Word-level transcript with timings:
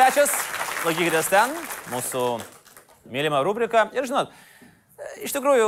svečias, 0.00 0.32
laikykitės 0.86 1.26
ten, 1.28 1.50
mūsų 1.92 2.20
mylima 3.12 3.42
rubrika. 3.44 3.82
Ir 3.92 4.06
žinot, 4.08 4.30
iš 5.20 5.34
tikrųjų, 5.34 5.66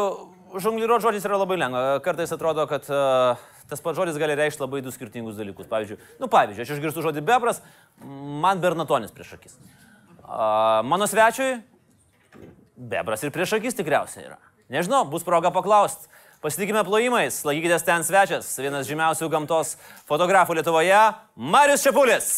žongliruoti 0.62 1.04
žodžiais 1.04 1.26
yra 1.28 1.40
labai 1.42 1.58
lengva. 1.60 1.98
Kartais 2.04 2.32
atrodo, 2.32 2.64
kad 2.70 2.88
uh, 2.88 3.42
tas 3.68 3.82
pats 3.84 3.98
žodis 3.98 4.16
gali 4.20 4.36
reikšti 4.38 4.64
labai 4.64 4.80
du 4.84 4.92
skirtingus 4.94 5.36
dalykus. 5.36 5.68
Pavyzdžiui, 5.68 5.98
nu, 6.22 6.30
pavyzdžiui, 6.32 6.64
aš 6.64 6.72
išgirstu 6.78 7.04
žodį 7.04 7.24
bebras, 7.28 7.60
man 8.00 8.62
bernatonis 8.62 9.12
prieš 9.12 9.34
akis. 9.36 9.58
Uh, 10.22 10.80
mano 10.88 11.04
svečiui 11.10 11.58
bebras 12.72 13.26
ir 13.26 13.34
prieš 13.36 13.58
akis 13.58 13.76
tikriausiai 13.82 14.30
yra. 14.30 14.40
Nežinau, 14.72 15.04
bus 15.12 15.28
proga 15.28 15.52
paklausti. 15.52 16.08
Pasitikime 16.42 16.80
plojimais, 16.88 17.44
laikykitės 17.44 17.84
ten 17.84 18.02
svečias, 18.06 18.48
vienas 18.64 18.88
žymiausių 18.88 19.28
gamtos 19.30 19.76
fotografų 20.08 20.56
Lietuvoje, 20.56 21.04
Marius 21.36 21.84
Šepulis. 21.84 22.32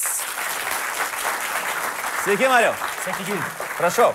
Sveiki, 2.24 2.46
Mariu. 2.48 2.70
Sveiki, 3.04 3.24
Gyvi. 3.28 3.40
Prašau. 3.76 4.14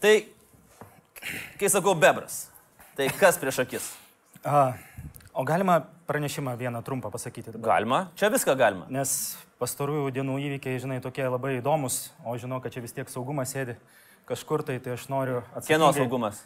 Tai, 0.00 0.12
kai 1.56 1.70
sakau 1.72 1.94
bebras, 1.96 2.50
tai 2.98 3.06
kas 3.16 3.38
prieš 3.40 3.62
akis? 3.64 3.86
A, 4.44 4.74
o 5.32 5.40
galima 5.48 5.78
pranešimą 6.04 6.52
vieną 6.60 6.82
trumpą 6.84 7.08
pasakyti 7.08 7.48
dabar? 7.48 7.70
Galima, 7.70 8.02
čia 8.12 8.28
viską 8.28 8.58
galima. 8.60 8.84
Nes 8.92 9.38
pastarųjų 9.56 10.12
dienų 10.18 10.36
įvykiai, 10.50 10.82
žinai, 10.84 11.00
tokie 11.00 11.24
labai 11.24 11.54
įdomus, 11.62 12.10
o 12.20 12.36
žinau, 12.36 12.60
kad 12.60 12.76
čia 12.76 12.84
vis 12.84 12.92
tiek 12.92 13.08
saugumas 13.08 13.56
sėdi 13.56 13.78
kažkur 14.28 14.68
tai, 14.68 14.76
tai 14.84 14.98
aš 14.98 15.08
noriu 15.08 15.40
atsakyti. 15.54 15.72
Kieno 15.72 15.94
saugumas? 15.96 16.44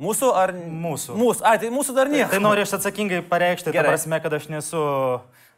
Mūsų 0.00 0.30
ar... 0.32 0.52
Mūsų. 0.56 1.16
Mūsų. 1.20 1.44
Ai, 1.44 1.58
tai 1.60 1.70
mūsų 1.74 1.94
dar 1.96 2.08
nėra. 2.08 2.30
Tai 2.32 2.40
noriu 2.40 2.64
aš 2.64 2.78
atsakingai 2.78 3.20
pareikšti, 3.28 3.68
ta 3.68 3.74
Gerai. 3.76 3.92
prasme, 3.92 4.20
kad 4.24 4.36
aš 4.38 4.46
nesu 4.48 4.84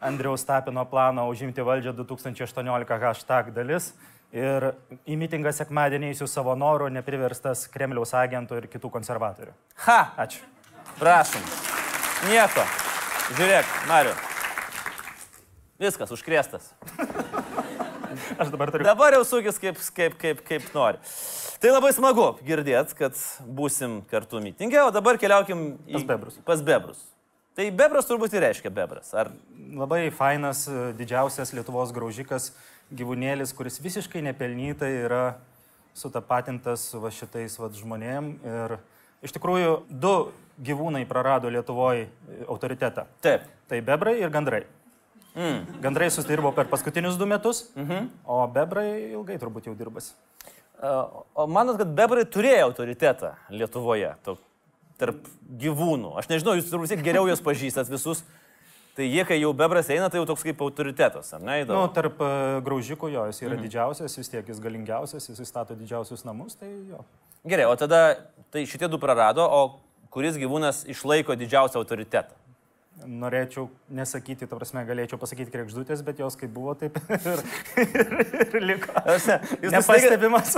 Andriaus 0.03 0.43
Tapino 0.48 0.83
plano 0.91 1.29
užimti 1.31 1.62
valdžią 1.62 1.95
2018 2.01 2.98
hashtag 3.05 3.53
dalis. 3.55 3.93
Ir 4.33 4.70
į 5.05 5.19
mitingą 5.20 5.53
sekmadienį 5.53 6.09
eisiu 6.15 6.27
savo 6.27 6.55
norų, 6.57 6.89
nepriverstas 6.95 7.67
Kremliaus 7.70 8.15
agentų 8.17 8.63
ir 8.63 8.69
kitų 8.73 8.91
konservatorių. 8.95 9.53
Ha, 9.85 10.01
Ačiū. 10.25 10.41
prašom. 10.98 11.45
Nieko. 12.31 12.65
Žiūrėk, 13.37 13.77
Mariu. 13.91 14.17
Viskas, 15.83 16.11
užkrėstas. 16.17 16.73
Aš 18.39 18.51
dabar 18.53 18.73
turiu. 18.73 18.87
Dabar 18.87 19.17
jau 19.17 19.23
sukis 19.28 19.59
kaip, 19.62 19.78
kaip, 19.97 20.19
kaip, 20.20 20.42
kaip 20.48 20.69
nori. 20.75 21.01
Tai 21.62 21.73
labai 21.75 21.92
smagu 21.95 22.29
girdėt, 22.47 22.95
kad 22.98 23.17
būsim 23.47 24.01
kartu 24.11 24.42
mitingė, 24.42 24.83
o 24.87 24.92
dabar 24.95 25.20
keliaukim 25.20 25.73
į... 25.87 25.98
Pas 26.01 26.06
bebrus. 26.12 26.39
Pas 26.47 26.64
bebrus. 26.64 27.03
Tai 27.53 27.67
bebras 27.77 28.09
turbūt 28.09 28.33
ir 28.33 28.47
reiškia 28.47 28.73
bebras. 28.73 29.12
Ar 29.12 29.29
Labai 29.73 30.11
fainas, 30.12 30.67
e, 30.69 30.91
didžiausias 30.97 31.53
Lietuvos 31.56 31.92
graužikas 31.97 32.51
gyvūnėlis, 32.92 33.55
kuris 33.56 33.79
visiškai 33.81 34.20
nepelnytai 34.27 34.91
yra 35.07 35.23
sutapatintas 35.97 36.84
su 36.91 37.01
va 37.01 37.12
šitais 37.12 37.57
va 37.61 37.70
žmonėm. 37.73 38.34
Ir 38.45 38.77
iš 39.25 39.33
tikrųjų 39.36 39.79
du 39.89 40.14
gyvūnai 40.61 41.07
prarado 41.09 41.48
Lietuvoje 41.53 42.09
autoritetą. 42.48 43.07
taip? 43.25 43.48
Tai 43.69 43.81
bebrai 43.81 44.19
ir 44.20 44.29
gandrai. 44.29 44.64
Mm. 45.34 45.80
Gandrai 45.80 46.11
susidirbo 46.12 46.52
per 46.52 46.69
paskutinius 46.69 47.16
du 47.16 47.27
metus, 47.27 47.64
mhm. 47.77 48.11
o 48.28 48.42
bebrai 48.52 48.88
ilgai 49.14 49.39
turbūt 49.41 49.70
jau 49.70 49.77
dirbasi. 49.77 50.12
O 50.83 51.24
o 51.39 51.47
manot, 51.47 51.78
kad 51.78 51.92
bebrai 51.97 52.24
turėjo 52.27 52.67
autoritetą 52.67 53.33
Lietuvoje 53.55 54.12
to, 54.27 54.36
tarp 55.01 55.27
gyvūnų? 55.62 56.17
Aš 56.20 56.29
nežinau, 56.33 56.57
jūs 56.58 56.68
turbūt 56.73 57.05
geriau 57.07 57.29
juos 57.30 57.42
pažįstat 57.45 57.90
visus. 57.92 58.24
Tai 58.92 59.07
jie, 59.08 59.23
kai 59.24 59.39
jau 59.40 59.55
bebras 59.57 59.89
eina, 59.89 60.11
tai 60.12 60.20
jau 60.20 60.27
toks 60.29 60.42
kaip 60.45 60.58
autoritetas, 60.61 61.30
ar 61.33 61.40
ne? 61.40 61.62
Na, 61.64 61.78
nu, 61.78 61.84
tarp 61.96 62.18
e, 62.20 62.27
graužikų 62.67 63.08
jo, 63.08 63.23
jis 63.30 63.40
yra 63.40 63.55
mhm. 63.55 63.62
didžiausias, 63.64 64.17
vis 64.20 64.28
tiek 64.28 64.51
jis 64.52 64.61
galingiausias, 64.61 65.30
jis 65.30 65.40
stato 65.48 65.73
didžiausius 65.78 66.27
namus, 66.28 66.58
tai 66.61 66.68
jo. 66.90 67.01
Gerai, 67.48 67.70
o 67.73 67.78
tada 67.80 68.02
tai 68.52 68.67
šitie 68.68 68.90
du 68.92 69.01
prarado, 69.01 69.46
o 69.48 70.11
kuris 70.12 70.36
gyvūnas 70.36 70.83
išlaiko 70.92 71.39
didžiausią 71.40 71.80
autoritetą? 71.80 72.36
Norėčiau 73.03 73.64
nesakyti, 73.91 74.47
ta 74.47 74.55
prasme, 74.55 74.85
galėčiau 74.86 75.19
pasakyti 75.19 75.51
krekždutės, 75.51 76.05
bet 76.07 76.20
jos 76.23 76.36
kaip 76.39 76.53
buvo, 76.55 76.75
taip 76.79 76.95
ir, 77.11 77.41
ir, 77.83 78.13
ir 78.45 78.63
liko. 78.63 78.92
Aš, 79.01 79.25
jūs 79.58 79.73
nusteigia, 79.75 80.13
Nepastebimas. 80.13 80.53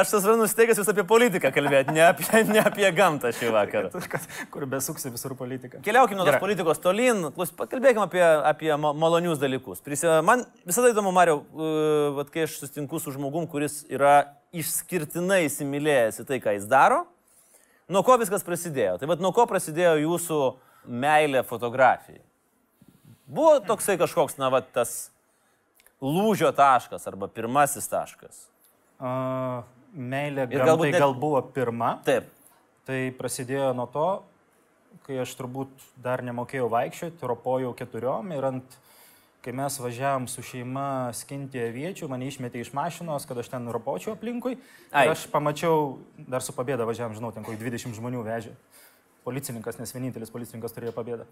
aš 0.00 0.14
tas 0.14 0.24
vadinu 0.24 0.46
nusteigęs 0.46 0.80
jūs 0.80 0.88
apie 0.88 1.04
politiką 1.10 1.50
kalbėti, 1.52 1.92
ne 1.92 2.06
apie, 2.06 2.24
ne 2.48 2.62
apie 2.64 2.88
gamtą 2.96 3.34
šį 3.36 3.50
vakarą. 3.58 3.90
Kur 4.54 4.64
besuksi 4.72 5.12
visur 5.12 5.34
politika. 5.36 5.82
Keliaukime 5.84 6.22
nuo 6.22 6.28
tos 6.30 6.40
politikos 6.40 6.80
tolyn, 6.80 7.26
klaus- 7.36 7.52
pakalbėkime 7.60 8.06
apie, 8.06 8.24
apie 8.54 8.72
ma- 8.80 8.94
malonius 8.96 9.42
dalykus. 9.42 9.84
Prisi, 9.84 10.08
man 10.24 10.46
visada 10.64 10.94
įdomu, 10.94 11.12
Mariau, 11.12 11.42
uh, 11.52 12.08
vat 12.22 12.32
kai 12.32 12.46
aš 12.48 12.56
sustinku 12.62 13.02
su 13.04 13.12
žmogum, 13.12 13.44
kuris 13.52 13.82
yra 13.92 14.30
išskirtinai 14.56 15.42
įsimylėjęs 15.50 16.24
į 16.24 16.28
tai, 16.32 16.40
ką 16.40 16.56
jis 16.56 16.64
daro, 16.72 17.04
nuo 17.92 18.00
ko 18.06 18.16
viskas 18.22 18.48
prasidėjo. 18.48 18.96
Tai 19.02 19.12
vad 19.12 19.20
nuo 19.20 19.36
ko 19.36 19.44
prasidėjo 19.50 19.98
jūsų 20.06 20.44
meilė 20.86 21.44
fotografijai? 21.46 22.20
Buvo 23.32 23.58
toksai 23.64 23.96
kažkoks, 24.00 24.36
na, 24.40 24.50
va, 24.52 24.60
tas 24.60 25.10
lūžio 26.02 26.50
taškas 26.56 27.06
arba 27.08 27.28
pirmasis 27.30 27.86
taškas. 27.88 28.46
Uh, 29.02 29.62
meilė 29.94 30.46
gamtai 30.50 30.66
galbūt 30.68 30.90
net- 30.90 31.00
gal 31.00 31.14
buvo 31.14 31.40
pirma. 31.54 31.96
Taip. 32.04 32.28
Tai 32.86 32.98
prasidėjo 33.18 33.70
nuo 33.78 33.86
to, 33.86 34.08
kai 35.06 35.20
aš 35.22 35.34
turbūt 35.38 35.70
dar 36.02 36.22
nemokėjau 36.22 36.68
vaikščioti, 36.70 37.22
ropojau 37.30 37.72
keturiom 37.78 38.32
ir 38.34 38.44
ant, 38.44 38.76
kai 39.42 39.52
mes 39.52 39.78
važiavam 39.78 40.28
su 40.30 40.42
šeima 40.42 41.12
skinti 41.14 41.58
aviečių, 41.62 42.08
mane 42.10 42.26
išmetė 42.26 42.60
iš 42.62 42.72
mašinos, 42.74 43.26
kad 43.26 43.38
aš 43.38 43.48
ten 43.54 43.66
ropočiau 43.70 44.14
aplinkui. 44.14 44.58
Ai. 44.90 45.06
Ir 45.06 45.14
aš 45.14 45.26
pamačiau, 45.30 45.98
dar 46.18 46.42
su 46.42 46.52
pabėda 46.52 46.86
važiavam, 46.86 47.14
žinau, 47.14 47.32
ten 47.34 47.46
kokį 47.46 47.58
20 47.62 47.94
žmonių 47.98 48.22
vežė. 48.26 48.54
Policininkas, 49.26 49.78
nes 49.78 49.92
vienintelis 49.94 50.32
policininkas 50.34 50.74
turėjo 50.74 50.94
pabėdą. 50.96 51.28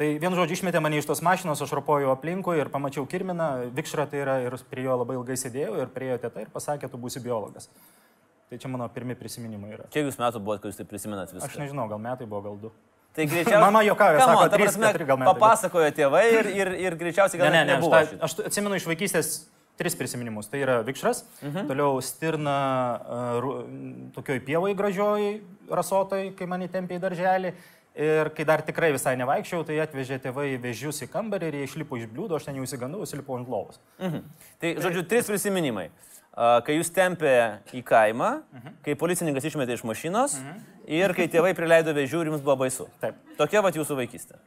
Tai 0.00 0.08
vienu 0.18 0.34
žodžiu 0.34 0.56
išmetė 0.56 0.80
mane 0.82 0.98
iš 0.98 1.06
tos 1.06 1.20
mašinos, 1.22 1.60
aš 1.62 1.72
ropojau 1.76 2.14
aplinkui 2.14 2.56
ir 2.58 2.70
pamačiau 2.72 3.04
Kirminą, 3.06 3.68
Vikšrą 3.76 4.06
tai 4.10 4.22
yra 4.24 4.38
ir 4.42 4.56
prie 4.70 4.86
jo 4.86 4.96
labai 4.98 5.18
ilgai 5.18 5.36
sėdėjau 5.38 5.76
ir 5.82 5.92
priejo 5.92 6.16
teta 6.24 6.42
ir 6.42 6.48
pasakė, 6.54 6.88
tu 6.90 6.98
būsi 6.98 7.22
biologas. 7.22 7.68
Tai 8.50 8.58
čia 8.60 8.68
mano 8.72 8.88
pirmi 8.92 9.14
prisiminimai 9.16 9.76
yra. 9.76 9.86
Kiek 9.92 10.08
jūs 10.08 10.18
metų 10.20 10.40
buvote, 10.42 10.64
kai 10.64 10.72
jūs 10.72 10.80
tai 10.80 10.88
prisimenat 10.88 11.30
viską? 11.32 11.46
Aš 11.46 11.60
nežinau, 11.60 11.86
gal 11.92 12.00
metai 12.02 12.26
buvo, 12.26 12.42
gal 12.48 12.58
du. 12.64 12.72
Tai 13.12 13.26
greičiausiai. 13.28 13.62
Mama 13.66 13.84
Come 13.84 14.18
sako, 14.20 14.44
ta 14.48 14.58
trys, 14.58 14.76
keturi 14.80 15.06
gal 15.08 15.20
metai, 15.20 15.32
Papasakojo 15.36 15.88
tėvai 15.96 16.24
ir, 16.32 16.50
ir, 16.56 16.70
ir 16.88 16.96
greičiausiai 17.00 17.40
Ne, 17.40 17.44
gal 17.44 17.54
ne, 17.54 17.62
net 17.68 17.80
ne, 17.84 17.88
aš, 17.92 18.10
šito. 18.10 18.24
aš 18.26 18.50
atsimenu 18.50 18.80
iš 18.80 18.88
vaikystės 18.88 19.32
tris 19.80 19.96
prisiminimus. 19.98 20.48
Tai 20.52 20.60
yra 20.62 20.80
Vikšras, 20.86 21.24
mhm. 21.42 21.68
toliau 21.70 22.00
Stirna 22.04 22.56
uh, 23.00 23.52
tokioj 24.16 24.42
pievoj 24.46 24.74
gražioj, 24.78 25.28
rasotai, 25.70 26.32
kai 26.38 26.48
mane 26.50 26.68
tempė 26.72 26.98
į 26.98 27.04
darželį. 27.06 27.54
Ir 27.92 28.30
kai 28.32 28.44
dar 28.48 28.62
tikrai 28.64 28.88
visai 28.94 29.18
nevaikščiau, 29.20 29.66
tai 29.68 29.76
atvežė 29.82 30.16
tėvai 30.24 30.54
vežius 30.62 31.02
į 31.04 31.10
kambarį 31.12 31.50
ir 31.50 31.58
jie 31.58 31.66
išlipo 31.66 31.98
iš 32.00 32.06
bliūdo, 32.08 32.38
aš 32.38 32.46
ten 32.48 32.56
jau 32.56 32.64
įsigandau, 32.64 33.02
įsilipau 33.04 33.36
ant 33.36 33.50
lovos. 33.52 33.82
Mhm. 34.00 34.22
Tai, 34.62 34.70
žodžiu, 34.80 35.04
trys 35.10 35.28
prisiminimai. 35.28 35.90
Kai 36.32 36.78
jūs 36.78 36.88
tempė 36.88 37.60
į 37.76 37.82
kaimą, 37.84 38.30
Mhm. 38.56 38.76
kai 38.84 38.94
policininkas 38.96 39.44
išmetė 39.44 39.76
iš 39.76 39.84
mašinos 39.84 40.38
ir 40.88 41.12
kai 41.12 41.28
tėvai 41.28 41.52
prileido 41.54 41.92
vežių 41.92 42.22
ir 42.22 42.30
jums 42.32 42.40
buvo 42.40 42.56
baisu. 42.64 42.88
Taip. 43.00 43.14
Tokia 43.36 43.60
va 43.60 43.70
jūsų 43.70 43.98
vaikystė. 44.00 44.40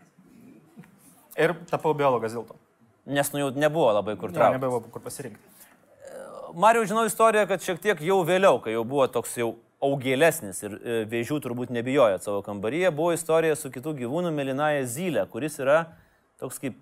Ir 1.37 1.53
tapau 1.69 1.93
biologas 1.93 2.33
dėl 2.33 2.47
to. 2.47 2.57
Nes 3.05 3.29
nu 3.33 3.43
jau 3.43 3.51
nebuvo 3.53 3.91
labai 3.93 4.15
kur 4.17 4.33
traukti. 4.33 4.57
nebebuvo 4.57 4.89
kur 4.93 5.03
pasirinkti. 5.05 5.53
Mariu, 6.55 6.85
žinau 6.87 7.03
istoriją, 7.05 7.43
kad 7.49 7.61
šiek 7.61 7.81
tiek 7.83 8.01
jau 8.01 8.21
vėliau, 8.25 8.61
kai 8.63 8.71
jau 8.73 8.85
buvo 8.87 9.05
toks 9.11 9.33
jau 9.37 9.49
augelesnis 9.83 10.61
ir 10.63 10.75
e, 10.77 10.97
vėžių 11.11 11.41
turbūt 11.43 11.73
nebijojot 11.75 12.23
savo 12.23 12.39
kambaryje, 12.45 12.93
buvo 12.95 13.11
istorija 13.13 13.57
su 13.59 13.69
kitų 13.73 13.93
gyvūnų 13.99 14.31
Melinaja 14.33 14.85
Zylė, 14.87 15.25
kuris 15.29 15.59
yra 15.59 15.81
toks 16.39 16.61
kaip 16.63 16.79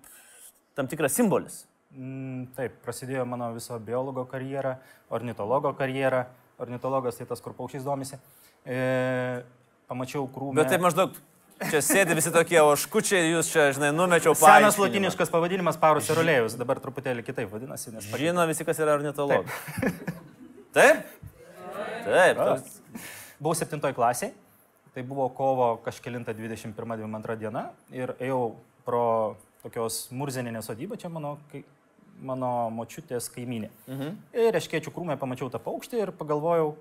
tam 0.78 0.88
tikras 0.90 1.16
simbolis. 1.18 1.64
Mm, 1.94 2.46
taip, 2.56 2.78
prasidėjo 2.86 3.26
mano 3.28 3.50
viso 3.54 3.76
biologo 3.82 4.24
karjera, 4.30 4.78
ornitologo 5.14 5.74
karjera. 5.78 6.24
Ornitologas 6.62 7.18
tai 7.18 7.26
tas, 7.26 7.40
kur 7.42 7.54
paukščiais 7.58 7.82
domisi. 7.82 8.18
E, 8.62 9.42
pamačiau 9.90 10.28
krūmą. 10.30 10.54
Bet 10.60 10.70
taip 10.70 10.82
maždaug, 10.84 11.16
čia 11.70 11.80
sėdi 11.84 12.14
visi 12.18 12.30
tokie 12.34 12.60
oškučiai, 12.62 13.30
jūs 13.34 13.50
čia, 13.52 13.66
žinai, 13.76 13.90
numečiau 13.94 14.34
Senas 14.34 14.44
paaiškinimą. 14.74 14.84
latiniškas 14.86 15.32
pavadinimas 15.32 15.78
Paurus 15.80 16.08
Erolėjus, 16.12 16.56
dabar 16.60 16.80
truputėlį 16.82 17.24
kitaip 17.26 17.50
vadinasi, 17.52 17.92
nes 17.94 18.08
Žino 18.12 18.46
visi, 18.50 18.64
kas 18.66 18.80
yra 18.82 18.96
ornitologas. 18.98 19.50
Taip? 20.76 21.04
Taip. 22.04 22.36
toks- 22.36 22.80
buvau 23.40 23.54
7 23.58 23.92
klasiai, 23.94 24.32
tai 24.94 25.02
buvo 25.06 25.28
kovo 25.34 25.74
kažkėlinta 25.84 26.34
21-22 26.36 27.38
diena 27.40 27.68
ir 27.92 28.14
ėjau 28.22 28.54
pro 28.86 29.04
tokios 29.64 30.08
murzeninės 30.12 30.68
sodybą, 30.68 30.98
čia 31.00 31.08
mano, 31.08 31.36
kai, 31.50 31.62
mano 32.20 32.70
močiutės 32.70 33.30
kaiminė. 33.32 33.70
Mhm. 33.88 34.16
Ir 34.36 34.58
iškėčių 34.60 34.92
krūmę 34.94 35.16
pamačiau 35.20 35.48
tą 35.50 35.58
paukštį 35.62 36.02
ir 36.04 36.12
pagalvojau, 36.18 36.74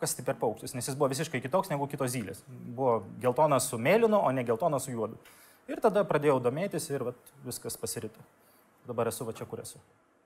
kas 0.00 0.16
tai 0.16 0.24
per 0.24 0.38
paukštis, 0.40 0.74
nes 0.74 0.88
jis 0.88 0.96
buvo 0.98 1.10
visiškai 1.12 1.42
kitoks 1.44 1.70
negu 1.72 1.88
kitos 1.90 2.14
zylės. 2.14 2.42
Buvo 2.48 3.00
geltonas 3.22 3.68
su 3.70 3.78
mėlynu, 3.78 4.16
o 4.16 4.30
ne 4.32 4.44
geltonas 4.48 4.88
su 4.88 4.94
juodu. 4.94 5.20
Ir 5.70 5.82
tada 5.84 6.02
pradėjau 6.08 6.38
domėtis 6.42 6.88
ir 6.90 7.04
vat, 7.10 7.34
viskas 7.46 7.76
pasirito. 7.78 8.24
Dabar 8.88 9.10
esu 9.12 9.26
va 9.28 9.36
čia, 9.36 9.46
kur 9.46 9.62
esu. 9.62 9.78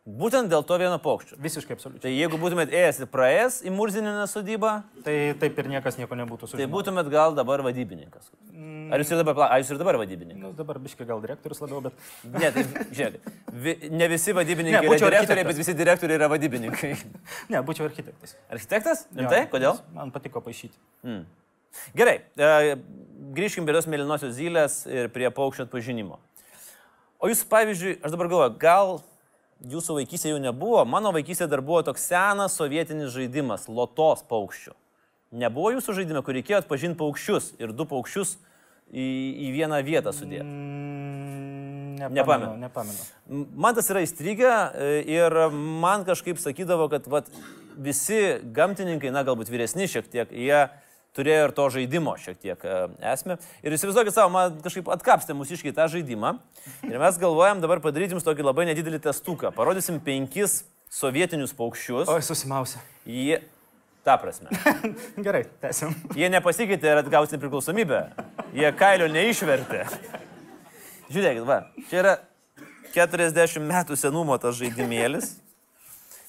Būtent 0.04 0.50
dėl 0.52 0.60
to 0.68 0.76
vieno 0.76 0.98
paukščio. 1.00 1.38
Visiškai 1.40 1.78
absoliučiai. 1.78 2.02
Tai 2.02 2.10
jeigu 2.12 2.36
būtumėt 2.36 2.72
ėjęs 2.76 2.98
ir 3.00 3.06
praėjęs 3.08 3.54
į 3.64 3.70
Murzininę 3.72 4.26
sodybą, 4.28 4.72
Tai 5.06 5.14
taip 5.40 5.60
ir 5.62 5.68
niekas 5.72 5.96
nieko 5.96 6.18
nebūtų 6.18 6.44
tai 6.44 6.50
sužinojęs. 6.50 6.72
būtumėt 6.74 7.08
gal 7.08 7.32
dabar 7.38 7.62
vadybininkas. 7.64 8.28
Ar 8.92 9.00
jūs 9.00 9.14
ir 9.14 9.22
dabar, 9.22 9.46
ar 9.48 9.62
jūs 9.62 9.70
ir 9.72 9.78
dabar 9.80 9.96
vadybininkas? 10.02 10.42
Nu, 10.42 10.50
dabar 10.58 10.76
biškai 10.84 11.06
gal 11.08 11.22
direktorius 11.24 11.62
labiau, 11.64 11.80
bet... 11.86 11.96
Ne, 12.36 12.50
tai 12.52 12.66
žiūrėk, 12.92 13.30
vi, 13.64 13.74
ne 13.96 14.08
visi 14.12 14.34
vadybininkai 14.36 14.82
Ne, 14.84 14.90
yra 14.90 14.98
direktoriai, 14.98 15.22
architektas. 15.24 15.48
bet 15.48 15.62
visi 15.62 15.76
direktoriai 15.80 16.20
yra 16.20 16.28
vadybininkai. 16.34 16.92
Ne, 17.54 17.64
būčiau 17.64 17.88
architektas. 17.88 18.36
Architektas? 18.52 19.06
Rimtai? 19.16 19.40
Kodėl? 19.56 19.80
Man 19.96 20.12
patiko 20.12 20.44
paaišyti. 20.44 20.76
Mm. 21.08 21.24
Gerai, 21.96 22.18
e, 22.36 22.76
grįžkim 23.40 23.64
prie 23.64 23.80
tos 23.80 23.88
mėlynosios 23.88 24.36
zylės 24.36 24.82
ir 24.84 25.08
prie 25.16 25.32
paukščio 25.32 25.64
atpažinimo. 25.64 26.20
O 27.24 27.32
jūs, 27.32 27.40
pavyzdžiui, 27.48 27.96
aš 28.04 28.12
dabar 28.12 28.28
galvoju, 28.28 28.56
gal 28.60 28.98
jūsų 29.69 29.99
vaikystėje 30.00 30.34
jau 30.34 30.40
nebuvo, 30.43 30.84
mano 30.88 31.12
vaikystėje 31.14 31.50
dar 31.52 31.62
buvo 31.64 31.82
toks 31.87 32.06
senas 32.11 32.56
sovietinis 32.58 33.12
žaidimas- 33.14 33.69
lotos 33.76 34.25
paukščių. 34.28 34.75
Nebuvo 35.34 35.72
jūsų 35.75 35.96
žaidime, 35.99 36.22
kur 36.22 36.34
reikėjo 36.34 36.62
atpažinti 36.62 36.99
paukščius 36.99 37.55
ir 37.58 37.72
du 37.72 37.84
paukščius 37.84 38.37
į, 38.93 39.06
į 39.49 39.49
vieną 39.56 39.82
vietą 39.82 40.12
sudėti. 40.14 40.44
Mm, 40.44 42.11
Nepamenu. 42.14 42.56
nepamenu. 42.61 42.99
Man 43.56 43.75
tas 43.75 43.88
yra 43.90 44.02
įstrigę 44.05 44.50
e, 44.75 45.02
ir 45.08 45.50
man 45.50 46.05
kažkaip 46.05 46.38
sakydavo, 46.38 46.88
kad 46.93 47.06
vat, 47.11 47.31
visi 47.76 48.38
gamtininkai, 48.55 49.11
na 49.14 49.25
galbūt 49.25 49.50
vyresni 49.50 49.88
šiek 49.90 50.06
tiek, 50.11 50.31
jie 50.31 50.69
turėjo 51.14 51.46
ir 51.49 51.52
to 51.56 51.69
žaidimo 51.76 52.16
šiek 52.20 52.38
tiek 52.43 52.64
e, 52.66 52.76
esmę. 53.14 53.37
Ir 53.62 53.76
įsivaizduokit 53.76 54.16
savo, 54.16 54.32
man 54.34 54.58
kažkaip 54.64 54.88
atkapstė 54.94 55.37
mūsiškai 55.38 55.72
tą 55.76 55.87
žaidimą. 55.93 56.34
Ir 56.88 56.99
mes 57.02 57.19
galvojam 57.22 57.62
dabar 57.62 57.82
padaryti 57.84 58.16
jums 58.16 58.26
tokį 58.26 58.46
labai 58.49 58.66
nedidelį 58.70 59.00
testuką. 59.06 59.52
Parodysim 59.55 60.00
penkis 60.05 60.62
sovietinius 60.94 61.55
paukščius. 61.56 62.11
Oi, 62.11 62.20
susimausia. 62.25 62.82
Jie, 63.06 63.40
ta 64.06 64.19
prasme, 64.20 64.50
Gerai, 65.26 65.44
tęsim. 65.62 65.94
jie 66.19 66.28
nepasikeitė 66.32 66.93
ir 66.93 67.02
atgaus 67.02 67.32
nepriklausomybę. 67.34 68.05
Jie 68.56 68.70
kailio 68.78 69.08
neišvertė. 69.12 69.84
Žiūrėkit, 71.12 71.43
va, 71.49 71.58
čia 71.90 72.00
yra 72.02 72.14
40 72.94 73.64
metų 73.66 73.99
senumo 73.99 74.37
tas 74.40 74.56
žaidimėlis. 74.61 75.34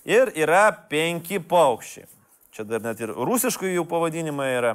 Ir 0.05 0.29
yra 0.37 0.67
penki 0.89 1.39
paukščiai. 1.41 2.05
Čia 2.55 2.63
dar 2.63 2.79
net 2.79 3.01
ir 3.03 3.11
rusiškų 3.11 3.67
jų 3.67 3.81
pavadinimai 3.91 4.47
yra. 4.55 4.69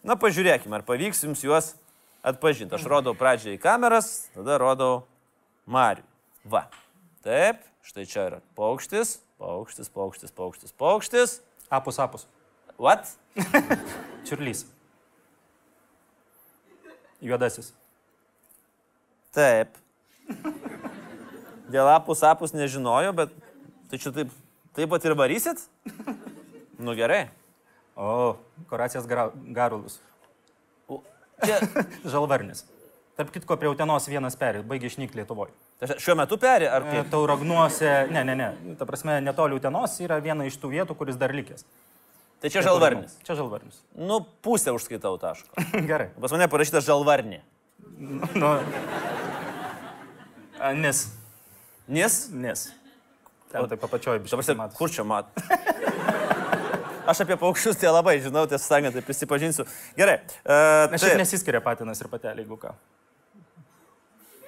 Na, 0.00 0.14
pažiūrėkime, 0.16 0.78
ar 0.78 0.84
pavyks 0.88 1.18
jums 1.26 1.42
juos 1.44 1.66
atpažinti. 2.24 2.72
Aš 2.72 2.86
rodau 2.88 3.12
pradžiai 3.12 3.58
kameras, 3.60 4.30
tada 4.32 4.56
rodau 4.62 5.02
Mariu. 5.68 6.06
Va. 6.48 6.62
Taip, 7.20 7.60
štai 7.84 8.06
čia 8.08 8.24
yra 8.30 8.38
paukštis, 8.56 9.18
paukštis, 9.36 9.92
paukštis, 9.92 10.32
paukštis, 10.32 10.72
paukštis. 10.80 11.34
Apus, 11.68 12.00
apus. 12.00 12.24
What? 12.80 13.12
Čiurlys. 14.24 14.64
Juodasis. 17.20 17.74
Taip. 19.36 19.76
Dėl 21.68 21.92
apus 21.92 22.24
apus 22.24 22.56
nežinojo, 22.56 23.12
bet 23.12 23.36
tai 23.92 24.00
čia 24.00 24.16
taip, 24.16 24.32
taip 24.72 24.88
pat 24.88 25.04
ir 25.04 25.20
varysit? 25.20 25.68
Nu 26.80 26.94
gerai. 26.96 27.28
O, 28.00 28.36
koracijas 28.70 29.04
garulus. 29.06 29.98
O, 30.88 31.02
Čia, 31.44 31.58
Žalvarnis. 32.12 32.64
Tarp 33.18 33.32
kitko, 33.34 33.56
prie 33.60 33.68
Utenos 33.68 34.06
vienas 34.08 34.36
peri, 34.40 34.62
baigė 34.64 34.88
išnykti 34.88 35.20
Lietuvoje. 35.20 35.52
tai 35.80 35.96
šiuo 36.00 36.14
metu 36.16 36.38
peri, 36.40 36.68
ar 36.68 36.86
kaip? 36.86 37.10
Tauragnuose, 37.12 37.90
ne, 38.12 38.22
ne, 38.24 38.34
ne, 38.38 38.74
ta 38.80 38.86
prasme, 38.88 39.18
netoli 39.20 39.58
Utenos 39.58 39.98
yra 40.00 40.16
viena 40.24 40.46
iš 40.48 40.56
tų 40.62 40.70
vietų, 40.72 40.96
kuris 40.96 41.18
dar 41.20 41.34
likęs. 41.36 41.66
Tai 42.40 42.48
čia 42.48 42.62
žalvarnis. 42.64 43.18
Čia 43.26 43.36
žalvarnis. 43.36 43.82
Nu, 43.92 44.22
pusę 44.40 44.72
užskaitau 44.72 45.18
taško. 45.20 45.52
Gerai. 45.90 46.08
Pas 46.16 46.32
mane 46.32 46.48
parašyta 46.48 46.80
žalvarnė. 46.86 47.42
Nu, 48.00 48.54
a, 50.56 50.72
nes, 50.72 51.10
Nes? 51.90 52.28
nes. 52.32 52.70
Ten 53.50 53.66
tai 53.66 53.76
papačioj 53.82 54.20
Dabar 54.22 54.24
biškai 54.24 54.46
sakau, 54.46 54.70
kur 54.78 54.92
čia 54.94 55.04
mat? 55.04 55.28
Aš 57.10 57.24
apie 57.24 57.36
paukščius 57.40 57.78
tai 57.80 57.90
labai 57.90 58.18
žinau, 58.22 58.44
tiesą 58.46 58.76
sakant, 58.76 58.94
tai 58.94 59.02
prisipažinsiu. 59.02 59.64
Gerai. 59.98 60.20
Uh, 60.44 60.86
Nes 60.92 61.02
šiaip 61.02 61.18
nesiskiria 61.18 61.62
patinas 61.64 61.98
ir 62.02 62.10
patelė, 62.12 62.44
jeigu 62.44 62.58
ką. 62.60 62.74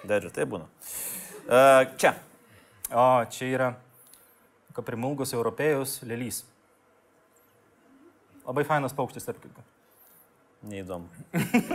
Dar 0.06 0.23
ir 0.23 0.35
tai 0.35 0.47
būna. 0.50 0.69
Uh, 1.43 1.82
čia. 1.99 2.14
O, 2.93 3.06
čia 3.35 3.49
yra 3.50 3.69
kaprimulgus 4.76 5.35
europėjus 5.35 5.99
lėlys. 6.06 6.43
Labai 8.47 8.64
fainas 8.69 8.94
paukštis, 8.97 9.26
tarp 9.26 9.43
kitko. 9.43 9.64
Neįdomu. 10.70 11.11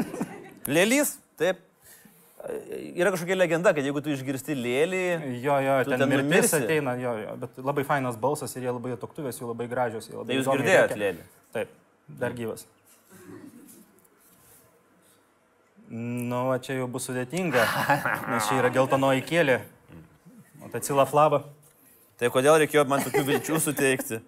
Lėlys, 0.78 1.18
taip. 1.40 1.67
Yra 2.98 3.10
kažkokia 3.12 3.36
legenda, 3.36 3.72
kad 3.74 3.84
jeigu 3.84 4.00
tu 4.06 4.12
išgirsti 4.14 4.54
lėlį, 4.56 5.00
Jo, 5.42 5.56
jo, 5.66 5.78
ten, 5.90 5.98
ten 6.00 6.10
mirtis 6.12 6.28
numirsi? 6.28 6.60
ateina, 6.62 6.94
jo, 7.02 7.16
jo, 7.24 7.32
bet 7.42 7.58
labai 7.66 7.84
fainas 7.88 8.16
balsas 8.22 8.54
ir 8.56 8.68
jie 8.68 8.72
labai 8.76 8.94
atoktuvės, 8.94 9.40
jų 9.42 9.50
labai 9.50 9.66
gražios. 9.72 10.06
Labai 10.14 10.30
tai 10.30 10.38
jūs 10.38 10.46
įdomiai 10.46 10.62
girdėjot 10.62 10.92
rėkia. 10.94 11.00
lėlį. 11.02 11.26
Taip, 11.58 11.72
dar 12.22 12.36
gyvas. 12.38 12.68
Nu, 15.90 16.42
čia 16.60 16.76
jau 16.82 16.88
bus 16.92 17.06
sudėtinga, 17.08 17.64
nes 18.34 18.48
čia 18.50 18.58
yra 18.60 18.72
geltonoji 18.76 19.24
kėlė. 19.28 19.62
O 20.66 20.70
tai 20.74 20.82
cilaflava. 20.84 21.42
Tai 22.20 22.30
kodėl 22.34 22.58
reikėjo 22.64 22.84
man 22.92 23.04
tokių 23.06 23.24
vilčių 23.30 23.60
suteikti? 23.64 24.20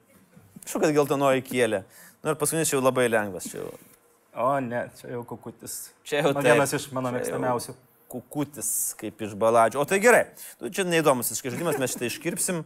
Šu, 0.69 0.79
kad 0.79 0.93
geltonoji 0.95 1.43
kėlė. 1.49 1.83
Nu 2.23 2.31
ir 2.33 2.39
paskutinis 2.39 2.69
čia 2.71 2.77
jau 2.77 2.83
labai 2.85 3.07
lengvas. 3.11 3.49
Čia 3.51 3.61
jau, 3.63 3.73
O 4.39 4.49
ne, 4.63 4.85
čia 4.95 5.09
jau 5.17 5.23
kukutis. 5.27 5.89
čia 6.07 6.21
jau 6.23 6.31
Nu, 6.35 6.43
vienas 6.45 6.71
iš 6.77 6.89
mano 6.95 7.09
Čia 7.09 7.17
jau 7.17 7.19
mėgstamiausių. 7.19 7.73
Kukutis 8.09 8.95
kaip 8.99 9.21
iš 9.21 9.35
baladžio. 9.39 9.81
O 9.81 9.87
tai 9.87 9.99
gerai. 10.01 10.25
Nu, 10.61 10.71
čia 10.73 10.85
neįdomus 10.87 11.29
visiškai 11.29 11.53
žaidimas, 11.53 11.77
mes 11.81 11.93
šitą 11.93 12.07
iškirpsim. 12.09 12.63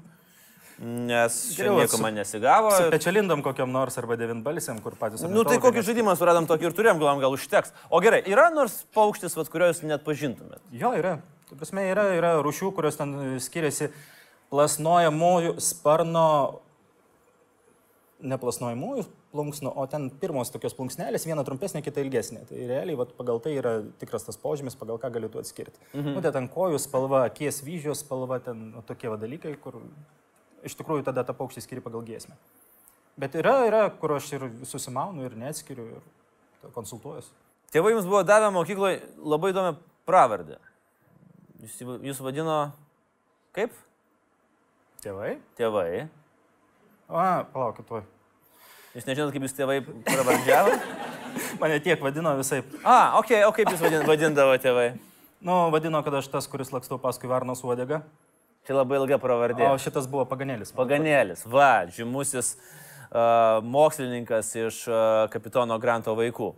Nes 0.83 1.35
Geriau 1.53 1.77
nieko 1.77 1.99
man 2.01 2.15
nesigavo. 2.17 2.71
Su 2.73 2.87
pečelindom 2.91 3.43
kokiam 3.45 3.69
nors 3.71 3.97
arba 4.01 4.17
devintbalsiam, 4.17 4.79
kur 4.83 4.95
patys. 4.99 5.21
Nu 5.29 5.45
tai 5.45 5.59
kokį 5.61 5.83
žaidimą 5.85 6.15
suradom 6.17 6.47
tokį 6.49 6.69
ir 6.69 6.75
turėjom, 6.79 7.01
galvom, 7.03 7.21
gal 7.21 7.35
užteks. 7.35 7.75
O 7.93 8.01
gerai, 8.03 8.23
yra 8.29 8.47
nors 8.55 8.79
paukštis, 8.95 9.37
vat, 9.37 9.51
kurio 9.53 9.69
jūs 9.69 9.83
net 9.85 10.03
pažintumėt. 10.07 10.63
Jo, 10.73 10.95
yra. 10.97 11.19
Tai 11.49 11.59
prasme, 11.59 11.85
yra, 11.91 12.07
yra 12.17 12.33
rūšių, 12.41 12.71
kurios 12.73 12.97
ten 12.97 13.13
skiriasi 13.43 13.91
plasnojamųjų 14.53 15.59
sparno, 15.61 16.29
neplasnojamųjų 18.33 19.05
plunksnų, 19.33 19.73
o 19.75 19.83
ten 19.89 20.07
pirmos 20.21 20.51
tokios 20.53 20.75
plunksnelės, 20.77 21.25
viena 21.27 21.43
trumpesnė, 21.45 21.81
kita 21.85 22.03
ilgesnė. 22.05 22.45
Tai 22.49 22.63
realiai 22.69 22.97
vat, 22.99 23.13
pagal 23.17 23.41
tai 23.43 23.55
yra 23.57 23.75
tikras 24.01 24.27
tas 24.27 24.37
požymis, 24.39 24.77
pagal 24.79 25.01
ką 25.01 25.09
galėtų 25.17 25.41
atskirti. 25.41 25.81
Mhm. 25.91 26.15
Nu, 26.15 26.23
tai 26.25 26.33
ten 26.35 26.49
kojų 26.53 26.81
spalva, 26.81 27.25
akies 27.29 27.63
vyžios 27.65 28.03
spalva, 28.05 28.39
ten 28.45 28.69
nu, 28.75 28.83
tokie 28.85 29.11
va 29.11 29.17
dalykai, 29.21 29.55
kur 29.63 29.81
iš 30.63 30.77
tikrųjų 30.79 31.07
tada 31.09 31.25
tą 31.27 31.35
paukštį 31.37 31.65
skiri 31.65 31.83
pagal 31.83 32.05
giesmę. 32.07 32.37
Bet 33.19 33.35
yra, 33.37 33.59
yra, 33.67 33.83
kur 33.99 34.15
aš 34.15 34.31
ir 34.37 34.47
susimaunu 34.65 35.27
ir 35.27 35.35
neatskiriu 35.37 35.85
ir 35.97 36.71
konsultuojuosi. 36.73 37.29
Tėvai 37.73 37.93
jums 37.93 38.07
buvo 38.09 38.21
davę 38.25 38.49
mokykloje 38.53 39.01
labai 39.21 39.51
įdomią 39.53 39.75
pravardę. 40.09 40.57
Jūs, 41.63 41.77
jūs 42.09 42.21
vadino 42.21 42.57
kaip? 43.55 43.75
Tėvai? 45.03 45.37
Tėvai. 45.59 46.05
A, 47.11 47.43
palaukit, 47.53 47.85
tuoj. 47.89 48.05
Jūs 48.93 49.07
nežinot, 49.07 49.31
kaip 49.33 49.41
jūs 49.41 49.55
tėvai 49.57 49.79
pravardžiavo? 50.05 50.73
Mane 51.61 51.79
tiek 51.81 52.01
vadino 52.03 52.35
visai. 52.37 52.59
A, 52.85 53.17
okei, 53.17 53.39
okay, 53.39 53.47
o 53.47 53.53
kaip 53.55 53.71
jūs 53.73 53.81
vadin, 53.81 54.03
vadindavo 54.05 54.53
tėvai? 54.61 54.91
Nu, 55.41 55.55
vadino, 55.73 56.03
kad 56.05 56.19
aš 56.19 56.27
tas, 56.29 56.45
kuris 56.47 56.69
lakstau 56.69 56.99
paskui 57.01 57.31
Varnos 57.31 57.63
uodegą. 57.65 58.03
Čia 58.67 58.77
labai 58.77 58.99
ilga 59.01 59.17
pravardė. 59.19 59.65
O 59.65 59.79
šitas 59.81 60.05
buvo 60.11 60.27
paganėlis. 60.29 60.69
Paganėlis, 60.77 61.41
va, 61.49 61.87
žymusis 61.89 62.53
uh, 62.53 63.65
mokslininkas 63.65 64.53
iš 64.61 64.83
uh, 64.85 65.25
kapitono 65.33 65.79
Granto 65.81 66.13
vaikų. 66.15 66.53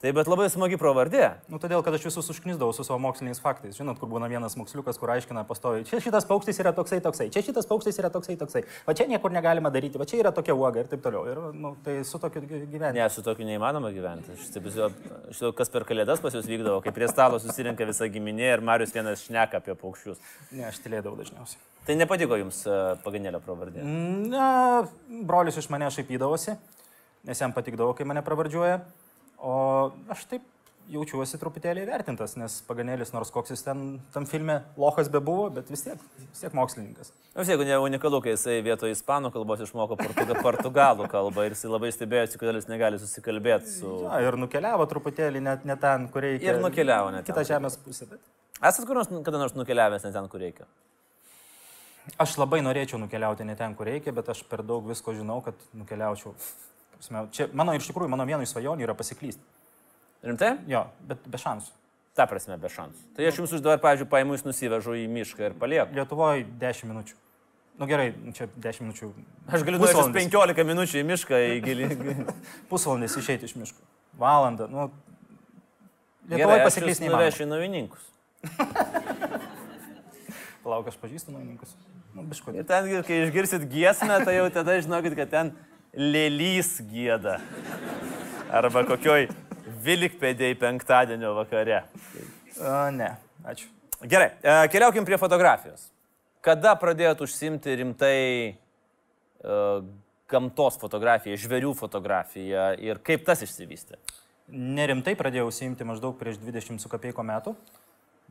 Tai 0.00 0.14
bet 0.16 0.28
labai 0.32 0.46
smagi 0.48 0.78
pravardė. 0.80 1.26
Nu, 1.52 1.58
todėl, 1.60 1.82
kad 1.84 1.92
aš 1.92 2.06
visus 2.06 2.30
užknisdavau 2.32 2.72
su 2.72 2.86
savo 2.88 2.96
moksliniais 3.04 3.36
faktais. 3.44 3.74
Žinot, 3.76 3.98
kur 4.00 4.08
būna 4.08 4.30
vienas 4.32 4.54
moksliukas, 4.56 4.96
kur 4.96 5.10
aiškina 5.12 5.42
pastoviai, 5.44 5.84
čia 5.84 5.98
šitas 6.00 6.24
paukštis 6.24 6.56
yra 6.62 6.70
toksai, 6.72 7.02
toksai, 7.04 7.26
čia 7.34 7.42
šitas 7.44 7.68
paukštis 7.68 7.98
yra 8.00 8.08
toksai, 8.14 8.38
toksai, 8.40 8.62
va 8.86 8.94
čia 8.96 9.04
niekur 9.10 9.34
negalima 9.34 9.68
daryti, 9.74 10.00
va 10.00 10.06
čia 10.08 10.22
yra 10.22 10.32
tokia 10.32 10.56
uoga 10.56 10.80
ir 10.80 10.88
taip 10.88 11.02
toliau. 11.04 11.26
Ir, 11.28 11.40
nu, 11.52 11.74
tai 11.84 11.98
su 12.08 12.16
tokiu 12.22 12.40
gy- 12.46 12.62
gyvenimu. 12.72 12.96
Ne, 12.96 13.08
su 13.12 13.20
tokiu 13.26 13.44
neįmanoma 13.44 13.90
gyventi. 13.92 14.38
Žinau, 14.56 15.52
kas 15.58 15.68
per 15.74 15.84
kalėdas 15.90 16.24
pas 16.24 16.32
jūs 16.38 16.48
vykdavo, 16.48 16.80
kai 16.86 16.94
prie 16.96 17.10
stalo 17.12 17.36
susirinka 17.44 17.84
visa 17.90 18.08
giminė 18.08 18.54
ir 18.54 18.64
Marius 18.64 18.96
vienas 18.96 19.26
šneka 19.26 19.60
apie 19.60 19.76
paukščius. 19.84 20.16
Ne, 20.56 20.64
aš 20.70 20.80
tylėdavau 20.80 21.20
dažniausiai. 21.20 21.60
Tai 21.84 21.98
nepatiko 22.00 22.40
jums 22.40 22.62
uh, 22.64 22.94
paganėlio 23.04 23.42
pravardė. 23.44 23.84
Na, 24.32 24.48
brolius 25.28 25.60
iš 25.60 25.68
mane 25.68 25.92
šaipydavosi, 25.92 26.56
nes 27.28 27.44
jam 27.44 27.52
patikdavo, 27.52 27.92
kai 28.00 28.08
mane 28.08 28.24
pravardžiuoja. 28.24 28.80
O 29.40 29.54
aš 30.12 30.26
taip 30.28 30.44
jaučiuosi 30.90 31.38
truputėlį 31.38 31.84
vertintas, 31.86 32.34
nes 32.38 32.56
Paganėlis, 32.66 33.12
nors 33.14 33.30
koks 33.32 33.52
jis 33.54 33.62
ten 33.62 33.82
tam 34.14 34.26
filme 34.28 34.58
lohas 34.80 35.10
be 35.12 35.20
buvo, 35.22 35.46
bet 35.54 35.70
vis 35.70 35.84
tiek, 35.86 36.02
vis 36.18 36.42
tiek 36.42 36.54
mokslininkas. 36.56 37.12
Na, 37.30 37.42
vis 37.42 37.52
tiek 37.52 37.62
ne 37.68 37.78
unikalu, 37.84 38.20
kai 38.24 38.34
jisai 38.34 38.58
vietoje 38.66 38.96
ispanų 38.96 39.30
kalbos 39.34 39.62
išmoko 39.66 39.98
portuga, 40.00 40.36
portugalų 40.46 41.08
kalbą 41.12 41.46
ir 41.46 41.54
jisai 41.54 41.70
labai 41.70 41.92
stebėjosi, 41.94 42.40
kodėl 42.42 42.58
jis 42.58 42.68
negali 42.70 43.00
susikalbėti 43.02 43.70
su... 43.78 43.94
Ja, 44.08 44.18
ir 44.26 44.38
nukeliavo 44.40 44.86
truputėlį 44.90 45.44
net 45.46 45.66
ne 45.68 45.78
ten, 45.80 46.08
kur 46.10 46.26
reikia. 46.26 46.56
Ir 46.56 46.62
nukeliavo 46.64 47.14
net. 47.14 47.28
Kita 47.28 47.46
žemės 47.46 47.78
pusė. 47.80 48.10
Bet... 48.10 48.24
Esat 48.58 48.82
kur 48.88 48.98
nors 48.98 49.12
kada 49.26 49.42
nors 49.42 49.54
nukeliavęs 49.58 50.08
ne 50.08 50.14
ten, 50.16 50.26
kur 50.32 50.42
reikia? 50.42 50.66
Aš 52.20 52.34
labai 52.40 52.64
norėčiau 52.64 52.98
nukeliauti 52.98 53.46
ne 53.46 53.54
ten, 53.54 53.76
kur 53.78 53.86
reikia, 53.86 54.12
bet 54.16 54.32
aš 54.32 54.42
per 54.50 54.64
daug 54.66 54.88
visko 54.90 55.14
žinau, 55.14 55.38
kad 55.44 55.54
nukeliaučiau. 55.76 56.34
Čia 57.34 57.48
mano 57.56 57.74
iš 57.76 57.88
tikrųjų, 57.88 58.10
mano 58.12 58.26
viena 58.28 58.44
iš 58.44 58.52
svajonių 58.54 58.86
yra 58.86 58.96
pasiklysti. 58.98 59.42
Rimtai? 60.26 60.54
Jo, 60.68 60.84
bet 61.08 61.24
be 61.30 61.40
šansų. 61.40 61.72
Ta 62.18 62.26
prasme, 62.28 62.58
be 62.60 62.68
šansų. 62.68 63.06
Tai 63.16 63.28
aš 63.28 63.40
jums 63.40 63.54
už 63.56 63.62
dabar, 63.64 63.80
pavyzdžiui, 63.80 64.08
paimu 64.10 64.36
jūs 64.36 64.44
nusivežu 64.44 64.96
į 64.98 65.06
mišką 65.08 65.48
ir 65.48 65.56
palieku. 65.60 65.96
Lietuvoje 65.96 66.44
10 66.60 66.90
minučių. 66.90 67.16
Na 67.80 67.86
nu, 67.86 67.88
gerai, 67.88 68.10
čia 68.36 68.50
10 68.60 68.84
minučių. 68.84 69.08
Aš 69.48 69.64
galiu 69.64 69.80
nuvežti 69.80 70.18
15 70.18 70.66
minučių 70.68 71.00
į 71.00 71.04
mišką 71.08 71.40
į 71.46 71.54
gilį. 71.64 71.88
Pusvalandis 72.72 73.16
išeiti 73.16 73.48
iš 73.48 73.56
miško. 73.56 73.80
Valandą. 74.20 74.68
Nu, 74.68 74.90
Lietuvoje 76.28 76.66
pasiklysti 76.66 77.06
neįmanoma. 77.06 77.24
Nuvešiu 77.24 77.46
į 77.46 77.50
navininkus. 77.54 78.04
Palauk, 80.66 80.92
aš 80.92 81.00
pažįstu 81.00 81.32
navininkus. 81.32 81.72
Nu, 82.12 82.26
biškut. 82.28 82.58
Ir 82.58 82.68
ten, 82.68 82.90
kai 83.06 83.22
išgirsit 83.24 83.64
giesmę, 83.70 84.18
tai 84.26 84.36
jau 84.36 84.48
tada 84.52 84.76
žinokit, 84.82 85.16
kad 85.16 85.32
ten 85.32 85.54
lėlys 85.96 86.78
gėda. 86.90 87.38
Arba 88.50 88.84
kokioj 88.88 89.28
Vilkpėdėjai 89.80 90.56
penktadienio 90.60 91.32
vakare. 91.38 91.84
A, 92.60 92.90
ne, 92.92 93.14
ačiū. 93.48 93.70
Gerai, 94.00 94.32
e, 94.40 94.56
keliaukim 94.72 95.06
prie 95.08 95.16
fotografijos. 95.20 95.88
Kada 96.44 96.72
pradėjot 96.80 97.20
užsimti 97.26 97.74
rimtai 97.76 98.16
uh, 99.44 99.82
gamtos 100.30 100.78
fotografiją, 100.80 101.36
žvėrių 101.36 101.74
fotografiją 101.76 102.70
ir 102.80 103.00
kaip 103.04 103.26
tas 103.26 103.42
išsivystė? 103.44 103.98
Nerimtai 104.48 105.12
pradėjau 105.20 105.50
užsimti 105.50 105.84
maždaug 105.84 106.16
prieš 106.16 106.40
20 106.40 106.80
su 106.80 106.88
kapeiko 106.88 107.20
metų, 107.28 107.52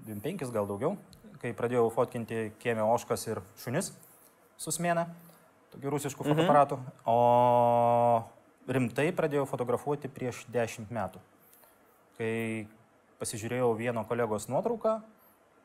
25 0.08 0.50
gal 0.56 0.66
daugiau, 0.66 0.96
kai 1.38 1.54
pradėjau 1.54 1.86
fotkinti 1.94 2.48
kiemė 2.64 2.88
oškas 2.96 3.28
ir 3.30 3.44
šunis 3.62 3.92
su 4.60 4.74
smėna, 4.74 5.06
tokiu 5.74 5.96
rusišku 5.96 6.24
mhm. 6.24 6.34
fotoaparatu. 6.34 6.80
O 7.10 7.20
rimtai 8.70 9.10
pradėjau 9.16 9.48
fotografuoti 9.50 10.12
prieš 10.12 10.46
10 10.54 10.94
metų 10.94 11.22
kai 12.20 12.68
pasižiūrėjau 13.20 13.72
vieno 13.80 14.04
kolegos 14.08 14.50
nuotrauką 14.52 15.00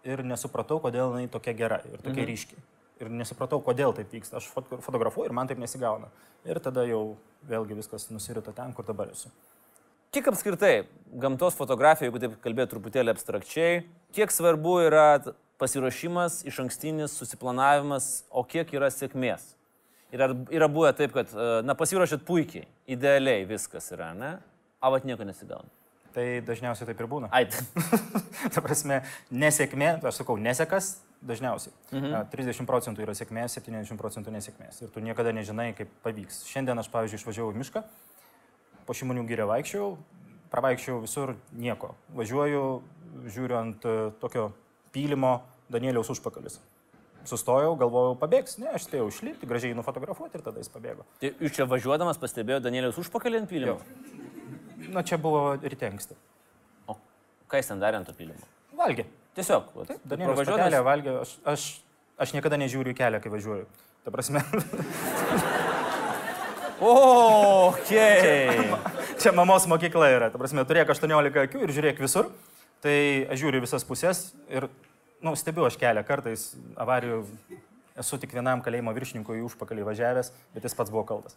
ir 0.06 0.22
nesupratau, 0.26 0.78
kodėl 0.82 1.16
jinai 1.16 1.30
tokia 1.32 1.54
gera 1.58 1.80
ir 1.88 1.98
tokia 1.98 2.22
mhm. 2.22 2.30
ryški. 2.30 2.62
Ir 3.02 3.10
nesupratau, 3.10 3.58
kodėl 3.64 3.90
taip 3.96 4.12
vyksta. 4.14 4.38
Aš 4.38 4.46
fotografuoju 4.54 5.26
ir 5.26 5.34
man 5.34 5.50
taip 5.50 5.58
nesigauna. 5.58 6.12
Ir 6.46 6.60
tada 6.62 6.84
jau 6.86 7.16
vėlgi 7.48 7.74
viskas 7.80 8.06
nusirito 8.14 8.54
ten, 8.54 8.70
kur 8.76 8.86
dabar 8.86 9.10
esu. 9.10 9.32
Kiek 10.14 10.28
apskritai 10.30 10.84
gamtos 11.18 11.56
fotografija, 11.58 12.06
jeigu 12.06 12.20
taip 12.22 12.36
kalbėti 12.44 12.70
truputėlį 12.70 13.10
abstrakčiai, 13.16 13.80
kiek 14.14 14.30
svarbu 14.30 14.76
yra 14.86 15.08
pasiruošimas, 15.58 16.44
iš 16.46 16.60
ankstinis 16.62 17.16
susiplanavimas, 17.18 18.22
o 18.30 18.44
kiek 18.46 18.70
yra 18.78 18.92
sėkmės? 18.94 19.56
Ir 20.14 20.22
ar 20.22 20.34
yra 20.54 20.68
buvę 20.70 20.92
taip, 20.94 21.14
kad, 21.16 21.32
na, 21.66 21.74
pasiruošėt 21.78 22.22
puikiai, 22.26 22.68
idealiai 22.86 23.46
viskas 23.48 23.90
yra, 23.96 24.12
ne? 24.14 24.36
Avat 24.84 25.06
nieko 25.08 25.26
nesigauna. 25.26 25.70
Tai 26.14 26.24
dažniausiai 26.46 26.86
taip 26.86 27.00
ir 27.02 27.08
būna. 27.10 27.30
Ai. 27.34 27.48
Ta 28.54 28.62
prasme, 28.62 29.00
nesėkmė, 29.34 29.96
aš 30.06 30.20
sakau, 30.20 30.36
nesekas 30.38 30.92
dažniausiai. 31.24 31.74
Mhm. 31.90 32.28
30 32.30 32.68
procentų 32.68 33.02
yra 33.02 33.14
sėkmės, 33.18 33.56
70 33.58 33.98
procentų 33.98 34.34
nesėkmės. 34.36 34.82
Ir 34.84 34.92
tu 34.94 35.02
niekada 35.02 35.32
nežinai, 35.34 35.72
kaip 35.74 35.90
pavyks. 36.04 36.44
Šiandien 36.50 36.78
aš, 36.78 36.90
pavyzdžiui, 36.92 37.18
išvažiavau 37.22 37.54
į 37.54 37.62
mišką, 37.64 37.82
po 38.86 38.94
šimonių 38.94 39.24
gyrę 39.26 39.48
vaikščiau, 39.50 39.94
pravaikščiau 40.52 41.00
visur 41.02 41.34
nieko. 41.58 41.94
Važiuoju, 42.14 42.62
žiūriu 43.34 43.58
ant 43.58 43.88
e, 43.88 43.96
tokio 44.22 44.50
pylimo 44.94 45.38
Danieliaus 45.72 46.12
užpakalis. 46.14 46.60
Sustojau, 47.24 47.72
galvojau, 47.80 48.16
pabėgs, 48.20 48.58
ne, 48.60 48.68
aš 48.76 48.84
spėjau 48.84 49.08
išlipti, 49.08 49.48
gražiai 49.48 49.76
nufotografuoti 49.76 50.36
ir 50.36 50.44
tada 50.44 50.60
jis 50.60 50.68
pabėgo. 50.72 51.06
Tai 51.22 51.30
jūs 51.40 51.54
čia 51.56 51.64
važiuodamas 51.70 52.20
pastebėjote 52.20 52.66
Danieliaus 52.66 52.98
užpakalį 53.00 53.40
ant 53.40 53.48
pylimo? 53.48 53.78
Na, 54.92 55.00
čia 55.06 55.16
buvo 55.20 55.54
ryte 55.56 55.88
anksti. 55.88 56.18
O 56.84 56.98
ką 57.48 57.62
jis 57.62 57.72
ten 57.72 57.80
darė 57.80 58.02
ant 58.02 58.10
to 58.10 58.16
pylimo? 58.18 58.44
Valgė. 58.76 59.06
Tiesiog. 59.34 59.72
Danielius 60.04 60.42
važiuoja, 60.42 60.82
valgė. 60.86 61.16
Aš, 61.22 61.34
aš, 61.48 61.66
aš 62.20 62.34
niekada 62.36 62.58
nežiūriu 62.60 62.92
į 62.92 62.98
kelią, 62.98 63.20
kai 63.24 63.32
važiuoju. 63.32 63.66
Ta 64.04 64.12
prasme. 64.12 64.44
o, 66.78 66.92
okay. 67.72 67.88
čia, 67.88 68.82
čia 69.24 69.32
mamos 69.36 69.64
mokykla 69.70 70.10
yra. 70.12 70.28
Ta 70.30 70.40
prasme, 70.42 70.66
turėk 70.68 70.92
18 70.92 71.40
akių 71.46 71.64
ir 71.64 71.74
žiūrėk 71.74 72.04
visur. 72.04 72.28
Tai 72.84 72.96
aš 73.32 73.40
žiūriu 73.40 73.62
visas 73.64 73.86
pusės 73.88 74.26
ir, 74.52 74.68
nu, 75.22 75.34
stebiu 75.38 75.66
aš 75.68 75.78
kelią. 75.80 76.02
Kartais 76.06 76.52
avarijų 76.80 77.22
esu 78.00 78.18
tik 78.18 78.34
vienam 78.34 78.62
kalėjimo 78.64 78.94
viršininkui 78.96 79.42
užpakalį 79.46 79.86
važiavęs, 79.86 80.32
bet 80.54 80.66
jis 80.66 80.74
pats 80.78 80.92
buvo 80.94 81.04
kaltas. 81.08 81.36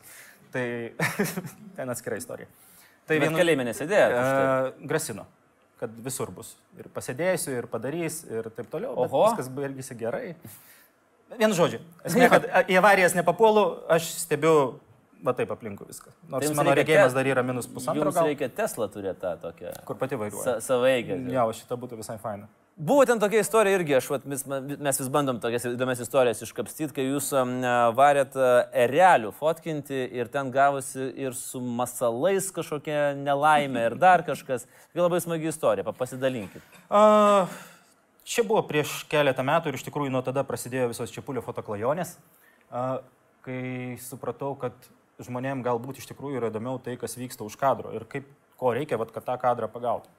Tai 0.54 0.66
ten 1.78 1.94
atskira 1.94 2.18
istorija. 2.18 2.50
Tai 3.08 3.20
vien 3.24 3.36
kalėjime 3.38 3.68
nesėdėjo. 3.68 4.08
E, 4.08 4.88
grasino, 4.90 5.28
kad 5.80 5.94
visur 6.04 6.32
bus. 6.34 6.56
Ir 6.80 6.90
pasėdėsiu, 6.94 7.54
ir 7.62 7.70
padarys, 7.72 8.24
ir 8.28 8.50
taip 8.56 8.72
toliau. 8.72 8.96
Oho. 9.06 9.28
Viskas 9.30 9.52
baigėsi 9.54 9.96
gerai. 10.00 10.34
Vien 11.38 11.54
žodžiu. 11.56 11.80
Esmė, 12.08 12.28
kad 12.32 12.46
į 12.72 12.78
avarijas 12.80 13.16
nepapuolu, 13.16 13.64
aš 13.92 14.10
stebiu 14.24 14.54
va 15.24 15.34
taip 15.38 15.52
aplinkui 15.54 15.88
viską. 15.90 16.12
Nors 16.32 16.46
tai 16.46 16.56
mano 16.58 16.76
regėjimas 16.78 17.16
dar 17.16 17.28
yra 17.28 17.44
minus 17.46 17.68
pusantro. 17.72 18.12
Gal 18.16 18.30
reikia 18.30 18.50
Tesla 18.54 18.88
turėti 18.92 19.22
tą 19.24 19.34
tokią. 19.42 19.74
Kur 19.88 20.00
pati 20.00 20.20
vairuoja. 20.20 20.46
Sa 20.46 20.56
Savaigę. 20.64 21.18
Jo, 21.34 21.48
šitą 21.58 21.80
būtų 21.80 22.00
visai 22.02 22.18
faina. 22.22 22.48
Buvo 22.78 23.06
ten 23.10 23.18
tokia 23.18 23.40
istorija 23.42 23.74
irgi, 23.80 23.96
aš, 23.98 24.08
vat, 24.14 24.26
mes, 24.30 24.44
mes 24.46 25.00
vis 25.02 25.08
bandom 25.10 25.40
tokias 25.42 25.64
įdomias 25.66 26.02
istorijas 26.04 26.44
iškapstyti, 26.46 26.94
kai 26.94 27.08
jūs 27.08 27.32
um, 27.34 27.56
varėt 27.98 28.36
erelių 28.86 29.32
fotkinti 29.34 30.04
ir 30.14 30.30
ten 30.30 30.52
gavosi 30.54 31.08
ir 31.18 31.34
su 31.34 31.58
masalais 31.58 32.52
kažkokia 32.54 33.16
nelaimė 33.18 33.88
ir 33.88 33.96
dar 33.98 34.22
kažkas. 34.28 34.68
Tai 34.94 35.02
labai 35.08 35.24
smagi 35.26 35.50
istorija, 35.50 35.90
pasidalinkit. 35.98 36.78
Uh, 36.86 37.50
čia 38.22 38.46
buvo 38.46 38.62
prieš 38.70 39.00
keletą 39.10 39.42
metų 39.50 39.74
ir 39.74 39.80
iš 39.80 39.88
tikrųjų 39.90 40.14
nuo 40.14 40.22
tada 40.22 40.46
prasidėjo 40.46 40.92
visos 40.94 41.16
Čiapulio 41.16 41.42
fotoklajonės, 41.42 42.14
uh, 42.70 43.00
kai 43.48 43.98
supratau, 44.06 44.54
kad 44.62 44.78
žmonėm 45.18 45.66
galbūt 45.66 46.04
iš 46.04 46.12
tikrųjų 46.14 46.44
yra 46.44 46.54
įdomiau 46.54 46.78
tai, 46.78 46.94
kas 47.02 47.18
vyksta 47.18 47.42
už 47.42 47.58
kadro 47.58 47.98
ir 47.98 48.06
kaip, 48.06 48.30
ko 48.62 48.78
reikia, 48.78 49.02
vat, 49.02 49.10
kad 49.18 49.26
tą 49.26 49.42
kadrą 49.42 49.66
pagautų. 49.66 50.14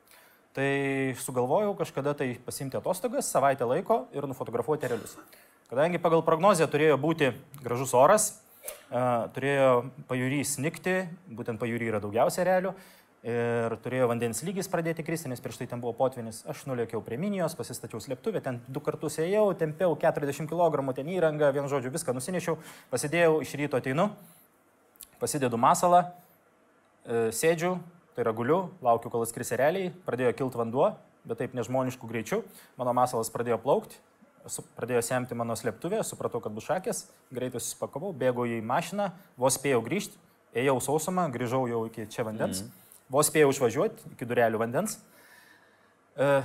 Tai 0.57 0.71
sugalvojau 1.21 1.75
kažkada 1.79 2.15
tai 2.19 2.33
pasimti 2.45 2.79
atostogas, 2.79 3.29
savaitę 3.31 3.69
laiko 3.69 4.07
ir 4.17 4.27
nufotografuoti 4.27 4.89
realius. 4.91 5.19
Kadangi 5.69 6.01
pagal 6.01 6.25
prognozę 6.25 6.67
turėjo 6.73 6.97
būti 7.01 7.35
gražus 7.61 7.93
oras, 7.95 8.31
turėjo 8.89 9.91
pajūry 10.09 10.41
snikti, 10.49 11.03
būtent 11.29 11.61
pajūry 11.61 11.91
yra 11.91 12.01
daugiausia 12.01 12.47
realių, 12.49 12.73
ir 13.27 13.75
turėjo 13.83 14.07
vandens 14.09 14.41
lygis 14.47 14.71
pradėti 14.71 15.05
kristi, 15.05 15.29
nes 15.31 15.43
prieš 15.43 15.59
tai 15.61 15.67
ten 15.71 15.83
buvo 15.83 15.93
potvinis. 15.97 16.41
Aš 16.49 16.65
nulėkiau 16.71 17.03
prie 17.05 17.19
minijos, 17.19 17.57
pasistačiau 17.59 18.01
slėptuvę, 18.03 18.43
ten 18.45 18.61
du 18.69 18.81
kartus 18.85 19.19
ėjau, 19.23 19.51
tempiau 19.59 19.97
40 19.99 20.49
kg 20.49 20.95
ten 20.95 21.11
įrangą, 21.11 21.51
vien 21.53 21.69
žodžiu 21.69 21.93
viską 21.95 22.15
nusinešiau, 22.15 22.59
pasidėjau, 22.93 23.41
iš 23.43 23.55
ryto 23.59 23.81
ateinu, 23.81 24.09
pasidedu 25.19 25.59
masalą, 25.59 26.07
e, 27.05 27.29
sėdžiu, 27.35 27.77
Tai 28.19 28.25
yra 28.25 28.33
guliu, 28.35 28.57
laukiu, 28.83 29.13
kol 29.15 29.23
atskris 29.23 29.53
realiai, 29.55 29.93
pradėjo 30.03 30.33
kilti 30.35 30.59
vanduo, 30.59 30.89
bet 31.23 31.39
taip 31.39 31.53
nežmoniškų 31.55 32.09
greičių, 32.11 32.41
mano 32.75 32.91
masalas 32.99 33.29
pradėjo 33.31 33.61
plaukti, 33.63 34.01
pradėjo 34.75 35.05
semti 35.07 35.37
mano 35.39 35.55
slėptuvę, 35.55 36.01
supratau, 36.03 36.41
kad 36.43 36.51
bus 36.57 36.67
šakės, 36.67 37.05
greitai 37.31 37.61
susipakavau, 37.63 38.11
bėgau 38.11 38.43
į 38.51 38.57
mašiną, 38.67 39.13
vos 39.39 39.55
spėjau 39.55 39.85
grįžti, 39.87 40.19
ėjau 40.51 40.75
sausumą, 40.83 41.29
grįžau 41.31 41.61
jau 41.71 41.85
iki 41.87 42.09
čia 42.11 42.25
vandens, 42.27 42.65
mm. 42.65 42.89
vos 43.15 43.31
spėjau 43.31 43.53
išvažiuoti 43.55 44.11
iki 44.17 44.27
durelių 44.33 44.65
vandens. 44.65 44.99
E, 46.19 46.41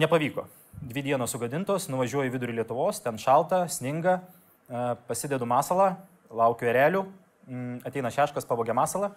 nepavyko. 0.00 0.46
Dvi 0.80 1.02
dienos 1.10 1.36
sugadintos, 1.36 1.90
nuvažiuoju 1.92 2.30
į 2.30 2.36
vidurį 2.38 2.62
Lietuvos, 2.62 3.02
ten 3.04 3.20
šalta, 3.20 3.66
sninga, 3.68 4.22
e, 4.64 4.86
pasidedu 5.10 5.44
masalą, 5.52 5.90
laukiu 6.32 6.72
erelių, 6.72 7.04
mm, 7.50 7.82
ateina 7.92 8.16
šeškas, 8.16 8.48
pavogė 8.48 8.72
masalą. 8.80 9.12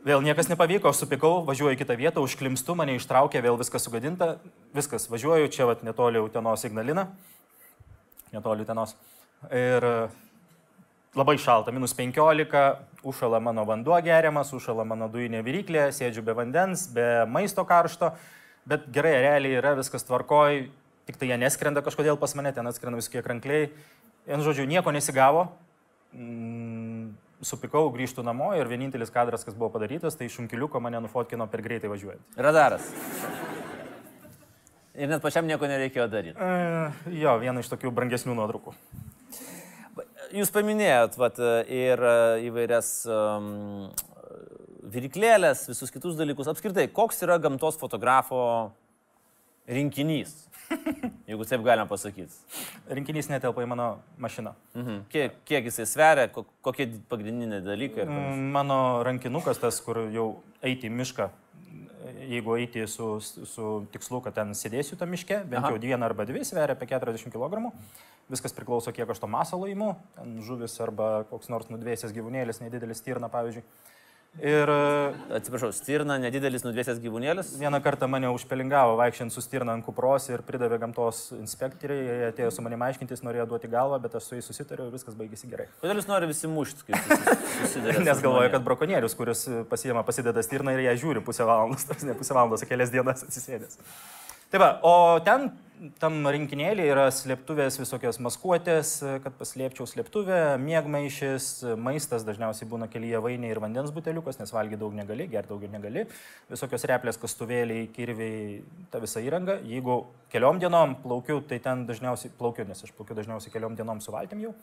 Vėl 0.00 0.22
niekas 0.24 0.48
nepavyko, 0.48 0.88
aš 0.88 1.02
supikau, 1.02 1.42
važiuoju 1.44 1.76
į 1.76 1.78
kitą 1.82 1.92
vietą, 2.00 2.22
užklimstu, 2.24 2.72
mane 2.72 2.94
ištraukė, 2.96 3.42
vėl 3.44 3.58
viskas 3.60 3.84
sugadinta, 3.84 4.38
viskas, 4.72 5.04
važiuoju, 5.12 5.50
čia 5.52 5.66
vat, 5.68 5.82
netoli 5.84 6.22
Utenos 6.24 6.64
Ignalina, 6.64 7.04
netoli 8.32 8.64
Utenos. 8.64 8.94
Ir 9.52 9.84
labai 11.20 11.36
šalta, 11.36 11.76
minus 11.76 11.92
15, 11.98 12.80
užšala 13.04 13.42
mano 13.44 13.66
vanduo 13.68 14.00
geriamas, 14.00 14.54
užšala 14.56 14.88
mano 14.88 15.10
dujinė 15.12 15.44
viryklė, 15.44 15.90
sėdžiu 15.92 16.24
be 16.24 16.32
vandens, 16.38 16.88
be 16.96 17.26
maisto 17.28 17.68
karšto, 17.68 18.14
bet 18.72 18.88
gerai, 18.96 19.18
realiai 19.26 19.60
yra 19.60 19.76
viskas 19.76 20.08
tvarkoj, 20.08 20.62
tik 21.10 21.20
tai 21.20 21.28
jie 21.28 21.42
neskrenda 21.44 21.84
kažkodėl 21.84 22.16
pas 22.16 22.32
mane, 22.40 22.56
ten 22.56 22.64
atskrenda 22.72 23.02
visokie 23.02 23.20
krankliai. 23.26 23.68
Vienu 24.24 24.48
žodžiu, 24.48 24.64
nieko 24.64 24.96
nesigavo, 24.96 25.50
mm, 26.16 27.10
supikau, 27.46 27.86
grįžtų 27.94 28.24
namo 28.26 28.50
ir 28.58 28.68
vienintelis 28.70 29.12
kadras, 29.14 29.44
kas 29.46 29.56
buvo 29.56 29.70
padarytas, 29.74 30.16
tai 30.18 30.28
šunkiliuko 30.32 30.80
mane 30.82 31.00
nufotkino 31.04 31.46
per 31.50 31.62
greitai 31.64 31.90
važiuojant. 31.92 32.22
Radaras. 32.36 32.86
Ir 35.00 35.08
net 35.08 35.22
pačiam 35.24 35.46
nieko 35.48 35.68
nereikėjo 35.70 36.08
daryti. 36.12 36.36
E, 36.36 37.14
jo, 37.22 37.36
viena 37.40 37.62
iš 37.62 37.70
tokių 37.72 37.92
brangesnių 37.96 38.34
nuotraukų. 38.36 38.74
Jūs 40.36 40.52
paminėjot 40.54 41.16
vat, 41.18 41.40
ir 41.72 42.02
e, 42.06 42.16
įvairias 42.50 42.90
um, 43.10 43.88
viriklėlės, 44.92 45.64
visus 45.70 45.92
kitus 45.94 46.18
dalykus. 46.18 46.50
Apskritai, 46.50 46.86
koks 46.92 47.24
yra 47.26 47.38
gamtos 47.42 47.78
fotografo 47.80 48.42
rinkinys? 49.70 50.32
Jeigu 51.26 51.46
taip 51.50 51.62
galima 51.66 51.86
pasakyti. 51.90 52.30
Rinkinys 52.94 53.28
netelpa 53.30 53.62
į 53.64 53.68
mano 53.72 53.86
mašiną. 54.22 54.52
Mhm. 54.78 55.00
Kiek, 55.10 55.40
kiek 55.48 55.66
jisai 55.66 55.86
sveria, 55.90 56.28
ko- 56.30 56.46
kokie 56.62 56.86
pagrindiniai 57.10 57.62
dalykai? 57.66 58.04
Mm, 58.06 58.50
Mano 58.54 58.78
rankinukas, 59.06 59.58
tas, 59.62 59.80
kur 59.82 60.04
jau 60.14 60.28
eiti 60.62 60.86
į 60.90 60.94
mišką, 61.00 61.28
jeigu 62.30 62.54
eiti 62.58 62.86
su, 62.90 63.08
su 63.20 63.66
tikslu, 63.92 64.22
kad 64.22 64.34
ten 64.38 64.54
sėdėsiu 64.54 64.98
tam 64.98 65.10
miške, 65.10 65.42
bent 65.44 65.64
Aha. 65.64 65.72
jau 65.74 65.78
dieną 65.82 66.06
arba 66.06 66.24
dvi, 66.28 66.44
sveria 66.46 66.74
apie 66.78 66.86
40 66.90 67.30
kg. 67.34 67.72
Viskas 68.30 68.54
priklauso, 68.54 68.92
kiek 68.94 69.10
aš 69.10 69.18
to 69.18 69.26
masalo 69.26 69.66
įimu, 69.66 69.96
žuvis 70.46 70.76
arba 70.80 71.24
koks 71.30 71.50
nors 71.50 71.66
nudvėsęs 71.66 72.14
gyvūnėlis, 72.14 72.62
nedidelis 72.62 73.02
stirna, 73.02 73.26
pavyzdžiui. 73.32 73.64
Ir 74.38 74.70
Atsiprašau, 75.30 75.70
stirna, 75.74 76.16
nedidelis 76.22 76.64
nudvėsęs 76.64 77.00
gyvūnėlis. 77.02 77.52
vieną 77.58 77.80
kartą 77.82 78.08
mane 78.10 78.30
užpelingavo 78.34 78.96
vaikščiant 78.98 79.34
su 79.34 79.42
stirna 79.44 79.74
ant 79.76 79.84
kupros 79.86 80.28
ir 80.30 80.42
pridavė 80.46 80.78
gamtos 80.82 81.32
inspektoriai, 81.36 82.06
jie 82.06 82.28
atėjo 82.30 82.52
su 82.54 82.64
manimi 82.66 82.86
aiškintis, 82.88 83.22
norėjo 83.26 83.46
duoti 83.52 83.70
galvą, 83.70 84.00
bet 84.02 84.14
aš 84.18 84.28
su 84.28 84.38
jais 84.38 84.46
susitariau 84.50 84.88
ir 84.88 84.94
viskas 84.94 85.18
baigėsi 85.18 85.50
gerai. 85.50 85.66
Kodėl 85.82 86.02
jūs 86.02 86.08
nori 86.10 86.30
visi 86.30 86.50
mušti, 86.50 86.86
kai 86.88 87.02
susidarėte? 87.62 88.06
Nes 88.06 88.22
galvoju, 88.22 88.50
kad 88.54 88.66
brakonierius, 88.66 89.18
kuris 89.18 89.46
pasiema, 89.70 90.06
pasideda 90.06 90.42
stirną 90.46 90.74
ir 90.74 90.86
ją 90.88 90.96
žiūri 91.04 91.24
pusę 91.26 91.46
valandos, 91.46 91.86
ne 92.02 92.18
pusę 92.18 92.34
valandos, 92.34 92.66
kelias 92.70 92.94
dienas 92.94 93.26
atsisėdęs. 93.26 93.78
Tai 94.50 94.58
va, 94.58 94.68
o 94.82 95.20
ten, 95.22 95.44
tam 96.02 96.24
rinkinėlį 96.26 96.88
yra 96.90 97.04
slėptuvės 97.14 97.76
visokios 97.78 98.16
maskuotės, 98.18 98.96
kad 99.22 99.36
paslėpčiau 99.38 99.86
slėptuvę, 99.86 100.40
mėgmaišis, 100.58 101.46
maistas 101.78 102.24
dažniausiai 102.26 102.66
būna 102.72 102.88
kelyje 102.90 103.20
vainiai 103.22 103.52
ir 103.54 103.60
vandens 103.62 103.92
buteliukas, 103.94 104.40
nes 104.40 104.50
valgyti 104.50 104.80
daug 104.80 104.96
negali, 104.98 105.28
gerti 105.30 105.52
daugiau 105.52 105.70
negali, 105.70 106.02
visokios 106.50 106.86
replės, 106.90 107.20
kastuvėliai, 107.22 107.86
kirviai, 107.94 108.58
ta 108.90 108.98
visa 109.04 109.22
įranga. 109.22 109.60
Jeigu 109.70 110.00
keliom 110.34 110.58
dienom 110.58 110.98
plaukiu, 111.04 111.38
tai 111.46 111.60
ten 111.62 111.86
dažniausiai 111.86 112.34
plaukiu, 112.34 112.66
nes 112.66 112.82
aš 112.82 112.90
plaukiu 112.98 113.20
dažniausiai 113.20 113.54
keliom 113.54 113.78
dienom 113.78 114.02
su 114.02 114.10
valtim 114.16 114.42
jau 114.48 114.56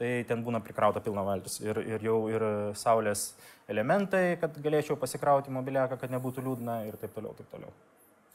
tai 0.00 0.24
ten 0.24 0.40
būna 0.40 0.62
prikrauta 0.64 1.02
pilna 1.04 1.20
valtis. 1.26 1.58
Ir, 1.60 1.76
ir 1.84 2.08
jau 2.08 2.16
ir 2.32 2.46
saulės 2.80 3.34
elementai, 3.68 4.40
kad 4.40 4.56
galėčiau 4.64 4.96
pasikrauti 4.96 5.52
mobiliaką, 5.52 6.00
kad 6.00 6.16
nebūtų 6.16 6.48
liūdna 6.48 6.82
ir 6.88 6.96
taip 6.96 7.12
toliau, 7.12 7.36
taip 7.36 7.52
toliau. 7.52 7.76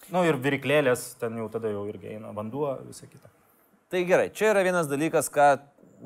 Na 0.10 0.20
nu, 0.20 0.26
ir 0.30 0.38
viriklėlės, 0.38 1.16
ten 1.22 1.38
jau 1.40 1.48
tada 1.50 1.72
jau 1.72 1.86
irgi 1.90 2.16
eina 2.16 2.34
vanduo, 2.36 2.76
visa 2.86 3.08
kita. 3.10 3.32
Tai 3.90 4.02
gerai, 4.06 4.28
čia 4.34 4.52
yra 4.52 4.62
vienas 4.66 4.90
dalykas, 4.90 5.32
ką 5.34 5.56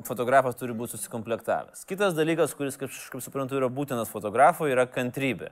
fotografas 0.06 0.56
turi 0.56 0.76
būti 0.76 0.94
susikomplektavęs. 0.94 1.84
Kitas 1.88 2.14
dalykas, 2.16 2.54
kuris, 2.56 2.78
kaip, 2.80 2.92
kaip 3.12 3.24
suprantu, 3.24 3.58
yra 3.58 3.68
būtinas 3.72 4.12
fotografui, 4.12 4.70
yra 4.72 4.86
kantrybė. 4.88 5.50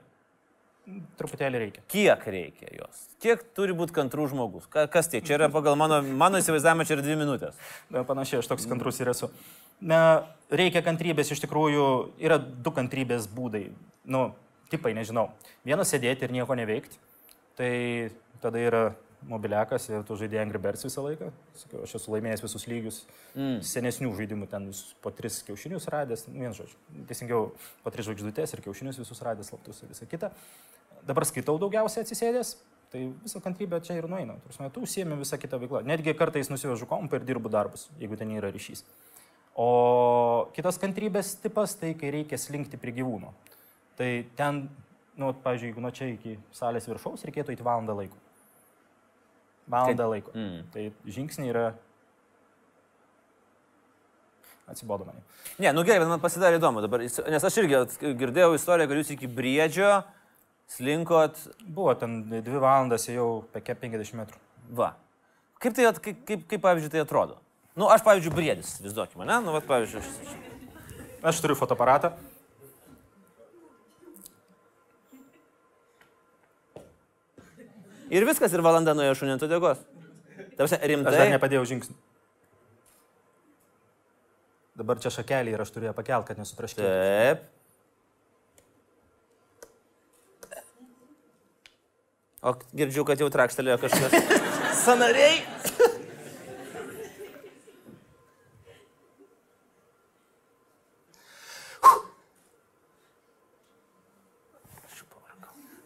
Truputėlį 1.19 1.59
reikia. 1.61 1.83
Kiek 1.91 2.23
reikia 2.33 2.71
jos? 2.73 3.01
Kiek 3.21 3.43
turi 3.57 3.75
būti 3.77 3.93
kantrų 3.93 4.29
žmogus? 4.31 4.65
Ka, 4.73 4.87
kas 4.89 5.11
tiek? 5.11 5.21
Čia 5.25 5.35
yra 5.37 5.49
pagal 5.53 5.75
mano, 5.77 5.99
mano 6.01 6.39
įsivaizdavimą, 6.41 6.87
čia 6.87 6.95
yra 6.95 7.05
dvi 7.05 7.17
minutės. 7.19 7.59
Na, 7.93 8.01
Panašiai, 8.07 8.39
aš 8.41 8.49
toks 8.49 8.65
kantrus 8.69 8.97
ir 9.03 9.11
esu. 9.11 9.29
Na, 9.85 9.99
reikia 10.49 10.81
kantrybės, 10.85 11.29
iš 11.35 11.43
tikrųjų, 11.43 11.85
yra 12.23 12.39
du 12.39 12.73
kantrybės 12.73 13.29
būdai. 13.35 13.67
Nu, 14.09 14.31
tipai, 14.73 14.95
nežinau. 14.97 15.27
Vienas 15.67 15.93
sėdėti 15.93 16.25
ir 16.25 16.33
nieko 16.33 16.57
neveikti. 16.57 16.97
Tai 17.59 17.69
tada 18.43 18.61
yra 18.61 18.83
mobiliakas 19.27 19.89
ir 19.89 20.03
tu 20.07 20.15
žaidėjai 20.19 20.45
Angry 20.45 20.61
Birds 20.63 20.85
visą 20.85 21.03
laiką. 21.03 21.29
Sakiau, 21.59 21.83
aš 21.83 21.97
esu 21.99 22.13
laimėjęs 22.13 22.43
visus 22.45 22.65
lygius 22.71 22.99
mm. 23.35 23.59
senesnių 23.67 24.13
žaidimų, 24.15 24.47
ten 24.51 24.69
visus 24.71 24.95
po 25.03 25.11
tris 25.15 25.41
kiaušinius 25.47 25.89
radęs, 25.91 26.25
nu, 26.29 26.39
vien 26.45 26.55
žodžiu. 26.55 26.77
Teisingiau, 27.09 27.49
po 27.83 27.93
tris 27.93 28.07
žvaigždutės 28.07 28.55
ir 28.55 28.63
kiaušinius 28.63 29.01
visus 29.01 29.21
radęs, 29.25 29.51
slaptus 29.51 29.83
ir 29.83 29.91
visą 29.91 30.07
kitą. 30.09 30.31
Dabar 31.07 31.27
skaitau 31.27 31.57
daugiausiai 31.59 32.05
atsisėdęs, 32.05 32.55
tai 32.93 33.05
visą 33.25 33.43
kantrybę 33.43 33.81
čia 33.83 33.99
ir 33.99 34.07
nueina. 34.11 34.37
Prasme, 34.45 34.71
tu 34.73 34.85
užsiemi 34.87 35.19
visą 35.19 35.39
kitą 35.41 35.59
veiklą. 35.61 35.83
Netgi 35.87 36.15
kartais 36.17 36.51
nusivežu 36.51 36.87
kompą 36.89 37.19
ir 37.19 37.27
dirbu 37.27 37.51
darbus, 37.51 37.89
jeigu 37.99 38.19
ten 38.19 38.31
yra 38.37 38.53
ryšys. 38.55 38.85
O 39.59 40.47
kitas 40.55 40.79
kantrybės 40.79 41.35
tipas, 41.43 41.75
tai 41.75 41.91
kai 41.99 42.13
reikia 42.15 42.39
slinkti 42.39 42.79
prie 42.79 42.95
gyvūno. 43.01 43.33
Tai 43.99 44.09
ten, 44.39 44.63
nu, 45.19 45.33
pavyzdžiui, 45.43 45.73
jeigu 45.73 45.83
nuo 45.83 45.91
čia 45.91 46.07
iki 46.13 46.37
salės 46.55 46.87
viršaus 46.87 47.27
reikėtų 47.27 47.57
įti 47.57 47.65
valandą 47.67 47.97
laiko. 47.99 48.28
Valandą 49.69 50.09
laiko. 50.11 50.33
Mm. 50.35 50.63
Tai 50.73 50.85
žingsniai 51.05 51.51
yra... 51.53 51.65
Atsibodo 54.69 55.07
mane. 55.07 55.21
Ne, 55.57 55.71
nu 55.73 55.81
gerai, 55.81 56.03
bet 56.03 56.11
man 56.11 56.21
pasidarė 56.21 56.59
įdomu 56.59 56.83
dabar, 56.85 57.01
nes 57.01 57.45
aš 57.47 57.55
irgi 57.63 57.79
girdėjau 58.19 58.53
istoriją, 58.53 58.89
kad 58.91 58.99
jūs 59.01 59.13
iki 59.15 59.29
briedžio 59.33 59.93
slinkot, 60.69 61.39
Buvo 61.65 61.95
ten 61.97 62.19
dvi 62.29 62.61
valandas, 62.61 63.07
jau 63.09 63.45
apie 63.57 63.73
50 63.73 64.19
metrų. 64.19 64.41
va. 64.77 64.93
Kaip 65.59 65.73
tai, 65.75 65.87
kaip, 65.99 66.19
kaip, 66.27 66.43
kaip 66.47 66.61
pavyzdžiui, 66.63 66.91
tai 66.93 67.01
atrodo? 67.03 67.39
Nu, 67.75 67.89
aš, 67.91 68.03
pavyzdžiui, 68.05 68.31
briedis, 68.35 68.77
vis 68.83 68.93
duokime, 68.95 69.25
ne? 69.27 69.39
Nu, 69.43 69.51
va, 69.55 69.59
pavyzdžiui, 69.65 69.99
aš... 69.99 70.37
Aš 71.33 71.41
turiu 71.43 71.57
fotoaparatą. 71.59 72.13
Ir 78.09 78.25
viskas, 78.25 78.53
ir 78.55 78.63
valanda 78.65 78.95
nuėjo 78.97 79.15
šunė 79.21 79.35
ant 79.37 79.43
uodegos. 79.45 79.81
Tarsi, 80.57 80.75
Aš 80.75 80.81
dar 80.81 80.89
rimtai. 80.91 81.29
nepadėjau 81.35 81.65
žingsnių. 81.69 81.95
Dabar 84.79 84.99
čia 85.03 85.11
šakelį 85.11 85.53
ir 85.53 85.61
aš 85.61 85.73
ją 85.75 85.93
pakelt, 85.93 86.25
kad 86.27 86.39
nesutraškėtų. 86.39 86.87
Taip. 86.87 87.47
O 92.39 92.53
girdžiu, 92.71 93.03
kad 93.03 93.19
jau 93.19 93.27
trakštelėjo 93.27 93.77
kažkas. 93.83 94.15
Sanariai. 94.85 95.41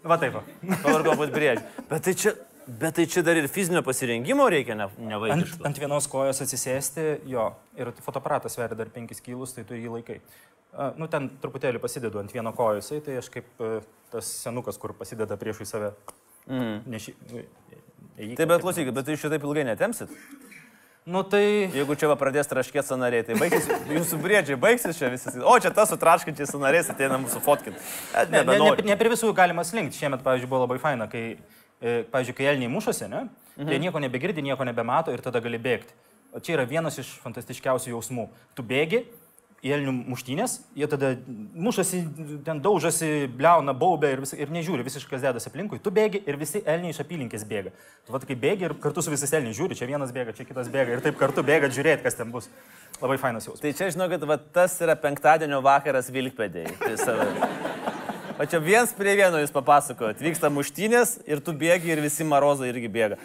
Va 0.04 0.18
taip. 0.20 0.36
Va. 0.36 0.44
Pavargo 0.84 1.16
pat 1.20 1.32
briedžiai. 1.32 1.86
Bet 1.90 2.04
tai 2.08 2.14
čia, 2.20 2.34
bet 2.68 2.96
tai 2.98 3.06
čia 3.08 3.24
dar 3.26 3.40
ir 3.40 3.48
fizinio 3.52 3.84
pasirengimo 3.86 4.48
reikia, 4.52 4.76
ne, 4.80 4.90
ne 4.98 5.16
Ant, 5.16 5.24
vaikiško. 5.24 5.64
ant 5.70 5.80
vienos 5.84 6.08
kojos 6.12 6.44
atsisėsti, 6.44 7.06
jo, 7.32 7.46
ir 7.80 7.94
fotoaparatas 8.04 8.58
sveria 8.58 8.76
dar 8.80 8.92
5 8.92 9.24
kilus, 9.24 9.56
tai 9.56 9.64
tu 9.68 9.80
jį 9.80 9.94
laikai. 9.98 10.20
A, 10.74 10.92
Nu, 10.98 11.08
ten 11.08 11.30
truputėlį 11.42 11.80
pasidedu 11.84 12.20
ant 12.20 12.34
vieno 12.34 12.52
kojos, 12.58 12.92
tai 13.06 13.20
aš 13.22 13.30
kaip 13.34 13.62
e, 13.64 13.74
tas 14.12 14.30
senukas, 14.44 14.80
kur 14.82 14.96
pasideda 14.98 15.38
priešui 15.40 15.68
save. 15.70 15.94
Mm. 16.50 16.80
Neši... 16.92 17.16
Ėjik, 18.14 18.36
Taip, 18.38 18.50
bet 18.52 18.62
klausykit, 18.62 18.94
bet 18.94 19.08
jūs 19.10 19.24
šitaip 19.24 19.46
ilgai 19.48 19.64
netemsit. 19.66 20.12
Nu 21.04 21.24
tai... 21.28 21.68
Jeigu 21.76 21.98
čia 22.00 22.08
va 22.08 22.16
pradės 22.16 22.48
traškėti 22.48 22.88
sanariai, 22.88 23.26
tai 23.28 23.36
baigsis, 23.36 23.66
jūsų 23.92 24.20
briedžiai 24.24 24.56
baigsis 24.60 24.96
čia 24.96 25.10
visi. 25.12 25.34
O 25.44 25.56
čia 25.60 25.74
tas 25.76 25.92
su 25.92 25.98
traškinčiais 26.00 26.54
sanariais 26.54 26.88
ateina 26.94 27.18
mūsų 27.20 27.42
fotkinti. 27.44 27.82
Ne, 28.32 28.44
ne, 28.48 28.56
ne, 28.62 28.70
ne 28.88 28.96
prie 29.00 29.12
visų 29.12 29.34
galima 29.36 29.66
slinkti. 29.68 30.00
Šiemet, 30.00 30.24
pavyzdžiui, 30.24 30.48
buvo 30.48 30.64
labai 30.64 30.80
faina, 30.80 31.10
kai, 31.12 31.26
e, 31.84 31.98
pavyzdžiui, 32.14 32.38
kai 32.38 32.48
elniai 32.54 32.72
mušosi, 32.72 33.10
ne? 33.12 33.26
Mhm. 33.58 33.68
Tai 33.68 33.82
nieko 33.84 34.04
nebegirdi, 34.06 34.46
nieko 34.48 34.64
nebemato 34.70 35.12
ir 35.12 35.26
tada 35.26 35.44
gali 35.44 35.60
bėgti. 35.60 35.92
O 36.34 36.40
čia 36.40 36.56
yra 36.56 36.64
vienas 36.66 36.96
iš 37.04 37.12
fantastiškiausių 37.22 37.92
jausmų. 37.92 38.30
Tu 38.56 38.64
bėgi 38.66 39.04
į 39.64 39.72
elnių 39.78 39.94
muštynės, 40.12 40.58
jie 40.76 40.88
tada 40.92 41.14
mušasi, 41.56 42.02
ten 42.44 42.60
daužasi, 42.64 43.30
bleuna, 43.32 43.72
baubia 43.78 44.12
ir, 44.12 44.24
vis, 44.26 44.34
ir 44.36 44.52
nežiūri, 44.52 44.84
visiškai 44.84 45.22
dėdas 45.24 45.48
aplinkui. 45.48 45.80
Tu 45.84 45.94
bėgi 45.94 46.20
ir 46.28 46.40
visi 46.42 46.60
elniai 46.68 46.92
iš 46.92 47.00
apylinkės 47.06 47.48
bėga. 47.48 47.72
Tu 48.04 48.16
va 48.16 48.20
kai 48.24 48.38
bėgi 48.44 48.68
ir 48.68 48.76
kartu 48.84 49.06
su 49.06 49.14
visais 49.14 49.32
elniais 49.40 49.56
žiūri, 49.56 49.80
čia 49.80 49.88
vienas 49.88 50.12
bėga, 50.16 50.36
čia 50.36 50.48
kitas 50.50 50.68
bėga 50.74 50.98
ir 50.98 51.06
taip 51.06 51.16
kartu 51.20 51.46
bėga 51.48 51.72
žiūrėti, 51.72 52.04
kas 52.04 52.20
ten 52.20 52.36
bus. 52.36 52.52
Labai 53.00 53.18
fainas 53.22 53.48
jausmas. 53.48 53.64
Tai 53.64 53.74
čia 53.80 53.90
žinau, 53.96 54.12
kad 54.12 54.28
va, 54.28 54.38
tas 54.60 54.76
yra 54.84 55.00
penktadienio 55.00 55.64
vakaras 55.64 56.12
Vilkpėdėjai. 56.14 56.78
Tai. 56.84 57.92
O 58.44 58.46
čia 58.46 58.60
viens 58.60 58.92
prie 58.92 59.14
vieno 59.16 59.40
jūs 59.40 59.54
papasakojot. 59.56 60.20
Vyksta 60.20 60.50
muštynės 60.52 61.14
ir 61.32 61.40
tu 61.40 61.54
bėgi 61.56 61.94
ir 61.94 62.02
visi 62.04 62.26
marozai 62.28 62.74
irgi 62.74 62.90
bėga. 62.92 63.16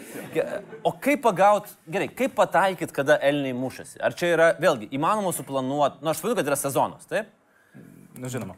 O 0.87 0.93
kaip 0.95 1.19
pagaut, 1.25 1.67
gerai, 1.91 2.07
kaip 2.07 2.37
pataikyt, 2.37 2.93
kada 2.95 3.17
elniai 3.27 3.51
mušasi? 3.57 3.97
Ar 3.99 4.15
čia 4.15 4.29
yra, 4.31 4.47
vėlgi, 4.63 4.87
įmanoma 4.95 5.33
suplanuoti, 5.35 5.99
nu 5.99 6.13
aš 6.13 6.21
suprantu, 6.21 6.37
kad 6.39 6.51
yra 6.53 6.57
sezonas, 6.61 7.09
taip? 7.09 7.33
Na, 8.15 8.31
žinoma. 8.31 8.55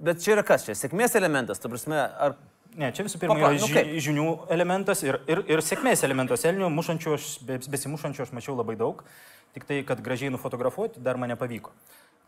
Bet 0.00 0.24
čia 0.24 0.32
yra 0.38 0.46
kas 0.48 0.64
čia? 0.64 0.78
Sėkmės 0.80 1.18
elementas, 1.20 1.60
tu 1.60 1.68
prasme, 1.68 2.00
ar... 2.00 2.38
Ne, 2.72 2.88
čia 2.96 3.04
visų 3.04 3.20
pirma 3.20 3.36
Papra- 3.36 3.52
yra 3.52 3.60
nu 3.60 3.68
ži 3.68 3.76
kaip? 3.76 3.92
žinių 4.06 4.26
elementas 4.56 5.04
ir, 5.04 5.20
ir, 5.28 5.44
ir 5.44 5.60
sėkmės 5.60 6.06
elementas. 6.08 6.46
Elnių 6.48 6.72
mušančių, 6.72 7.12
aš, 7.18 7.28
be- 7.44 7.60
besimušančių 7.76 8.24
aš 8.24 8.32
mačiau 8.32 8.56
labai 8.56 8.78
daug, 8.80 9.04
tik 9.52 9.68
tai, 9.68 9.82
kad 9.84 10.00
gražiai 10.00 10.32
nufotografuoti 10.32 11.04
dar 11.04 11.20
man 11.20 11.34
nepavyko. 11.34 11.76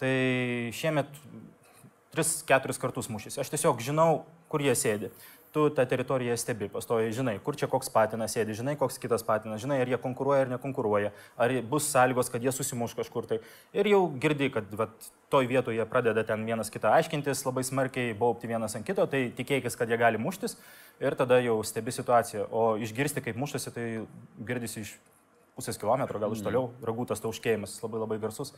Tai 0.04 0.12
šiemet 0.76 1.08
3-4 2.14 2.80
kartus 2.80 3.10
mušys. 3.12 3.38
Aš 3.42 3.52
tiesiog 3.52 3.82
žinau, 3.84 4.24
kur 4.52 4.62
jie 4.64 4.74
sėdi. 4.78 5.10
Tu 5.54 5.68
tą 5.70 5.84
teritoriją 5.86 6.34
stebi, 6.34 6.66
pastoji, 6.66 7.12
žinai, 7.14 7.36
kur 7.38 7.54
čia 7.54 7.68
koks 7.70 7.86
patinas 7.94 8.32
sėdi, 8.34 8.56
žinai, 8.58 8.72
koks 8.74 8.96
kitas 8.98 9.22
patinas, 9.22 9.60
žinai, 9.62 9.76
ar 9.84 9.92
jie 9.92 9.98
konkuruoja 10.02 10.48
ar 10.48 10.50
nekonkuruoja, 10.50 11.12
ar 11.38 11.54
bus 11.70 11.86
sąlygos, 11.92 12.30
kad 12.32 12.42
jie 12.42 12.50
susimuš 12.50 12.96
kažkur 12.98 13.28
tai. 13.30 13.38
Ir 13.70 13.86
jau 13.92 14.00
girdi, 14.18 14.48
kad 14.50 14.74
vat, 14.74 15.06
toj 15.30 15.46
vietoje 15.50 15.86
pradeda 15.86 16.26
ten 16.26 16.42
vienas 16.48 16.74
kitą 16.74 16.90
aiškintis, 16.96 17.44
labai 17.46 17.62
smarkiai 17.66 18.18
baupti 18.18 18.50
vienas 18.50 18.74
ant 18.74 18.86
kito, 18.86 19.06
tai 19.06 19.28
tikėkis, 19.38 19.78
kad 19.78 19.90
jie 19.90 20.00
gali 20.02 20.18
muštis 20.18 20.58
ir 20.98 21.14
tada 21.18 21.38
jau 21.38 21.60
stebi 21.62 21.94
situaciją. 21.94 22.48
O 22.50 22.74
išgirsti, 22.82 23.22
kaip 23.22 23.38
mušasi, 23.38 23.74
tai 23.78 23.86
girdisi 24.50 24.82
iš 24.82 24.96
pusės 25.54 25.78
kilometro, 25.78 26.18
gal 26.18 26.34
iš 26.34 26.42
toliau, 26.42 26.72
ragūtas 26.82 27.22
tauškėjimas, 27.22 27.78
labai 27.86 28.02
labai 28.02 28.18
garsus. 28.22 28.54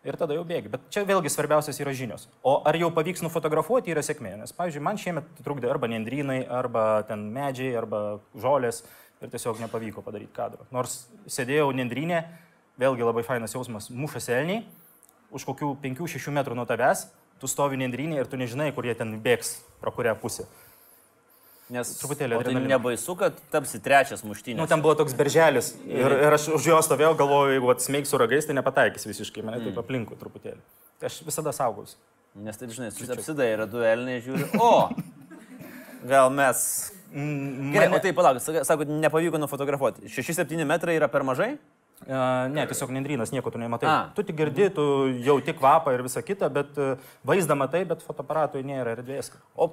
Ir 0.00 0.16
tada 0.16 0.32
jau 0.32 0.46
bėgi. 0.48 0.70
Bet 0.72 0.86
čia 0.92 1.02
vėlgi 1.04 1.28
svarbiausias 1.28 1.76
yra 1.82 1.92
žinios. 1.92 2.24
O 2.40 2.54
ar 2.64 2.76
jau 2.80 2.88
pavyks 2.96 3.20
nufotografuoti 3.20 3.92
yra 3.92 4.00
sėkmė. 4.04 4.32
Nes, 4.40 4.54
pavyzdžiui, 4.56 4.84
man 4.84 4.96
šiemet 5.00 5.26
trukdė 5.44 5.68
arba 5.68 5.90
nendrynai, 5.92 6.40
arba 6.48 7.02
ten 7.08 7.26
medžiai, 7.34 7.74
arba 7.76 8.00
žolės 8.32 8.80
ir 9.20 9.28
tiesiog 9.28 9.60
nepavyko 9.60 10.00
padaryti 10.06 10.32
kadro. 10.32 10.64
Nors 10.72 11.02
sėdėjau 11.28 11.68
nendrynė, 11.76 12.22
vėlgi 12.80 13.04
labai 13.04 13.26
fainas 13.28 13.52
jausmas, 13.52 13.90
mušas 13.92 14.30
elniai, 14.32 14.62
už 15.36 15.44
kokių 15.50 15.74
5-6 15.84 16.32
metrų 16.32 16.56
nuo 16.56 16.64
tavęs, 16.68 17.04
tu 17.40 17.48
stovi 17.50 17.76
nendrynė 17.80 18.22
ir 18.22 18.30
tu 18.30 18.40
nežinai, 18.40 18.70
kur 18.72 18.88
jie 18.88 18.96
ten 18.96 19.18
bėgs, 19.20 19.58
pro 19.84 19.92
kurią 19.92 20.16
pusę. 20.22 20.48
Nes 21.70 21.90
Truputėlį 22.00 22.38
tai 22.42 22.52
nebaisu, 22.66 23.14
kad 23.18 23.36
tapsi 23.52 23.78
trečias 23.82 24.24
muštynės. 24.26 24.58
Nu, 24.58 24.66
ten 24.66 24.80
buvo 24.82 24.96
toks 24.98 25.14
berželis 25.14 25.68
ir, 25.86 26.10
ir 26.26 26.34
aš 26.34 26.48
už 26.56 26.64
jo 26.66 26.78
stovėjau, 26.82 27.12
galvojau, 27.20 27.52
jeigu 27.54 27.70
atsmeiksiu 27.70 28.18
ragais, 28.18 28.48
tai 28.48 28.56
nepataikys 28.58 29.06
visiškai, 29.06 29.44
mane 29.46 29.60
taip 29.62 29.78
aplinkui 29.78 30.18
truputėlį. 30.18 30.58
Tai 30.98 31.06
aš 31.12 31.20
visada 31.28 31.52
saugausi. 31.54 31.94
Nes 32.34 32.58
taip, 32.58 32.70
žinai, 32.74 32.90
susipsidai 32.94 33.52
yra 33.54 33.68
du 33.70 33.84
elniai, 33.86 34.18
žiūri. 34.24 34.48
O, 34.58 34.90
gal 36.12 36.30
mes. 36.34 36.64
Mm, 37.14 37.70
Gerai, 37.74 37.86
mane- 37.88 37.98
o 37.98 38.02
tai 38.02 38.12
palauk, 38.14 38.42
sak- 38.42 38.64
sakot, 38.66 38.90
nepavyko 38.90 39.38
nufotografuoti. 39.42 40.06
6-7 40.10 40.66
metrai 40.66 40.98
yra 40.98 41.08
per 41.10 41.22
mažai? 41.26 41.52
A, 42.08 42.48
Ne, 42.48 42.66
tiesiog 42.66 42.90
nendrynas, 42.94 43.30
nieko 43.34 43.50
tu 43.52 43.58
nematai. 43.58 43.86
A. 43.90 43.96
Tu 44.16 44.22
tik 44.26 44.36
girdi, 44.38 44.70
tu 44.74 44.84
jau 45.22 45.38
tik 45.44 45.58
kvapą 45.58 45.92
ir 45.94 46.02
visą 46.06 46.22
kitą, 46.24 46.48
bet 46.50 46.78
e, 46.80 46.94
vaizdą 47.26 47.54
matai, 47.58 47.82
bet 47.84 48.00
fotoaparatui 48.06 48.62
nėra 48.64 48.94
erdvės. 48.96 49.30
O 49.54 49.66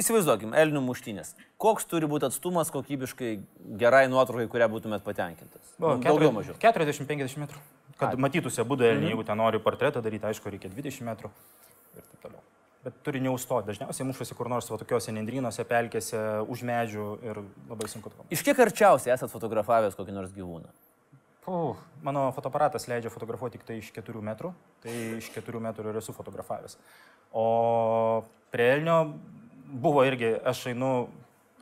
įsivaizduokim, 0.00 0.54
elnių 0.56 0.82
muštynės. 0.86 1.34
Koks 1.60 1.88
turi 1.90 2.08
būti 2.10 2.28
atstumas 2.28 2.72
kokybiškai 2.74 3.30
gerai 3.80 4.06
nuotraukai, 4.12 4.48
kurią 4.52 4.68
būtumėt 4.72 5.04
patenkintas? 5.06 5.74
O, 5.80 5.96
Daugiau 6.02 6.32
mažiau. 6.34 6.56
40-50 6.62 7.40
metrų. 7.42 7.62
Kad 8.00 8.18
matytųsi 8.20 8.60
abu 8.60 8.76
elniai, 8.76 9.14
jeigu 9.14 9.24
ten 9.24 9.40
nori 9.40 9.60
portretą 9.62 10.02
daryti, 10.04 10.28
aišku, 10.28 10.52
reikia 10.52 10.68
20 10.72 11.06
metrų 11.08 11.30
ir 11.96 12.04
taip 12.04 12.26
toliau. 12.26 12.42
Bet 12.84 12.98
turi 13.06 13.22
neustoti. 13.24 13.72
Dažniausiai 13.72 14.06
mušasi 14.06 14.36
kur 14.38 14.50
nors 14.52 14.68
va 14.70 14.76
tokiuose 14.78 15.14
nendrynuose, 15.16 15.64
pelkėse, 15.66 16.20
už 16.52 16.62
medžių 16.68 17.06
ir 17.24 17.40
labai 17.70 17.88
sunku 17.90 18.12
to. 18.12 18.26
Iš 18.30 18.44
kiek 18.46 18.60
arčiausiai 18.66 19.14
esat 19.16 19.32
fotografavęs 19.32 19.96
kokį 19.98 20.14
nors 20.14 20.34
gyvūną? 20.36 20.70
Puh, 21.46 21.78
mano 22.02 22.28
fotoaparatas 22.34 22.88
leidžia 22.90 23.10
fotografuoti 23.10 23.56
tik 23.56 23.66
tai 23.66 23.78
iš 23.78 23.92
4 23.94 24.22
metrų, 24.28 24.50
tai 24.82 24.94
iš 25.20 25.28
4 25.34 25.60
metrų 25.62 25.92
ir 25.92 25.98
esu 26.00 26.14
fotografavęs. 26.14 26.74
O 27.34 28.24
prie 28.50 28.66
Elnio 28.76 28.96
buvo 29.66 30.04
irgi, 30.06 30.34
aš 30.44 30.66
einu, 30.72 31.08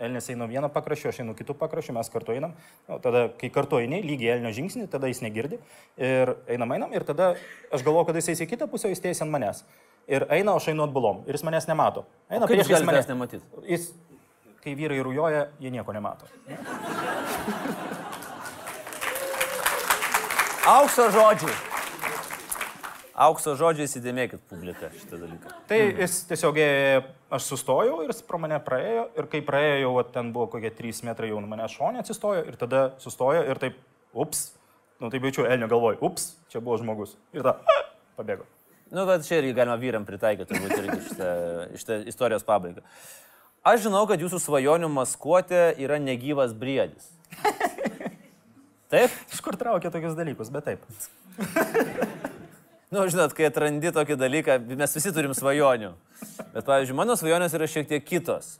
Elnis 0.03 0.27
eina 0.33 0.49
vieno 0.51 0.69
pakraščio, 0.75 1.13
aš 1.13 1.21
einu 1.23 1.37
kitų 1.39 1.55
pakraščių, 1.59 1.95
mes 1.95 2.09
kartu 2.11 2.35
einam. 2.35 2.57
Nu, 2.89 2.99
tada, 3.03 3.29
kai 3.39 3.51
kartu 3.55 3.79
eini, 3.79 4.01
lygiai 4.03 4.33
Elnio 4.35 4.51
žingsnį, 4.55 4.89
tada 4.91 5.07
jis 5.11 5.23
negirdi. 5.23 5.61
Ir 6.03 6.35
einam, 6.51 6.73
einam, 6.75 6.93
ir 6.97 7.07
tada 7.07 7.35
aš 7.71 7.85
galvoju, 7.87 8.09
kad 8.09 8.19
jis 8.19 8.33
eis 8.35 8.43
į 8.43 8.49
kitą 8.51 8.67
pusę, 8.71 8.91
jis 8.91 9.03
teisė 9.05 9.23
ant 9.27 9.35
manęs. 9.35 9.63
Ir 10.11 10.27
eina, 10.35 10.57
aš 10.59 10.73
einu 10.73 10.85
atbulom. 10.85 11.23
Ir 11.29 11.39
jis 11.39 11.47
manęs 11.47 11.69
nemato. 11.71 12.03
Eina 12.29 12.49
galite 12.51 12.75
mane. 12.75 12.89
manęs 12.91 13.09
nematyti? 13.13 13.45
Jis, 13.71 13.93
kai 14.65 14.75
vyrai 14.75 14.99
rūjoja, 15.07 15.47
jie 15.63 15.71
nieko 15.73 15.95
nemato. 15.95 16.27
Aukso 20.75 21.07
žodžiai. 21.13 21.74
Aukso 23.15 23.53
žodžiai 23.55 23.87
įsidėmėkit 23.87 24.41
publiką 24.51 24.89
šitą 24.91 25.21
dalyką. 25.21 25.53
Tai 25.71 25.77
jis 25.79 26.17
tiesiog, 26.27 26.57
ėjo, 26.59 27.03
aš 27.37 27.45
sustojau 27.53 28.01
ir 28.03 28.11
jis 28.11 28.25
pro 28.27 28.41
mane 28.43 28.59
praėjo 28.67 29.05
ir 29.15 29.29
kai 29.31 29.41
praėjo, 29.47 29.77
jau 29.85 30.03
ten 30.17 30.33
buvo 30.35 30.49
kokie 30.51 30.73
3 30.75 31.05
metrai 31.07 31.31
jau 31.31 31.39
nuo 31.39 31.51
mane 31.53 31.69
šonė 31.71 32.03
atsistojo 32.03 32.43
ir 32.51 32.59
tada 32.59 32.89
sustojo 33.05 33.45
ir 33.47 33.61
taip, 33.63 33.79
ups, 34.19 34.49
nu 34.99 35.13
taip 35.15 35.29
jaučiu, 35.29 35.47
Elnio 35.47 35.71
galvoj, 35.71 36.01
ups, 36.03 36.33
čia 36.51 36.59
buvo 36.59 36.81
žmogus. 36.83 37.15
Ir 37.37 37.47
ta, 37.47 37.55
pabėgo. 38.19 38.49
Nu, 38.91 39.07
bet 39.07 39.23
čia 39.29 39.39
irgi 39.39 39.55
galima 39.61 39.79
vyram 39.79 40.11
pritaikyti, 40.11 40.51
turbūt 40.51 40.75
irgi 40.81 40.99
šitą, 41.07 41.31
šitą 41.79 42.03
istorijos 42.11 42.47
pabaigą. 42.51 42.83
Aš 43.65 43.87
žinau, 43.87 44.03
kad 44.11 44.21
jūsų 44.21 44.43
svajonių 44.43 44.91
maskuotė 44.91 45.69
yra 45.87 46.03
negyvas 46.03 46.51
briedis. 46.59 47.13
Taip? 48.93 49.15
Iš 49.31 49.41
kur 49.43 49.57
traukia 49.59 49.95
tokius 49.95 50.19
dalykus, 50.19 50.51
bet 50.55 50.67
taip. 50.69 50.85
Nu, 52.95 53.03
žinot, 53.11 53.33
kai 53.35 53.49
atrandi 53.49 53.91
tokį 53.91 54.15
dalyką, 54.21 54.55
mes 54.79 54.93
visi 54.95 55.11
turim 55.15 55.33
svajonių. 55.35 55.89
Bet, 56.53 56.63
pavyzdžiui, 56.63 56.95
mano 56.95 57.17
svajonės 57.19 57.57
yra 57.59 57.67
šiek 57.67 57.89
tiek 57.91 58.05
kitos. 58.07 58.53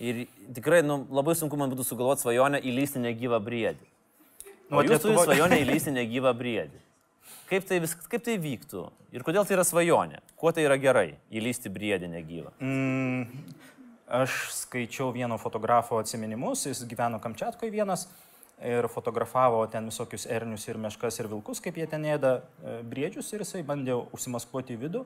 Ir 0.00 0.24
tikrai, 0.56 0.80
nu, 0.82 1.04
labai 1.14 1.36
sunku 1.38 1.58
man 1.60 1.70
būtų 1.70 1.86
sugalvoti 1.86 2.24
svajonę 2.24 2.58
įlysti 2.66 3.02
negyvą 3.04 3.38
briedį. 3.46 3.86
Nu, 4.70 4.74
O 4.74 4.80
vat 4.80 4.90
jūs 4.90 5.04
turite 5.04 5.22
svajonę 5.28 5.60
įlysti 5.62 5.94
negyvą 5.94 6.32
briedį. 6.40 6.82
Kaip 7.50 7.68
tai, 7.68 7.78
vis, 7.84 7.94
kaip 8.10 8.24
tai 8.26 8.34
vyktų? 8.42 8.88
Ir 9.14 9.26
kodėl 9.26 9.46
tai 9.46 9.54
yra 9.54 9.66
svajonė? 9.66 10.18
Kuo 10.40 10.50
tai 10.56 10.64
yra 10.66 10.78
gerai 10.80 11.12
įlysti 11.30 11.70
briedį 11.70 12.10
negyvą? 12.10 12.50
Mm, 12.58 13.44
aš 14.18 14.40
skaičiau 14.64 15.12
vieno 15.14 15.38
fotografo 15.38 16.00
atsiminimus, 16.02 16.66
jis 16.66 16.82
gyveno 16.90 17.22
Kamčiatkoje 17.22 17.70
vienas 17.74 18.08
ir 18.64 18.88
fotografavo 18.92 19.62
ten 19.72 19.88
visokius 19.88 20.26
ernius 20.28 20.66
ir 20.68 20.78
meškas 20.80 21.20
ir 21.20 21.28
vilkus, 21.30 21.62
kaip 21.64 21.78
jie 21.80 21.86
ten 21.88 22.04
ėda 22.04 22.32
e, 22.40 22.80
briedžius 22.86 23.32
ir 23.32 23.44
jisai 23.44 23.62
bandė 23.66 23.96
užsimaskuoti 24.12 24.76
į 24.76 24.80
vidų 24.84 25.04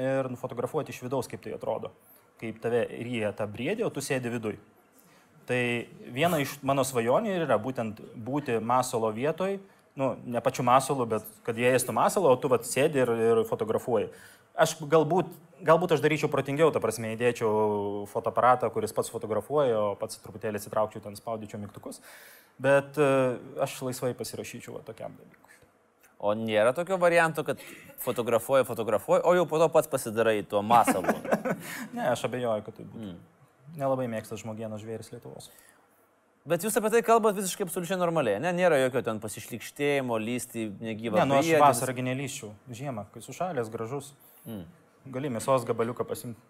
ir 0.00 0.30
nufotografuoti 0.32 0.94
iš 0.94 1.02
vidaus, 1.04 1.28
kaip 1.30 1.42
tai 1.44 1.54
atrodo. 1.56 1.92
Kaip 2.40 2.58
tave 2.62 2.86
ryja 2.88 3.34
tą 3.36 3.46
briedį, 3.50 3.84
o 3.86 3.92
tu 3.92 4.02
sėdi 4.02 4.32
viduj. 4.32 4.56
Tai 5.48 5.60
viena 6.14 6.40
iš 6.40 6.56
mano 6.64 6.84
svajonių 6.86 7.36
yra 7.44 7.58
būtent 7.60 8.00
būti 8.16 8.56
masalo 8.64 9.10
vietoj, 9.12 9.58
nu, 10.00 10.14
ne 10.24 10.40
pačiu 10.42 10.64
masalu, 10.66 11.06
bet 11.06 11.26
kad 11.46 11.58
jie 11.60 11.70
ėstų 11.76 11.94
masalą, 11.94 12.32
o 12.32 12.40
tu 12.40 12.48
vat 12.50 12.64
sėdi 12.66 13.04
ir, 13.04 13.12
ir 13.12 13.42
fotografuoji. 13.48 14.08
Aš 14.54 14.78
galbūt, 14.80 15.28
galbūt 15.64 15.96
aš 15.96 16.02
daryčiau 16.04 16.30
protingiau, 16.32 16.70
ta 16.74 16.82
prasme, 16.82 17.14
įdėčiau 17.16 18.04
fotoaparatą, 18.12 18.70
kuris 18.74 18.94
pats 18.96 19.12
fotografuoja, 19.12 19.80
o 19.80 19.96
pats 20.00 20.20
truputėlį 20.24 20.60
atsitraukčiau 20.60 21.02
ten, 21.04 21.16
spaudyčiau 21.18 21.60
mygtukus, 21.62 22.00
bet 22.62 23.00
e, 23.00 23.10
aš 23.64 23.80
laisvai 23.86 24.12
pasirašyčiau 24.18 24.78
va, 24.78 24.84
tokiam 24.86 25.16
dalykui. 25.18 25.60
O 26.24 26.32
nėra 26.38 26.72
tokio 26.76 26.96
varianto, 27.00 27.44
kad 27.44 27.60
fotografuoji, 28.00 28.64
fotografuoji, 28.68 29.24
o 29.28 29.34
jau 29.36 29.44
po 29.48 29.60
to 29.60 29.68
pats 29.72 29.90
pasidarai 29.92 30.40
tuo 30.48 30.62
masalu. 30.64 31.12
Ne, 31.96 32.08
aš 32.10 32.24
abejoju, 32.26 32.64
kad 32.66 32.74
tai 32.76 32.84
būtų. 32.84 33.12
Mm. 33.12 33.78
Nelabai 33.78 34.06
mėgsta 34.10 34.36
žmogienos 34.40 34.82
žvėris 34.82 35.10
Lietuvos. 35.12 35.50
Bet 36.48 36.64
jūs 36.64 36.74
apie 36.76 36.90
tai 36.92 37.00
kalbate 37.04 37.38
visiškai 37.38 37.64
absoliučiai 37.64 37.96
normaliai, 37.96 38.40
ne? 38.42 38.50
Nėra 38.52 38.76
jokio 38.82 39.00
ten 39.06 39.20
pasišlikštėjimo, 39.22 40.18
lysti 40.20 40.66
negyvą. 40.84 41.22
Ne, 41.22 41.28
nu 41.30 41.38
aš 41.38 41.48
vasarą 41.62 41.94
genelyščiau, 41.96 42.50
žiemą, 42.80 43.06
kai 43.14 43.22
sušalęs, 43.24 43.70
gražus. 43.72 44.10
Mm. 44.44 44.66
Gali 45.12 45.28
mėsos 45.28 45.66
gabaliuką 45.68 46.06
pasimti. 46.08 46.40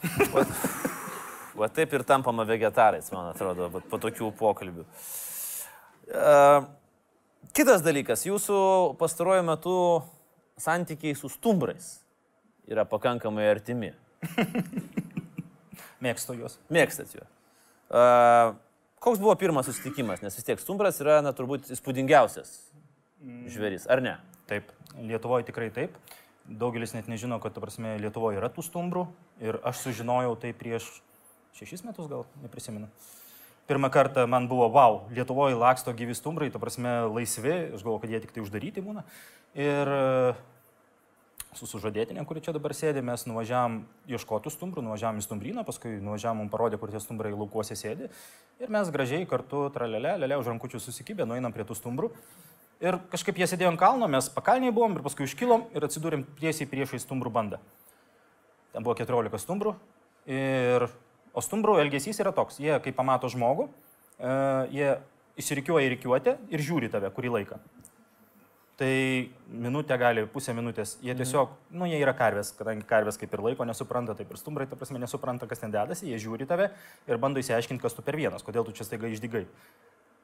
Va 1.60 1.66
taip 1.74 1.92
ir 1.96 2.04
tampama 2.06 2.44
vegetarais, 2.46 3.10
man 3.12 3.32
atrodo, 3.32 3.66
po 3.90 3.98
tokių 4.00 4.30
pokalbių. 4.38 4.84
Uh, 6.10 6.68
kitas 7.56 7.82
dalykas, 7.82 8.22
jūsų 8.28 8.60
pastaruoju 9.00 9.42
metu 9.46 9.74
santykiai 10.60 11.18
su 11.18 11.28
stumbrais 11.32 11.98
yra 12.70 12.86
pakankamai 12.86 13.48
artimi. 13.50 13.92
Mėgstu 16.04 16.38
juos. 16.38 16.56
Mėgstat 16.72 17.12
juos. 17.18 17.28
Uh, 17.90 18.54
koks 19.02 19.18
buvo 19.18 19.34
pirmas 19.40 19.66
susitikimas, 19.66 20.22
nes 20.22 20.38
vis 20.38 20.46
tiek 20.46 20.62
stumbras 20.62 21.02
yra, 21.02 21.18
na, 21.26 21.34
turbūt 21.36 21.72
įspūdingiausias 21.74 22.54
žvėris, 23.50 23.90
ar 23.90 24.00
ne? 24.04 24.16
Taip, 24.48 24.70
Lietuvoje 24.96 25.50
tikrai 25.50 25.68
taip. 25.74 25.98
Daugelis 26.50 26.94
net 26.96 27.08
nežino, 27.10 27.38
kad, 27.42 27.54
ta 27.54 27.62
prasme, 27.62 27.94
Lietuvoje 28.02 28.40
yra 28.40 28.50
tų 28.52 28.64
stumbrų 28.66 29.06
ir 29.42 29.60
aš 29.66 29.84
sužinojau 29.86 30.34
tai 30.42 30.52
prieš 30.56 30.88
šešis 31.58 31.84
metus, 31.86 32.10
gal 32.10 32.26
neprisimenu. 32.42 32.90
Pirmą 33.70 33.90
kartą 33.94 34.26
man 34.26 34.48
buvo, 34.50 34.66
wow, 34.74 35.04
Lietuvoje 35.14 35.54
laksto 35.54 35.94
gyvi 35.94 36.16
stumbrai, 36.18 36.50
ta 36.50 36.58
prasme, 36.58 37.04
laisvi, 37.06 37.52
aš 37.76 37.84
galvoju, 37.84 38.02
kad 38.02 38.10
jie 38.10 38.22
tik 38.24 38.34
tai 38.34 38.42
uždaryti 38.42 38.82
būna. 38.82 39.04
Ir 39.54 39.90
e, 39.94 40.00
su 41.54 41.68
sužadėtinė, 41.70 42.24
kuri 42.26 42.42
čia 42.42 42.54
dabar 42.56 42.74
sėdi, 42.74 43.02
mes 43.06 43.26
nuvažiavam 43.30 43.80
ieškoti 44.10 44.50
stumbrų, 44.50 44.82
nuvažiavam 44.86 45.22
į 45.22 45.26
stumbryną, 45.26 45.64
paskui 45.66 45.96
nuvažiavam, 46.02 46.42
mums 46.42 46.52
parodė, 46.52 46.78
kur 46.82 46.90
tie 46.90 47.02
stumbrai 47.02 47.30
laukuose 47.34 47.78
sėdi. 47.78 48.10
Ir 48.58 48.74
mes 48.74 48.90
gražiai 48.90 49.26
kartu, 49.30 49.68
tralelė, 49.74 50.16
lelė, 50.24 50.38
už 50.42 50.50
rankučių 50.50 50.82
susikibę, 50.82 51.26
nueinam 51.30 51.54
prie 51.54 51.66
tų 51.66 51.78
stumbrų. 51.78 52.10
Ir 52.80 52.96
kažkaip 53.12 53.36
jie 53.36 53.44
sėdėjo 53.44 53.74
ant 53.74 53.80
kalno, 53.80 54.06
mes 54.08 54.30
pakalniai 54.32 54.72
buvom 54.72 54.94
ir 54.96 55.04
paskui 55.04 55.26
iškilom 55.28 55.66
ir 55.76 55.84
atsidūrėm 55.84 56.24
tiesiai 56.38 56.68
priešai 56.68 57.02
stumbrų 57.02 57.32
bandą. 57.34 57.58
Ten 58.72 58.86
buvo 58.86 58.94
14 58.96 59.42
stumbrų. 59.42 59.74
Ir, 60.30 60.86
o 61.36 61.42
stumbrų 61.44 61.76
elgesys 61.82 62.22
yra 62.24 62.32
toks, 62.32 62.56
jie 62.62 62.72
kai 62.80 62.94
pamato 62.96 63.28
žmogų, 63.32 63.66
e, 63.68 64.32
jie 64.72 64.88
įsirikiuoja 65.40 65.90
į 65.90 65.92
rikiuotę 65.96 66.34
ir 66.48 66.64
žiūri 66.64 66.88
tave 66.92 67.12
kurį 67.12 67.34
laiką. 67.36 67.60
Tai 68.80 68.94
minutę 69.52 70.00
gali, 70.00 70.24
pusę 70.32 70.54
minutės. 70.56 70.94
Jie 71.04 71.12
tiesiog, 71.18 71.52
nu, 71.76 71.84
jie 71.84 71.98
yra 72.00 72.14
karvės, 72.16 72.54
kadangi 72.56 72.86
karvės 72.88 73.20
kaip 73.20 73.36
ir 73.36 73.42
laiko 73.44 73.66
nesupranta, 73.68 74.16
taip 74.16 74.32
ir 74.32 74.40
stumbrai, 74.40 74.64
ta 74.70 74.80
prasme, 74.80 74.96
nesupranta, 75.02 75.44
kas 75.50 75.60
ten 75.60 75.74
dedasi, 75.74 76.08
jie 76.08 76.22
žiūri 76.22 76.48
tave 76.48 76.70
ir 77.04 77.20
bando 77.20 77.44
įsiaiškinti, 77.44 77.82
kas 77.84 77.92
tu 77.98 78.06
per 78.06 78.16
vienas, 78.16 78.46
kodėl 78.46 78.64
tu 78.64 78.72
čia 78.72 78.88
staiga 78.88 79.12
išdygai. 79.12 79.44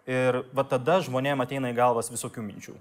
Ir 0.07 0.45
va 0.55 0.63
tada 0.63 1.01
žmonėm 1.03 1.43
ateina 1.43 1.73
į 1.73 1.77
galvas 1.79 2.13
visokių 2.13 2.45
minčių. 2.47 2.77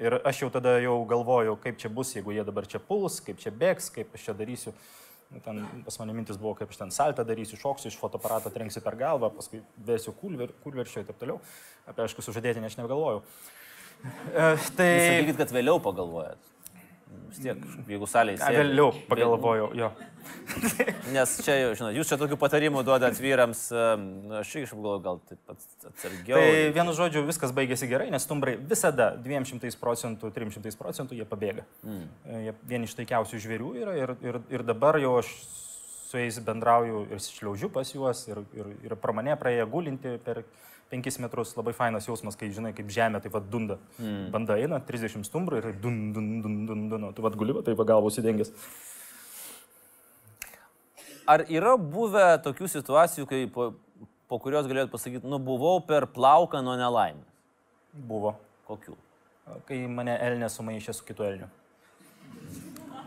Ir 0.00 0.16
aš 0.24 0.42
jau 0.42 0.48
tada 0.52 0.78
jau 0.80 0.96
galvoju, 1.08 1.58
kaip 1.60 1.78
čia 1.80 1.90
bus, 1.92 2.14
jeigu 2.16 2.32
jie 2.32 2.44
dabar 2.44 2.68
čia 2.68 2.80
puls, 2.80 3.18
kaip 3.24 3.40
čia 3.40 3.52
bėgs, 3.52 3.90
kaip 3.92 4.12
aš 4.16 4.28
čia 4.28 4.34
darysiu. 4.36 4.74
Nu, 5.30 5.40
ten 5.44 5.60
pas 5.86 5.98
mane 6.00 6.14
mintis 6.16 6.40
buvo, 6.40 6.56
kaip 6.58 6.72
aš 6.72 6.80
ten 6.80 6.92
saltą 6.94 7.24
darysiu, 7.24 7.58
šoksiu 7.60 7.92
iš 7.92 7.98
fotoaparato, 8.00 8.50
trenksiu 8.50 8.82
per 8.82 8.96
galvą, 8.98 9.28
paskui 9.36 9.60
vėsiu 9.86 10.14
kulver, 10.16 10.50
kulveršio 10.64 11.04
ir 11.04 11.08
taip 11.10 11.20
toliau. 11.20 11.38
Apie 11.88 12.02
aišku, 12.06 12.24
sužadėtinį 12.26 12.70
aš 12.70 12.78
negalvojau. 12.82 13.24
E, 14.00 14.44
tai... 14.78 14.86
Sakykit, 14.96 15.36
kad 15.36 15.50
vėliau 15.52 15.76
pagalvojat. 15.84 16.49
Vis 17.30 17.38
tiek, 17.44 17.58
jeigu 17.86 18.06
salėje 18.10 18.40
sėdi. 18.40 18.58
Vėliau 18.58 18.90
pagalvojau, 19.06 19.68
jo. 19.78 19.90
Nes 21.14 21.36
čia, 21.44 21.54
žinot, 21.78 21.92
jūs 21.94 22.10
čia 22.10 22.18
tokių 22.20 22.36
patarimų 22.40 22.82
duodat 22.86 23.18
vyrams, 23.22 23.62
aš 24.40 24.50
irgi 24.58 24.70
galvoju, 24.72 25.02
gal 25.04 25.20
taip 25.28 25.40
pat 25.46 25.86
atsargiau. 25.92 26.40
Tai 26.40 26.50
vienu 26.74 26.94
žodžiu, 26.98 27.22
viskas 27.28 27.54
baigėsi 27.56 27.88
gerai, 27.90 28.10
nes 28.10 28.26
stumbrai 28.26 28.56
visada 28.58 29.12
200 29.22 29.70
procentų, 29.80 30.32
300 30.34 30.74
procentų 30.80 31.20
jie 31.20 31.26
pabėga. 31.30 31.66
Mm. 31.86 32.04
Jie 32.48 32.54
vieni 32.72 32.90
iš 32.90 32.96
taikiausių 32.98 33.42
žvėrių 33.46 33.72
yra 33.84 33.96
ir, 34.00 34.14
ir, 34.26 34.40
ir 34.58 34.66
dabar 34.66 34.98
jau 35.02 35.16
aš 35.22 35.30
su 36.10 36.18
jais 36.18 36.40
bendrauju 36.42 37.04
ir 37.14 37.22
šliaužiu 37.22 37.70
pas 37.70 37.94
juos 37.94 38.24
ir, 38.26 38.42
ir, 38.58 38.72
ir 38.88 38.96
pro 38.98 39.14
mane 39.14 39.36
praėję 39.38 39.66
gulinti 39.70 40.16
per 40.24 40.42
5 40.90 41.20
metrus, 41.22 41.52
labai 41.54 41.72
fainas 41.76 42.06
jausmas, 42.08 42.34
kai 42.38 42.48
žinai, 42.50 42.72
kaip 42.74 42.88
žemė 42.90 43.20
taip 43.22 43.34
pat 43.36 43.44
dunda. 43.50 43.76
Mm. 44.00 44.24
Banda 44.34 44.56
eina, 44.58 44.80
30 44.82 45.26
stumbrų 45.28 45.60
ir 45.60 45.68
dun, 45.82 46.00
dun, 46.16 46.30
dun, 46.42 46.56
dun, 46.66 46.88
dun, 46.90 47.06
tu 47.14 47.22
vad 47.22 47.36
guliu, 47.38 47.60
taip 47.66 47.78
galvos 47.86 48.18
įdengęs. 48.18 48.50
Ar 51.30 51.44
yra 51.46 51.76
buvę 51.78 52.26
tokių 52.42 52.66
situacijų, 52.72 53.28
kai 53.30 53.44
po, 53.54 53.70
po 54.26 54.40
kurios 54.42 54.66
galėtumėt 54.66 54.90
pasakyti, 54.90 55.30
nu 55.30 55.38
buvau 55.38 55.78
per 55.86 56.08
plauką 56.10 56.62
nuo 56.66 56.74
nelaimės? 56.80 57.28
Buvo. 57.94 58.34
Kokių? 58.66 58.96
Kai 59.66 59.80
mane 59.90 60.14
Elnė 60.22 60.50
sumaišė 60.50 60.94
su 60.94 61.06
kitu 61.06 61.26
Elniu. 61.26 61.48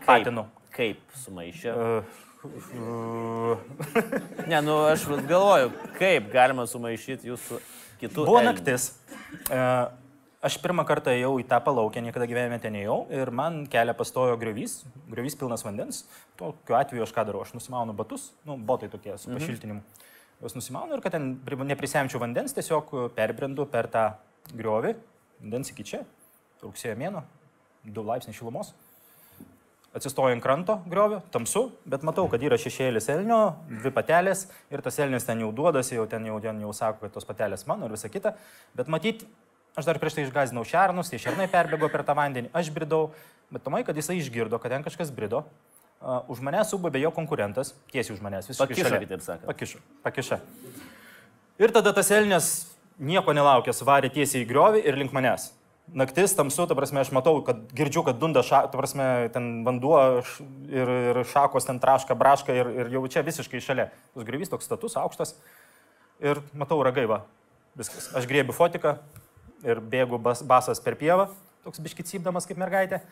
Kaip, 0.04 0.08
Patinu. 0.08 0.44
Kaip 0.74 1.16
sumaišė? 1.20 1.72
Uh, 1.72 2.24
ne, 4.50 4.60
nu 4.62 4.76
aš 4.90 5.06
galvoju, 5.28 5.70
kaip 5.98 6.30
galima 6.32 6.66
sumaišyti 6.68 7.30
jūsų 7.30 7.60
kitų. 8.02 8.24
Buvo 8.26 8.40
elnių. 8.40 8.50
naktis. 8.50 8.90
E, 9.48 9.60
aš 10.44 10.58
pirmą 10.62 10.84
kartą 10.88 11.14
ėjau 11.14 11.32
į 11.40 11.46
tą 11.48 11.60
palaukę, 11.64 12.02
niekada 12.04 12.28
gyvenime 12.28 12.58
ten 12.60 12.76
ėjau 12.78 12.98
ir 13.14 13.32
man 13.34 13.62
kelią 13.70 13.94
pastojo 13.96 14.36
griovys, 14.40 14.82
griovys 15.10 15.38
pilnas 15.40 15.64
vandens. 15.64 16.04
Tokiu 16.40 16.76
atveju 16.78 17.06
aš 17.06 17.14
ką 17.16 17.26
darau, 17.30 17.44
aš 17.46 17.54
nusimaunu 17.56 17.96
batus, 17.96 18.30
nu, 18.48 18.58
botai 18.58 18.90
tokie 18.92 19.16
su 19.16 19.30
mhm. 19.30 19.38
pašiltinimu. 19.40 19.80
Mhm. 19.80 20.10
Juos 20.44 20.56
nusimaunu 20.58 20.96
ir 20.96 21.04
kad 21.04 21.14
ten 21.16 21.38
neprisemčiau 21.70 22.20
vandens, 22.20 22.52
tiesiog 22.56 22.92
perbrendu 23.16 23.64
per 23.70 23.88
tą 23.88 24.08
griovį, 24.52 24.96
vandens 25.40 25.70
iki 25.72 25.86
čia, 25.86 26.02
rugsėjo 26.60 26.96
mėno, 27.00 27.24
2 27.84 28.04
laipsniai 28.10 28.36
šilumos 28.36 28.74
atsistoju 29.94 30.34
ant 30.34 30.42
kranto 30.42 30.78
griovio, 30.90 31.20
tamsu, 31.30 31.68
bet 31.86 32.02
matau, 32.06 32.26
kad 32.30 32.42
yra 32.42 32.58
šešėlis 32.58 33.06
elnio, 33.14 33.54
dvi 33.70 33.92
patelės 33.94 34.48
ir 34.74 34.82
tas 34.82 34.98
elnis 35.02 35.26
ten 35.26 35.44
jau 35.44 35.52
duodasi, 35.54 35.94
jau 35.98 36.06
ten 36.10 36.26
jau, 36.26 36.40
ten 36.42 36.58
jau 36.64 36.72
sako, 36.74 37.04
kad 37.04 37.14
tos 37.14 37.28
patelės 37.28 37.66
mano 37.70 37.86
ir 37.86 37.94
visa 37.94 38.10
kita. 38.10 38.34
Bet 38.74 38.90
matyt, 38.90 39.22
aš 39.78 39.86
dar 39.86 40.00
prieš 40.02 40.18
tai 40.18 40.26
išgazinau 40.26 40.66
šernus, 40.66 41.12
tie 41.12 41.22
šernai 41.22 41.46
perbėgo 41.52 41.90
per 41.92 42.02
tą 42.06 42.18
vandenį, 42.18 42.50
aš 42.56 42.72
bridau, 42.74 43.06
bet 43.54 43.62
tomai, 43.66 43.84
kad 43.86 43.94
jisai 43.94 44.18
išgirdo, 44.18 44.58
kad 44.58 44.74
ten 44.74 44.86
kažkas 44.86 45.14
brido. 45.14 45.44
Uh, 46.04 46.20
už 46.28 46.42
mane 46.44 46.60
subabė 46.68 47.00
jo 47.00 47.14
konkurentas, 47.14 47.70
tiesiai 47.94 48.18
už 48.18 48.20
manęs, 48.20 48.50
visiškai 48.50 48.74
pakiša, 48.74 48.90
šalia. 48.90 49.08
Taip 49.08 49.22
sakant. 49.24 49.46
Pakiša, 49.48 49.78
pakiša. 50.04 50.40
Ir 51.62 51.72
tada 51.72 51.94
tas 51.96 52.10
elnis 52.12 52.48
nieko 52.98 53.32
nelaukęs 53.32 53.80
varė 53.86 54.10
tiesiai 54.12 54.42
į 54.42 54.48
griovį 54.50 54.82
ir 54.84 54.98
link 55.00 55.14
manęs 55.16 55.54
naktis 55.92 56.32
tamsu, 56.36 56.66
ta 56.66 56.76
prasme, 56.76 57.02
aš 57.02 57.10
matau, 57.12 57.36
kad 57.44 57.60
girdžiu, 57.76 58.04
kad 58.06 58.18
dunda, 58.20 58.42
ša, 58.46 58.64
ta 58.72 58.78
prasme, 58.80 59.28
ten 59.34 59.64
vanduo 59.66 59.98
ir, 60.72 60.92
ir 61.10 61.20
šakos 61.28 61.68
ten 61.68 61.80
traška, 61.82 62.16
braška 62.16 62.56
ir, 62.56 62.70
ir 62.80 62.92
jau 62.96 63.04
čia 63.10 63.24
visiškai 63.26 63.60
šalia. 63.62 63.90
Tas 64.14 64.26
grįvys 64.26 64.52
toks 64.52 64.68
status, 64.68 64.96
aukštas. 65.00 65.34
Ir 66.24 66.40
matau 66.56 66.80
ragaivą. 66.86 67.20
Viskas. 67.76 68.08
Aš 68.16 68.28
grėbiu 68.30 68.54
fotiką 68.56 68.96
ir 69.66 69.82
bėgu 69.82 70.20
bas, 70.22 70.44
basas 70.46 70.80
per 70.80 70.96
pievą, 71.00 71.28
toks 71.66 71.82
biškicybdamas 71.84 72.46
kaip 72.48 72.60
mergaitė. 72.60 73.02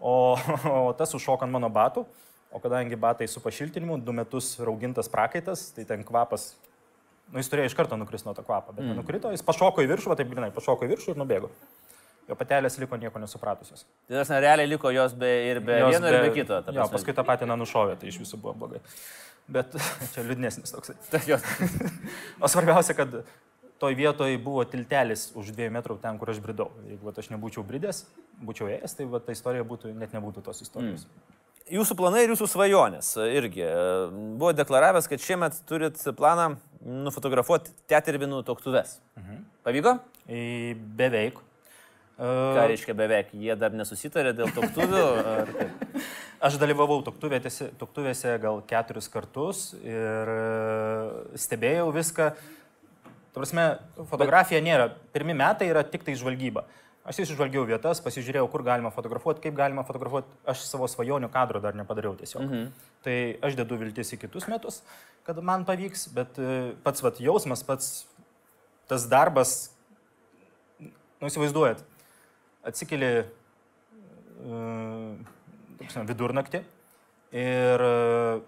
O, 0.00 0.34
o 0.88 0.90
tas 0.96 1.14
užšoka 1.14 1.46
ant 1.46 1.54
mano 1.54 1.70
batų. 1.72 2.06
O 2.50 2.58
kadangi 2.58 2.96
batai 2.98 3.28
su 3.30 3.38
pašiltinimu, 3.38 4.00
du 4.02 4.10
metus 4.16 4.56
raugintas 4.58 5.06
prakaitas, 5.12 5.68
tai 5.76 5.86
ten 5.86 6.02
kvapas 6.06 6.54
Nu, 7.30 7.38
jis 7.38 7.46
turėjo 7.46 7.68
iš 7.68 7.74
karto 7.78 7.94
nukristi 7.94 8.26
nuo 8.26 8.32
to 8.34 8.42
kvapo, 8.42 8.72
bet 8.74 8.82
mm. 8.82 8.96
nukrito, 8.98 9.30
jis 9.30 9.44
pašoko 9.46 9.84
į 9.84 9.86
viršų, 9.92 10.10
va 10.10 10.16
taip 10.18 10.32
grinai, 10.32 10.48
pašoko 10.50 10.82
į 10.82 10.88
viršų 10.90 11.12
ir 11.12 11.20
nubėgo 11.20 11.46
jo 12.30 12.36
patelės 12.38 12.78
liko 12.80 12.98
nieko 13.00 13.20
nesupratusios. 13.22 13.84
Tai 14.08 14.20
tas 14.20 14.30
realiai 14.30 14.70
liko 14.70 14.92
jos 14.94 15.16
be, 15.18 15.30
ir 15.50 15.60
be 15.64 15.80
jos 15.82 15.96
vieno, 15.96 16.06
be, 16.06 16.14
ir 16.14 16.28
be 16.28 16.32
kito. 16.36 16.60
Jo, 16.76 16.86
paskui 16.92 17.14
tą 17.16 17.26
patiną 17.26 17.58
nušovė, 17.60 17.98
tai 18.00 18.10
iš 18.12 18.20
visų 18.22 18.40
buvo 18.40 18.54
blogai. 18.62 18.82
Bet 19.50 19.74
čia 20.14 20.24
liūdnesnis 20.26 20.74
toksai. 20.76 20.96
o 22.42 22.50
svarbiausia, 22.50 22.96
kad 22.98 23.18
toj 23.82 23.96
vietoje 23.98 24.38
buvo 24.42 24.62
tiltelis 24.68 25.30
už 25.38 25.54
dviejų 25.56 25.74
metrų 25.74 25.98
ten, 26.02 26.20
kur 26.20 26.30
aš 26.30 26.40
bridau. 26.44 26.70
Jeigu 26.86 27.12
aš 27.16 27.32
nebūčiau 27.32 27.66
bridęs, 27.66 28.04
būčiau 28.44 28.70
ėjęs, 28.70 28.96
tai 28.98 29.08
va, 29.10 29.22
ta 29.24 29.34
istorija 29.34 29.66
būtų, 29.66 29.94
net 29.96 30.14
nebūtų 30.16 30.44
tos 30.46 30.62
istorijos. 30.66 31.06
Mm. 31.08 31.36
Jūsų 31.70 31.94
planai 31.94 32.24
ir 32.24 32.32
jūsų 32.32 32.48
svajonės 32.50 33.12
irgi. 33.30 33.62
Buvo 34.40 34.50
deklaravęs, 34.58 35.06
kad 35.06 35.22
šiemet 35.22 35.60
turit 35.70 36.00
planą 36.18 36.56
nufotografuoti 36.82 37.70
tetervinų 37.90 38.40
toktuves. 38.48 38.96
Mhm. 39.20 39.44
Pavyko? 39.66 39.94
Beveik. 40.98 41.38
Ką 42.20 42.64
reiškia 42.68 42.92
beveik? 42.96 43.30
Jie 43.32 43.54
dar 43.56 43.72
nesusitarė 43.72 44.34
dėl 44.36 44.50
toktuvių? 44.52 45.04
Aš 46.46 46.58
dalyvavau 46.60 46.98
toktuvėse, 47.04 47.70
toktuvėse 47.80 48.34
gal 48.42 48.60
keturis 48.68 49.08
kartus 49.12 49.70
ir 49.80 50.32
e, 50.34 50.42
stebėjau 51.40 51.88
viską. 51.96 52.30
Tursime, 53.32 53.64
fotografija 54.10 54.60
nėra. 54.64 54.90
Pirmi 55.14 55.36
metai 55.36 55.70
yra 55.70 55.84
tik 55.86 56.04
tai 56.04 56.16
žvalgyba. 56.18 56.66
Aš 57.08 57.22
išžvalgiau 57.24 57.64
vietas, 57.64 58.02
pasižiūrėjau, 58.04 58.46
kur 58.52 58.64
galima 58.66 58.92
fotografuoti, 58.92 59.40
kaip 59.46 59.56
galima 59.56 59.86
fotografuoti. 59.88 60.28
Aš 60.52 60.66
savo 60.68 60.88
svajonių 60.90 61.30
kadro 61.32 61.62
dar 61.64 61.76
nepadariau 61.78 62.12
tiesiog. 62.20 62.44
Mhm. 62.44 62.66
Tai 63.06 63.18
aš 63.48 63.56
dedu 63.56 63.80
viltis 63.80 64.12
į 64.12 64.20
kitus 64.26 64.44
metus, 64.52 64.82
kad 65.24 65.40
man 65.40 65.64
pavyks, 65.68 66.10
bet 66.12 66.36
e, 66.36 66.74
pats 66.84 67.00
vat, 67.04 67.20
jausmas, 67.24 67.64
pats 67.64 68.02
tas 68.90 69.06
darbas, 69.08 69.70
nu 70.80 71.28
įsivaizduojat, 71.28 71.80
atsikeli 72.66 73.10
uh, 74.44 75.14
vidurnaktį 76.08 76.62
ir 77.32 77.84
uh, 77.86 78.40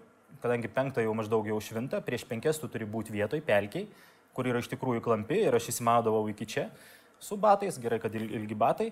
kadangi 0.43 0.67
penktą 0.67 1.03
jau 1.05 1.13
maždaug 1.15 1.47
jau 1.47 1.59
švinta, 1.63 2.01
prieš 2.03 2.25
penkias 2.27 2.59
tu 2.59 2.67
turi 2.71 2.85
būti 2.89 3.13
vietoj, 3.15 3.41
pelkiai, 3.47 3.87
kur 4.35 4.49
yra 4.49 4.59
iš 4.59 4.67
tikrųjų 4.73 5.03
klampi 5.05 5.39
ir 5.45 5.55
aš 5.55 5.69
įsimaudavau 5.71 6.25
iki 6.31 6.47
čia 6.49 6.67
su 7.23 7.37
batais, 7.39 7.77
gerai, 7.79 8.01
kad 8.03 8.13
ilgi 8.17 8.57
batai. 8.57 8.91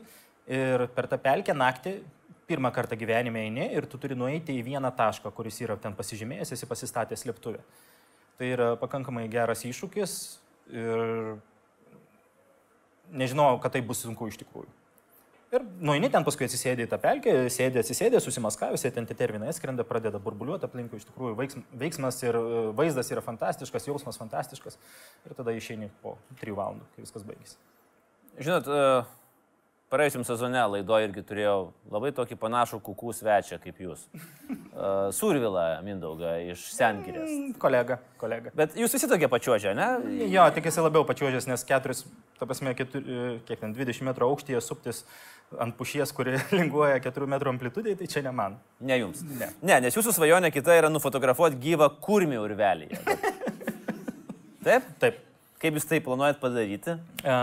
Ir 0.52 0.88
per 0.96 1.08
tą 1.12 1.20
pelkę 1.22 1.54
naktį 1.54 1.98
pirmą 2.50 2.72
kartą 2.74 2.98
gyvenime 3.00 3.44
eini 3.46 3.68
ir 3.76 3.86
tu 3.88 4.00
turi 4.02 4.16
nueiti 4.18 4.56
į 4.58 4.64
vieną 4.72 4.92
tašką, 4.98 5.32
kuris 5.36 5.60
yra 5.64 5.78
ten 5.80 5.96
pasižymėjęs, 5.96 6.54
esi 6.56 6.68
pasistatęs 6.68 7.24
slėptuvę. 7.26 7.62
Tai 8.40 8.50
yra 8.50 8.70
pakankamai 8.82 9.28
geras 9.32 9.64
iššūkis 9.68 10.16
ir 10.74 11.04
nežinojau, 13.12 13.60
kad 13.62 13.76
tai 13.76 13.84
bus 13.86 14.02
sunku 14.04 14.32
iš 14.32 14.40
tikrųjų. 14.42 14.72
Ir 15.52 15.66
nueini 15.84 16.08
ten 16.08 16.24
paskui 16.24 16.46
atsisėdė 16.48 16.86
į 16.86 16.90
tą 16.94 16.98
pelkę, 17.04 17.32
sėdė, 17.52 17.82
atsisėdė, 17.84 18.22
susimaskavęs, 18.24 18.86
ten 18.96 19.08
tie 19.08 19.18
terminai 19.20 19.52
skrenda, 19.52 19.84
pradeda 19.84 20.20
burbuliuoti 20.24 20.64
aplinkui, 20.64 21.02
iš 21.02 21.10
tikrųjų 21.10 21.36
veiksm, 21.42 21.66
veiksmas 21.82 22.22
ir 22.24 22.38
e, 22.40 22.44
vaizdas 22.78 23.12
yra 23.12 23.24
fantastiškas, 23.26 23.90
jausmas 23.90 24.20
fantastiškas. 24.22 24.80
Ir 25.28 25.36
tada 25.36 25.52
išeini 25.52 25.92
po 26.06 26.16
trijų 26.40 26.56
valandų, 26.56 26.88
kai 26.96 27.04
viskas 27.04 27.28
baigėsi. 27.28 27.60
Žinot, 28.40 28.70
e, 28.72 28.86
praėjusiam 29.92 30.24
sezone 30.24 30.62
laidoje 30.78 31.10
irgi 31.10 31.26
turėjau 31.28 31.58
labai 31.92 32.14
tokį 32.16 32.38
panašų 32.40 32.80
kukų 32.86 33.12
svečią 33.20 33.60
kaip 33.60 33.84
jūs. 33.84 34.06
Uh, 34.72 35.10
Survila 35.12 35.82
Mindauga 35.84 36.38
iš 36.48 36.64
Sengirės. 36.78 37.28
Mm, 37.28 37.58
Kolega, 37.60 38.00
kolega. 38.22 38.54
Bet 38.56 38.78
jūs 38.80 38.96
visi 38.96 39.10
tokie 39.12 39.28
pačiuožė, 39.32 39.76
ne? 39.76 39.90
Jo, 40.32 40.48
tik 40.56 40.72
esi 40.72 40.80
labiau 40.80 41.04
pačiuožęs, 41.08 41.50
nes 41.52 41.68
keturis, 41.68 42.06
ta 42.40 42.48
prasme, 42.48 42.72
keturi, 42.80 43.20
kiek 43.50 43.60
ten 43.60 43.76
20 43.76 44.08
metrų 44.08 44.32
aukštyje 44.32 44.64
suptis 44.64 45.04
ant 45.60 45.76
pušies, 45.78 46.12
kuri 46.16 46.38
linguoja 46.60 47.00
4 47.04 47.28
metrų 47.34 47.52
amplitudėje, 47.56 47.98
tai 48.02 48.08
čia 48.12 48.24
ne 48.26 48.32
man. 48.36 48.56
Ne 48.80 49.00
jums. 49.02 49.24
Ne. 49.28 49.50
Ne, 49.62 49.80
nes 49.88 49.98
jūsų 49.98 50.14
svajonė 50.16 50.52
kita 50.54 50.78
yra 50.78 50.92
nufotografuoti 50.94 51.60
gyvą 51.62 51.90
kurmį 52.04 52.40
urvelėje. 52.44 53.02
Taip? 54.66 54.88
Taip. 55.02 55.20
Kaip 55.62 55.76
jūs 55.78 55.86
tai 55.90 56.00
planuojat 56.02 56.40
padaryti? 56.42 56.96
E, 57.22 57.34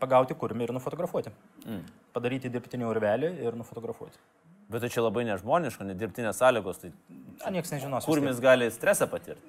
pagauti 0.00 0.36
kurmį 0.40 0.68
ir 0.68 0.72
nufotografuoti. 0.76 1.32
Mm. 1.66 1.82
Padaryti 2.16 2.48
dirbtinį 2.52 2.86
urvelį 2.88 3.32
ir 3.44 3.56
nufotografuoti. 3.58 4.20
Bet 4.72 4.84
tai 4.84 4.88
čia 4.92 5.04
labai 5.04 5.26
nežmoniška, 5.28 5.84
nedirbtinės 5.84 6.38
sąlygos, 6.40 6.78
tai 6.80 6.92
Na, 7.42 7.50
niekas 7.52 7.74
nežinos. 7.74 8.06
kurmis 8.08 8.38
gali 8.40 8.70
stresą 8.72 9.08
patirti. 9.10 9.44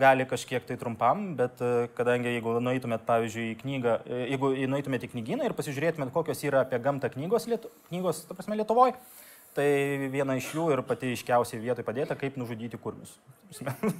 Gali 0.00 0.24
kažkiek 0.24 0.64
tai 0.64 0.76
trumpam, 0.80 1.34
bet 1.36 1.60
e, 1.60 1.88
kadangi 1.96 2.30
jeigu 2.32 2.54
nueitumėt, 2.64 3.02
pavyzdžiui, 3.08 3.50
į 3.52 3.58
knygą, 3.60 3.96
e, 4.06 4.20
jeigu 4.32 4.52
nueitumėt 4.72 5.04
į 5.04 5.10
knygyną 5.12 5.44
ir 5.48 5.54
pasižiūrėtumėt, 5.58 6.12
kokios 6.14 6.40
yra 6.48 6.62
apie 6.64 6.80
gamtą 6.80 7.10
knygos, 7.12 7.46
lietu, 7.50 7.68
knygos 7.90 8.22
ta 8.28 8.36
prasme, 8.38 8.56
Lietuvoje, 8.56 8.94
tai 9.52 9.66
viena 10.12 10.38
iš 10.40 10.48
jų 10.56 10.70
ir 10.72 10.84
pati 10.88 11.12
iškiausiai 11.18 11.60
vietoj 11.60 11.84
padėta, 11.84 12.16
kaip 12.16 12.40
nužudyti 12.40 12.80
kurmius. 12.80 13.12
Ta 13.60 13.76
prasme, 13.76 13.92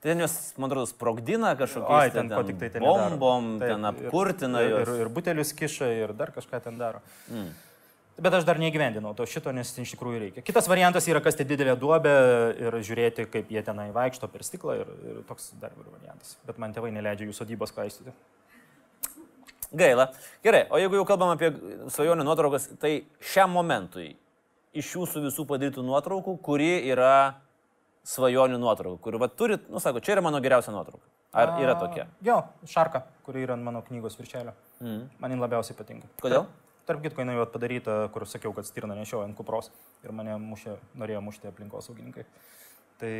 Ten 0.00 0.16
jos, 0.22 0.32
man 0.56 0.70
atrodo, 0.70 0.88
sprogdina 0.88 1.50
Oi, 1.52 1.58
kažkokiais 1.60 2.14
ten 2.14 2.30
ko 2.32 2.40
tik 2.48 2.56
tai 2.56 2.70
ten 2.72 2.80
bombom, 2.80 3.58
Taip, 3.60 3.68
ten 3.74 3.82
ir- 3.84 3.88
apkurtina 4.06 4.62
ir, 4.64 4.70
juos. 4.72 4.88
ir, 4.94 5.02
ir 5.04 5.10
butelius 5.12 5.50
kiša, 5.52 5.90
ir 5.92 6.14
dar 6.16 6.32
kažką 6.32 6.60
ten 6.64 6.78
daro. 6.80 7.02
Mm. 7.28 7.50
Bet 8.20 8.34
aš 8.36 8.44
dar 8.44 8.58
neįgyvendinau 8.60 9.14
to 9.16 9.24
šito, 9.28 9.52
nes 9.56 9.70
iš 9.80 9.94
tikrųjų 9.94 10.18
reikia. 10.26 10.44
Kitas 10.44 10.68
variantas 10.68 11.06
yra 11.08 11.22
kasti 11.24 11.46
didelę 11.48 11.72
duobę 11.80 12.12
ir 12.66 12.76
žiūrėti, 12.84 13.24
kaip 13.32 13.48
jie 13.52 13.62
tenai 13.64 13.88
vaikšto 13.96 14.28
per 14.28 14.44
stiklą 14.44 14.76
ir, 14.82 14.90
ir 15.08 15.22
toks 15.28 15.54
dar 15.62 15.72
yra 15.72 15.88
variantas. 15.94 16.34
Bet 16.44 16.60
man 16.60 16.76
tėvai 16.76 16.92
neleidžia 16.92 17.30
jų 17.30 17.38
sodybos 17.38 17.72
kaistyti. 17.72 18.12
Gaila. 19.72 20.10
Gerai, 20.44 20.66
o 20.68 20.80
jeigu 20.82 20.98
jau 20.98 21.06
kalbam 21.08 21.32
apie 21.32 21.52
svajonių 21.94 22.26
nuotraukas, 22.26 22.68
tai 22.82 23.04
šiam 23.32 23.54
momentui 23.54 24.12
iš 24.76 24.94
jūsų 24.96 25.24
visų 25.28 25.46
padarytų 25.48 25.84
nuotraukų, 25.86 26.36
kuri 26.44 26.72
yra 26.90 27.40
svajonių 28.06 28.58
nuotrauka, 28.60 29.00
kur 29.04 29.18
va 29.22 29.28
turit, 29.30 29.68
nu 29.70 29.80
sako, 29.82 30.02
čia 30.04 30.16
yra 30.16 30.24
mano 30.26 30.40
geriausia 30.42 30.74
nuotrauka. 30.74 31.06
Ar 31.32 31.54
yra 31.62 31.76
tokia? 31.78 32.08
A, 32.08 32.24
Jo, 32.26 32.40
šarka, 32.66 33.04
kuri 33.26 33.44
yra 33.46 33.54
ant 33.54 33.62
mano 33.62 33.84
knygos 33.86 34.18
viršelio. 34.18 34.52
Mm. 34.82 35.04
Man 35.22 35.34
jin 35.34 35.44
labiausiai 35.44 35.78
patinka. 35.78 36.10
Kodėl? 36.22 36.48
Tarp 36.88 37.02
kitko, 37.04 37.22
jinai 37.22 37.36
jau 37.36 37.46
padaryta, 37.50 37.96
kur 38.14 38.24
sakiau, 38.28 38.54
kad 38.56 38.66
stirną 38.66 38.96
nešioju 38.98 39.26
ant 39.26 39.36
kupros 39.38 39.70
ir 40.04 40.14
mane 40.16 40.34
mušė, 40.40 40.78
norėjo 40.98 41.20
mušti 41.26 41.50
aplinkosaugininkai. 41.50 42.24
Tai 43.00 43.14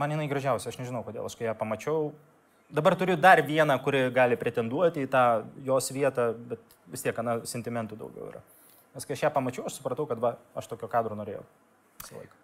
man 0.00 0.14
jinai 0.14 0.28
gražiausia, 0.30 0.70
aš 0.70 0.78
nežinau 0.80 1.02
kodėl, 1.06 1.24
aš 1.26 1.36
kai 1.40 1.48
ją 1.48 1.56
pamačiau. 1.58 2.12
Dabar 2.74 2.96
turiu 2.98 3.16
dar 3.20 3.42
vieną, 3.44 3.76
kuri 3.84 4.06
gali 4.14 4.38
pretenduoti 4.40 5.04
į 5.04 5.10
tą 5.12 5.24
jos 5.66 5.90
vietą, 5.94 6.30
bet 6.52 6.78
vis 6.90 7.04
tiek, 7.04 7.18
na, 7.26 7.40
sentimentų 7.48 7.98
daugiau 8.00 8.30
yra. 8.32 8.44
Nes 8.94 9.06
kai 9.06 9.16
aš 9.16 9.26
ją 9.26 9.34
pamačiau, 9.34 9.66
aš 9.68 9.80
supratau, 9.80 10.08
kad 10.10 10.22
va, 10.22 10.36
aš 10.56 10.70
tokio 10.70 10.90
kadro 10.90 11.18
norėjau. 11.18 11.44
Visą 12.02 12.20
laiką. 12.20 12.43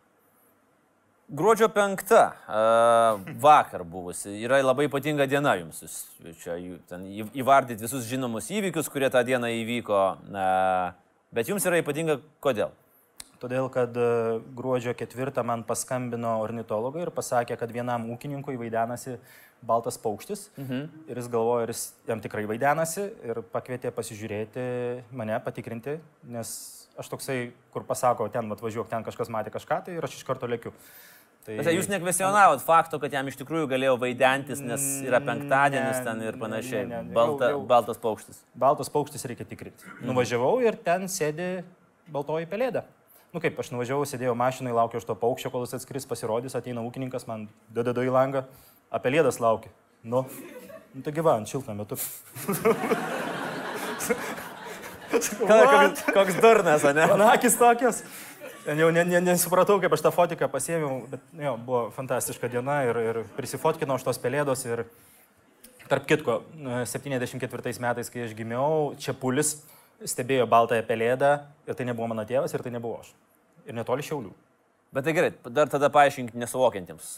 Gruodžio 1.31 1.69
penkta, 1.71 2.33
e, 2.51 3.35
vakar 3.39 3.85
buvusi, 3.87 4.33
yra 4.43 4.59
labai 4.65 4.89
ypatinga 4.89 5.29
diena 5.31 5.53
jums. 5.61 5.85
Jūs 6.27 6.41
čia 6.43 6.57
įvardyti 7.39 7.85
visus 7.85 8.09
žinomus 8.09 8.49
įvykius, 8.51 8.91
kurie 8.91 9.07
tą 9.15 9.23
dieną 9.23 9.53
įvyko. 9.61 10.01
e, 10.27 10.47
Bet 11.31 11.47
jums 11.47 11.63
yra 11.63 11.79
ypatinga 11.79 12.17
kodėl? 12.43 12.73
Todėl, 13.39 13.69
kad 13.71 13.95
e, 13.95 14.41
gruodžio 14.59 14.91
ketvirtą 14.99 15.45
man 15.47 15.63
paskambino 15.63 16.33
ornitologai 16.43 17.07
ir 17.07 17.13
pasakė, 17.15 17.55
kad 17.61 17.71
vienam 17.71 18.09
ūkininkui 18.11 18.59
vaidenasi 18.59 19.15
baltas 19.63 20.01
paukštis. 20.03 20.49
Mhm. 20.59 21.07
Ir 21.07 21.23
jis 21.23 21.31
galvoja, 21.31 21.69
ar 21.69 21.71
jis 21.71 21.85
jam 22.11 22.21
tikrai 22.21 22.43
vaidenasi 22.51 23.07
ir 23.31 23.43
pakvietė 23.55 23.95
pasižiūrėti 23.95 24.67
mane, 25.15 25.39
patikrinti, 25.47 26.01
nes 26.27 26.53
aš 26.99 27.09
toksai, 27.15 27.39
kur 27.73 27.87
pasako, 27.87 28.27
ten 28.29 28.51
atvažiuok, 28.51 28.91
ten 28.91 29.07
kažkas 29.07 29.31
matė 29.33 29.55
kažką, 29.55 29.85
tai 29.87 29.97
ir 29.97 30.05
aš 30.05 30.19
iš 30.19 30.27
karto 30.27 30.51
lėkiu. 30.51 30.75
Tai 31.41 31.57
Bet 31.57 31.71
jūs 31.73 31.89
nekvesionavot 31.89 32.61
fakto, 32.61 32.99
kad 33.01 33.13
jam 33.17 33.27
iš 33.31 33.39
tikrųjų 33.41 33.67
galėjo 33.71 33.95
vaidentis, 34.03 34.61
nes 34.61 34.83
yra 35.07 35.23
penktadienis 35.25 35.97
Ne, 35.99 36.05
ten 36.05 36.21
ir 36.27 36.37
panašiai. 36.37 36.83
ne, 36.87 36.99
ne. 37.07 37.15
Balta, 37.17 37.49
Jau- 37.49 37.57
jau- 37.63 37.67
baltas 37.67 37.97
paukštis. 38.03 38.43
baltas 38.55 38.91
paukštis 38.93 39.25
reikia 39.25 39.47
tikrinti. 39.49 39.89
Nuvažiavau 40.05 40.61
ir 40.61 40.77
ten 40.77 41.09
sėdi 41.09 41.65
baltoji 42.13 42.47
pelėda. 42.47 42.85
Nu 43.33 43.41
kaip, 43.41 43.57
aš 43.63 43.71
nuvažiavau, 43.73 44.05
sėdėjau 44.05 44.35
mašinai, 44.37 44.73
laukiau 44.75 44.99
iš 45.01 45.07
to 45.09 45.15
paukščio, 45.15 45.51
kol 45.55 45.65
jis 45.65 45.75
atskris, 45.79 46.05
pasirodys, 46.07 46.55
ateina 46.59 46.83
ūkininkas, 46.85 47.27
man 47.31 47.49
dedu 47.73 48.03
į 48.05 48.11
langą, 48.13 48.45
apie 48.93 49.11
lėdas 49.17 49.41
laukia. 49.41 49.71
Nu, 50.05 50.27
nu 50.93 51.03
tai 51.03 51.13
gyva, 51.13 51.37
ant 51.39 51.49
šiltnamio 51.49 51.87
tu. 51.89 51.97
Koks, 55.11 56.03
koks 56.15 56.37
durnas, 56.43 56.85
ne? 56.95 57.07
Man 57.11 57.23
akis 57.33 57.57
tokios. 57.59 58.03
Jau 58.67 58.91
ne, 58.93 59.05
ne, 59.09 59.21
nesupratau, 59.25 59.79
kaip 59.81 59.95
aš 59.97 60.03
tą 60.05 60.11
fotiką 60.13 60.47
pasėmiau, 60.53 60.99
bet 61.09 61.23
jo, 61.41 61.55
buvo 61.65 61.87
fantastiška 61.97 62.51
diena 62.53 62.83
ir, 62.85 62.99
ir 63.01 63.21
prisifotkinau 63.39 63.97
iš 63.97 64.05
tos 64.05 64.21
pelėdos 64.21 64.67
ir 64.69 64.83
tarp 65.89 66.05
kitko, 66.07 66.43
74 66.93 67.81
metais, 67.81 68.13
kai 68.13 68.27
aš 68.27 68.37
gimiau, 68.37 68.93
Čiapulis 69.01 69.57
stebėjo 70.05 70.45
baltąją 70.51 70.85
pelėdą 70.89 71.33
ir 71.67 71.79
tai 71.79 71.89
nebuvo 71.89 72.11
mano 72.13 72.27
tėvas 72.29 72.53
ir 72.53 72.63
tai 72.65 72.73
nebuvo 72.77 73.01
aš. 73.01 73.11
Ir 73.65 73.77
netoli 73.77 74.05
šiaulių. 74.05 74.35
Bet 74.91 75.05
tai 75.07 75.13
gerai, 75.15 75.31
dar 75.55 75.69
tada 75.71 75.87
paaiškink 75.95 76.33
nesuvokiantiems, 76.35 77.11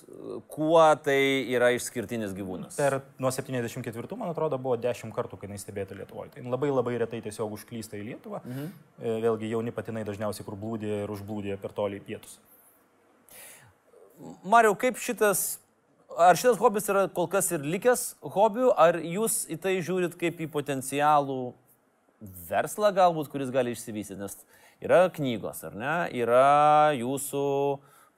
kuo 0.53 0.83
tai 1.01 1.17
yra 1.55 1.71
išskirtinis 1.73 2.35
gyvūnas. 2.37 2.77
Per 2.77 2.99
nuo 3.17 3.31
74, 3.33 4.19
man 4.21 4.29
atrodo, 4.29 4.59
buvo 4.61 4.77
10 4.77 5.15
kartų, 5.17 5.39
kai 5.41 5.49
jis 5.55 5.65
stebėta 5.65 5.97
Lietuvoje. 5.97 6.35
Tai 6.35 6.45
labai 6.53 6.69
labai 6.69 6.99
retai 7.01 7.23
tiesiog 7.25 7.55
užklysta 7.57 7.97
į 7.97 8.05
Lietuvą. 8.11 8.43
Mhm. 8.45 8.69
Vėlgi 9.25 9.53
jauni 9.55 9.73
patinai 9.73 10.05
dažniausiai 10.05 10.45
kur 10.45 10.59
blūdė 10.61 11.01
ir 11.07 11.15
užblūdė 11.17 11.57
per 11.65 11.73
tolį 11.73 12.03
į 12.03 12.05
pietus. 12.11 12.37
Mariau, 14.45 14.77
kaip 14.77 15.01
šitas, 15.01 15.57
ar 16.13 16.37
šitas 16.37 16.61
hobis 16.61 16.93
yra 16.93 17.09
kol 17.09 17.25
kas 17.33 17.49
ir 17.57 17.65
likęs 17.65 18.11
hobiu, 18.37 18.69
ar 18.77 19.01
jūs 19.01 19.47
į 19.49 19.57
tai 19.65 19.79
žiūrit 19.81 20.21
kaip 20.21 20.45
į 20.45 20.53
potencialų 20.53 21.41
verslą 22.53 22.93
galbūt, 23.01 23.33
kuris 23.33 23.49
gali 23.55 23.73
išsivystyti, 23.73 24.21
nes 24.21 24.37
yra 24.83 25.07
knygos, 25.15 25.63
ar 25.69 25.79
ne, 25.79 25.95
yra 26.23 26.93
jūsų 26.99 27.45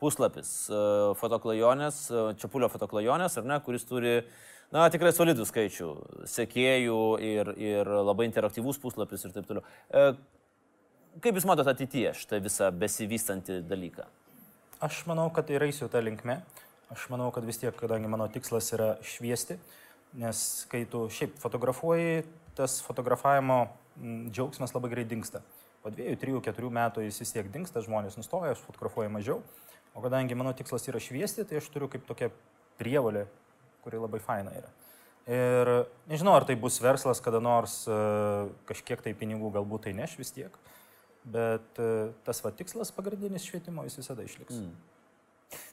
puslapis 0.02 0.50
e, 0.68 0.80
fotoklajonės, 1.20 2.00
e, 2.10 2.24
Čiapulio 2.40 2.68
fotoklajonės, 2.72 3.38
ar 3.40 3.48
ne, 3.48 3.58
kuris 3.64 3.86
turi, 3.88 4.16
na, 4.74 4.88
tikrai 4.92 5.12
solidų 5.16 5.46
skaičių 5.48 5.90
sekėjų 6.28 7.02
ir, 7.24 7.52
ir 7.60 7.92
labai 8.04 8.28
interaktyvus 8.28 8.80
puslapis 8.82 9.26
ir 9.26 9.36
taip 9.36 9.48
toliau. 9.50 9.66
E, 9.88 10.08
Kaip 11.22 11.36
Jūs 11.38 11.44
matote 11.46 11.70
ateityje 11.70 12.10
šitą 12.18 12.40
visą 12.42 12.72
besivystantį 12.74 13.60
dalyką? 13.70 14.02
Aš 14.82 15.04
manau, 15.06 15.28
kad 15.30 15.46
ir 15.54 15.62
eisiu 15.62 15.86
tą 15.86 16.00
linkmę. 16.02 16.40
Aš 16.90 17.04
manau, 17.12 17.28
kad 17.30 17.46
vis 17.46 17.60
tiek, 17.62 17.70
kadangi 17.78 18.10
mano 18.10 18.26
tikslas 18.34 18.72
yra 18.74 18.88
šviesti, 19.06 19.54
nes 20.18 20.40
kai 20.72 20.82
tu 20.90 21.04
šiaip 21.14 21.36
fotografuoji, 21.42 22.24
tas 22.58 22.80
fotografavimo 22.82 23.60
džiaugsmas 24.34 24.74
labai 24.74 24.90
greit 24.90 25.10
dinksta. 25.12 25.44
Po 25.84 25.92
dviejų, 25.92 26.16
trijų, 26.16 26.38
keturių 26.40 26.70
metų 26.72 27.02
jis 27.04 27.20
vis 27.20 27.34
tiek 27.34 27.48
dinksta, 27.52 27.82
žmonės 27.84 28.16
nustoja, 28.16 28.54
aš 28.54 28.62
fotografuoju 28.64 29.10
mažiau. 29.12 29.42
O 29.92 30.00
kadangi 30.00 30.34
mano 30.34 30.54
tikslas 30.56 30.88
yra 30.88 31.02
šviesti, 31.02 31.44
tai 31.44 31.60
aš 31.60 31.68
turiu 31.74 31.90
kaip 31.92 32.06
tokia 32.08 32.30
prievalė, 32.80 33.26
kuri 33.84 34.00
labai 34.00 34.22
faina 34.24 34.54
yra. 34.56 34.72
Ir 35.28 35.70
nežinau, 36.08 36.34
ar 36.36 36.48
tai 36.48 36.56
bus 36.60 36.80
verslas, 36.84 37.20
kada 37.24 37.40
nors 37.40 37.82
e, 37.84 37.98
kažkiek 38.68 39.04
tai 39.04 39.12
pinigų 39.16 39.52
galbūt 39.54 39.86
tai 39.86 39.94
neš 39.96 40.16
vis 40.20 40.32
tiek. 40.32 40.56
Bet 41.24 41.80
e, 41.80 42.10
tas 42.24 42.40
va 42.44 42.52
tikslas 42.56 42.92
pagrindinis 42.92 43.44
švietimo 43.44 43.84
jis 43.84 44.00
visada 44.00 44.24
išliks. 44.24 44.56
Mm. 44.56 44.74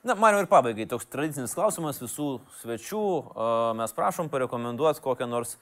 Na, 0.04 0.16
man 0.20 0.38
ir 0.38 0.48
pabaigai 0.52 0.86
toks 0.92 1.08
tradicinis 1.12 1.56
klausimas 1.56 2.00
visų 2.04 2.30
svečių. 2.62 3.04
A, 3.32 3.50
Mes 3.80 3.96
prašom 3.96 4.32
parekomenduoti 4.32 5.04
kokią 5.04 5.28
nors 5.32 5.58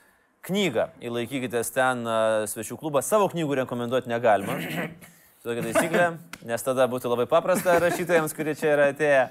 knygą. 0.48 0.90
Įlaikykitės 1.04 1.72
ten 1.76 2.04
a, 2.08 2.20
svečių 2.50 2.78
klubą. 2.80 3.04
Savo 3.06 3.30
knygų 3.32 3.62
rekomenduoti 3.64 4.12
negalima. 4.12 4.60
Tokia 5.46 5.64
taisyklė, 5.64 6.06
nes 6.48 6.66
tada 6.66 6.90
būtų 6.92 7.14
labai 7.14 7.26
paprasta 7.32 7.78
rašytojams, 7.80 8.34
kurie 8.36 8.58
čia 8.60 8.74
yra 8.74 8.90
atėję, 8.92 9.22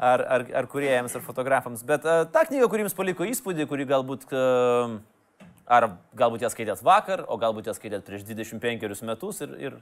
ar, 0.00 0.22
ar, 0.24 0.44
ar 0.62 0.68
kuriejams, 0.72 1.12
ar 1.18 1.24
fotografams. 1.26 1.84
Bet 1.84 2.08
a, 2.08 2.22
ta 2.24 2.46
knyga, 2.48 2.70
kuri 2.72 2.86
jums 2.86 2.96
paliko 2.96 3.28
įspūdį, 3.28 3.68
kuri 3.68 3.88
galbūt 3.90 4.30
a, 4.32 4.46
Ar 5.72 5.86
galbūt 6.18 6.42
jas 6.42 6.52
skaitėt 6.56 6.82
vakar, 6.84 7.22
o 7.30 7.38
galbūt 7.40 7.70
jas 7.70 7.78
skaitėt 7.78 8.04
prieš 8.04 8.26
25 8.26 9.04
metus 9.06 9.40
ir, 9.44 9.52
ir 9.62 9.76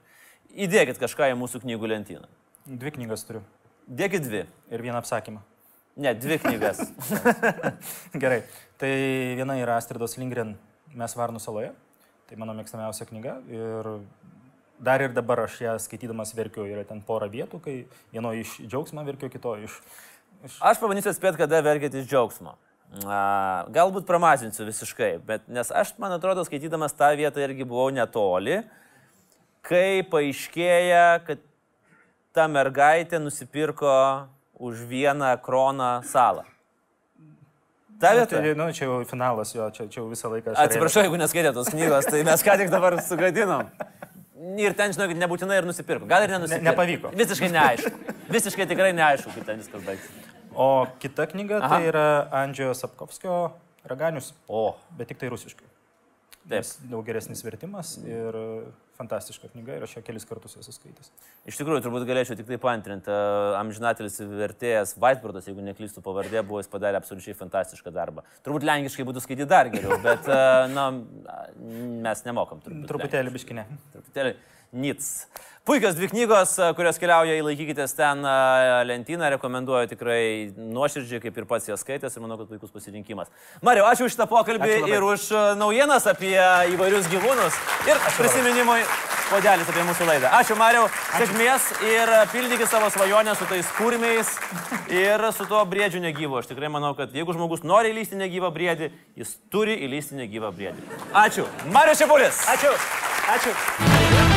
įdėkit 0.66 1.00
kažką 1.00 1.30
į 1.32 1.38
mūsų 1.40 1.62
knygų 1.64 1.90
lentyną. 1.94 2.28
Dvi 2.68 2.92
knygas 2.98 3.24
turiu. 3.26 3.40
Dėkit 3.88 4.26
dvi. 4.26 4.44
Ir 4.70 4.84
vieną 4.84 5.00
apsakymą. 5.00 5.40
Ne, 6.00 6.12
dvi 6.14 6.38
knygas. 6.44 6.84
Gerai. 8.22 8.42
Tai 8.80 8.92
viena 9.36 9.58
yra 9.60 9.74
Astridos 9.76 10.14
Lindgren 10.16 10.54
Mes 10.96 11.12
Varnų 11.12 11.40
saloje. 11.42 11.74
Tai 12.30 12.36
mano 12.40 12.54
mėgstamiausia 12.56 13.04
knyga. 13.10 13.34
Ir 13.52 13.88
dar 14.80 15.02
ir 15.04 15.12
dabar 15.12 15.42
aš 15.44 15.58
ją 15.60 15.74
skaitydamas 15.84 16.32
verkiu. 16.32 16.64
Yra 16.64 16.86
ten 16.88 17.02
pora 17.04 17.28
vietų, 17.28 17.60
kai 17.60 17.74
vieno 18.14 18.32
iš 18.32 18.54
džiaugsmą 18.62 19.04
verkiu, 19.04 19.28
kito 19.32 19.52
iš... 19.60 19.76
iš... 20.46 20.56
Aš 20.64 20.80
pabandysiu 20.80 21.12
atspėti, 21.12 21.42
kada 21.42 21.60
verkit 21.66 21.98
iš 22.00 22.08
džiaugsmo. 22.08 22.54
A, 23.04 23.18
galbūt 23.70 24.08
pramažinsiu 24.08 24.64
visiškai, 24.66 25.10
bet 25.28 25.44
nes 25.46 25.68
aš, 25.70 25.92
man 26.00 26.16
atrodo, 26.16 26.42
skaitydamas 26.48 26.96
tą 26.98 27.12
vietą 27.20 27.44
irgi 27.44 27.66
buvau 27.68 27.92
netoli, 27.94 28.56
kai 29.62 30.00
paaiškėja, 30.10 31.20
kad 31.28 31.44
ta 32.34 32.48
mergaitė 32.50 33.20
nusipirko 33.22 33.92
už 34.58 34.82
vieną 34.90 35.30
kroną 35.44 35.92
salą. 36.08 36.48
Ta 38.00 38.12
Nu, 38.14 38.20
vieta. 38.22 38.40
Tai, 38.40 38.54
nu, 38.56 38.66
čia 38.72 38.86
jau 38.88 38.98
finalas 39.04 39.50
jo, 39.54 39.66
čia, 39.76 39.84
čia 39.92 40.00
jau 40.00 40.08
visą 40.08 40.30
laiką. 40.32 40.54
aš 40.54 40.62
Atsiprašau, 40.66 41.02
jeigu 41.04 41.18
neskaitė 41.20 41.52
tos 41.56 41.68
knygos, 41.68 42.06
tai 42.08 42.22
mes 42.24 42.42
ką 42.46 42.54
tik 42.62 42.70
dabar 42.72 42.96
sugadinom. 43.04 43.66
Ir 44.56 44.72
ten, 44.74 44.94
žinokit, 44.96 45.18
nebūtinai 45.20 45.58
ir 45.60 45.66
nusipirko. 45.68 46.06
Gal 46.08 46.24
ir 46.24 46.32
nenusipirko. 46.32 46.64
Ne- 46.64 46.70
nepavyko. 46.72 47.10
Visiškai 47.20 47.50
neaišku. 47.52 47.90
Visiškai 48.32 48.66
tikrai 48.70 48.92
neaišku, 48.96 49.34
kaip 49.36 49.44
ten 49.50 49.60
viskas 49.60 49.84
baigsis. 49.84 50.30
O 50.56 50.86
kita 51.02 51.26
knyga 51.30 51.60
Aha. 51.60 51.68
tai 51.76 51.90
yra 51.90 52.06
Andžiojo 52.40 52.72
Sapkovskio 52.74 53.36
Raganius, 53.86 54.32
O, 54.48 54.74
bet 54.96 55.08
tik 55.12 55.18
tai 55.20 55.28
rusiškai. 55.28 55.66
taip. 56.48 56.56
Nes 56.64 56.72
Daug 56.90 57.04
geresnis 57.06 57.44
vertimas 57.44 57.98
ir 58.02 58.34
fantastiška 59.00 59.50
knyga 59.54 59.78
ir 59.78 59.86
aš 59.86 59.96
ją 59.96 60.04
kelis 60.04 60.26
kartus 60.28 60.58
esu 60.60 60.74
skaitęs. 60.76 61.10
Iš 61.48 61.58
tikrųjų, 61.60 61.82
turbūt 61.86 62.06
galėčiau 62.08 62.36
tik 62.38 62.48
tai 62.50 62.60
paantrinti. 62.60 63.14
Amžinatelis 63.58 64.20
vertėjas 64.28 64.94
Weisburdas, 65.00 65.48
jeigu 65.48 65.64
neklystų 65.64 66.04
pavardė, 66.04 66.44
buvo 66.46 66.60
jis 66.60 66.70
padarė 66.72 67.00
absoliučiai 67.00 67.36
fantastišką 67.38 67.92
darbą. 67.96 68.26
Turbūt 68.46 68.66
lenkiškai 68.68 69.08
būtų 69.08 69.24
skaityti 69.24 69.48
dar 69.50 69.72
geriau, 69.72 69.98
bet, 70.04 70.28
e, 70.28 70.40
na, 70.74 70.88
mes 72.06 72.24
nemokam 72.28 72.62
turbūt. 72.64 72.88
Truputėlį 72.90 73.36
biškinė. 73.38 73.66
Truputėlį 73.96 74.36
Nits. 74.72 75.26
Puikios 75.70 75.94
dvi 75.94 76.08
knygos, 76.08 76.54
a, 76.58 76.70
kurios 76.74 76.96
keliauja 76.98 77.36
į 77.36 77.42
laikykitės 77.44 77.92
ten 77.94 78.24
a, 78.26 78.80
lentyną, 78.88 79.28
rekomenduoju 79.36 79.90
tikrai 79.92 80.22
nuoširdžiai, 80.56 81.20
kaip 81.22 81.36
ir 81.36 81.46
pats 81.50 81.68
jas 81.68 81.84
skaitęs 81.84 82.16
ir 82.16 82.24
manau, 82.24 82.38
kad 82.40 82.48
puikus 82.48 82.72
pasirinkimas. 82.74 83.28
Mariu, 83.62 83.84
ačiū 83.86 84.08
už 84.08 84.16
šitą 84.16 84.26
pokalbį 84.30 84.78
ir 84.88 85.04
už 85.04 85.28
a, 85.36 85.42
naujienas 85.60 86.08
apie 86.10 86.34
įvairius 86.74 87.10
gyvūnus 87.12 87.60
ir 87.90 88.00
prisiminimui 88.16 88.80
podelis 89.30 89.68
apie 89.70 89.84
mūsų 89.86 90.08
laidą. 90.08 90.32
Ačiū 90.40 90.56
Mariu, 90.58 90.88
sėkmės 91.12 91.68
ir 91.86 92.14
pildykit 92.32 92.72
savo 92.72 92.88
svajonę 92.90 93.36
su 93.38 93.46
tais 93.52 93.70
kurmiais 93.76 94.32
ir 94.90 95.28
su 95.36 95.46
tuo 95.50 95.62
briedžiu 95.70 96.02
negyvu. 96.02 96.40
Aš 96.40 96.50
tikrai 96.50 96.72
manau, 96.72 96.96
kad 96.98 97.14
jeigu 97.14 97.36
žmogus 97.36 97.62
nori 97.68 97.92
įlysti 97.94 98.18
negyvą 98.24 98.50
briedį, 98.56 98.90
jis 99.20 99.36
turi 99.52 99.76
įlysti 99.86 100.18
negyvą 100.24 100.50
briedį. 100.56 100.90
Ačiū. 101.26 101.46
Mariu 101.70 101.94
Šiapulis. 102.00 102.42
Ačiū. 102.56 102.74
Ačiū. 103.36 104.29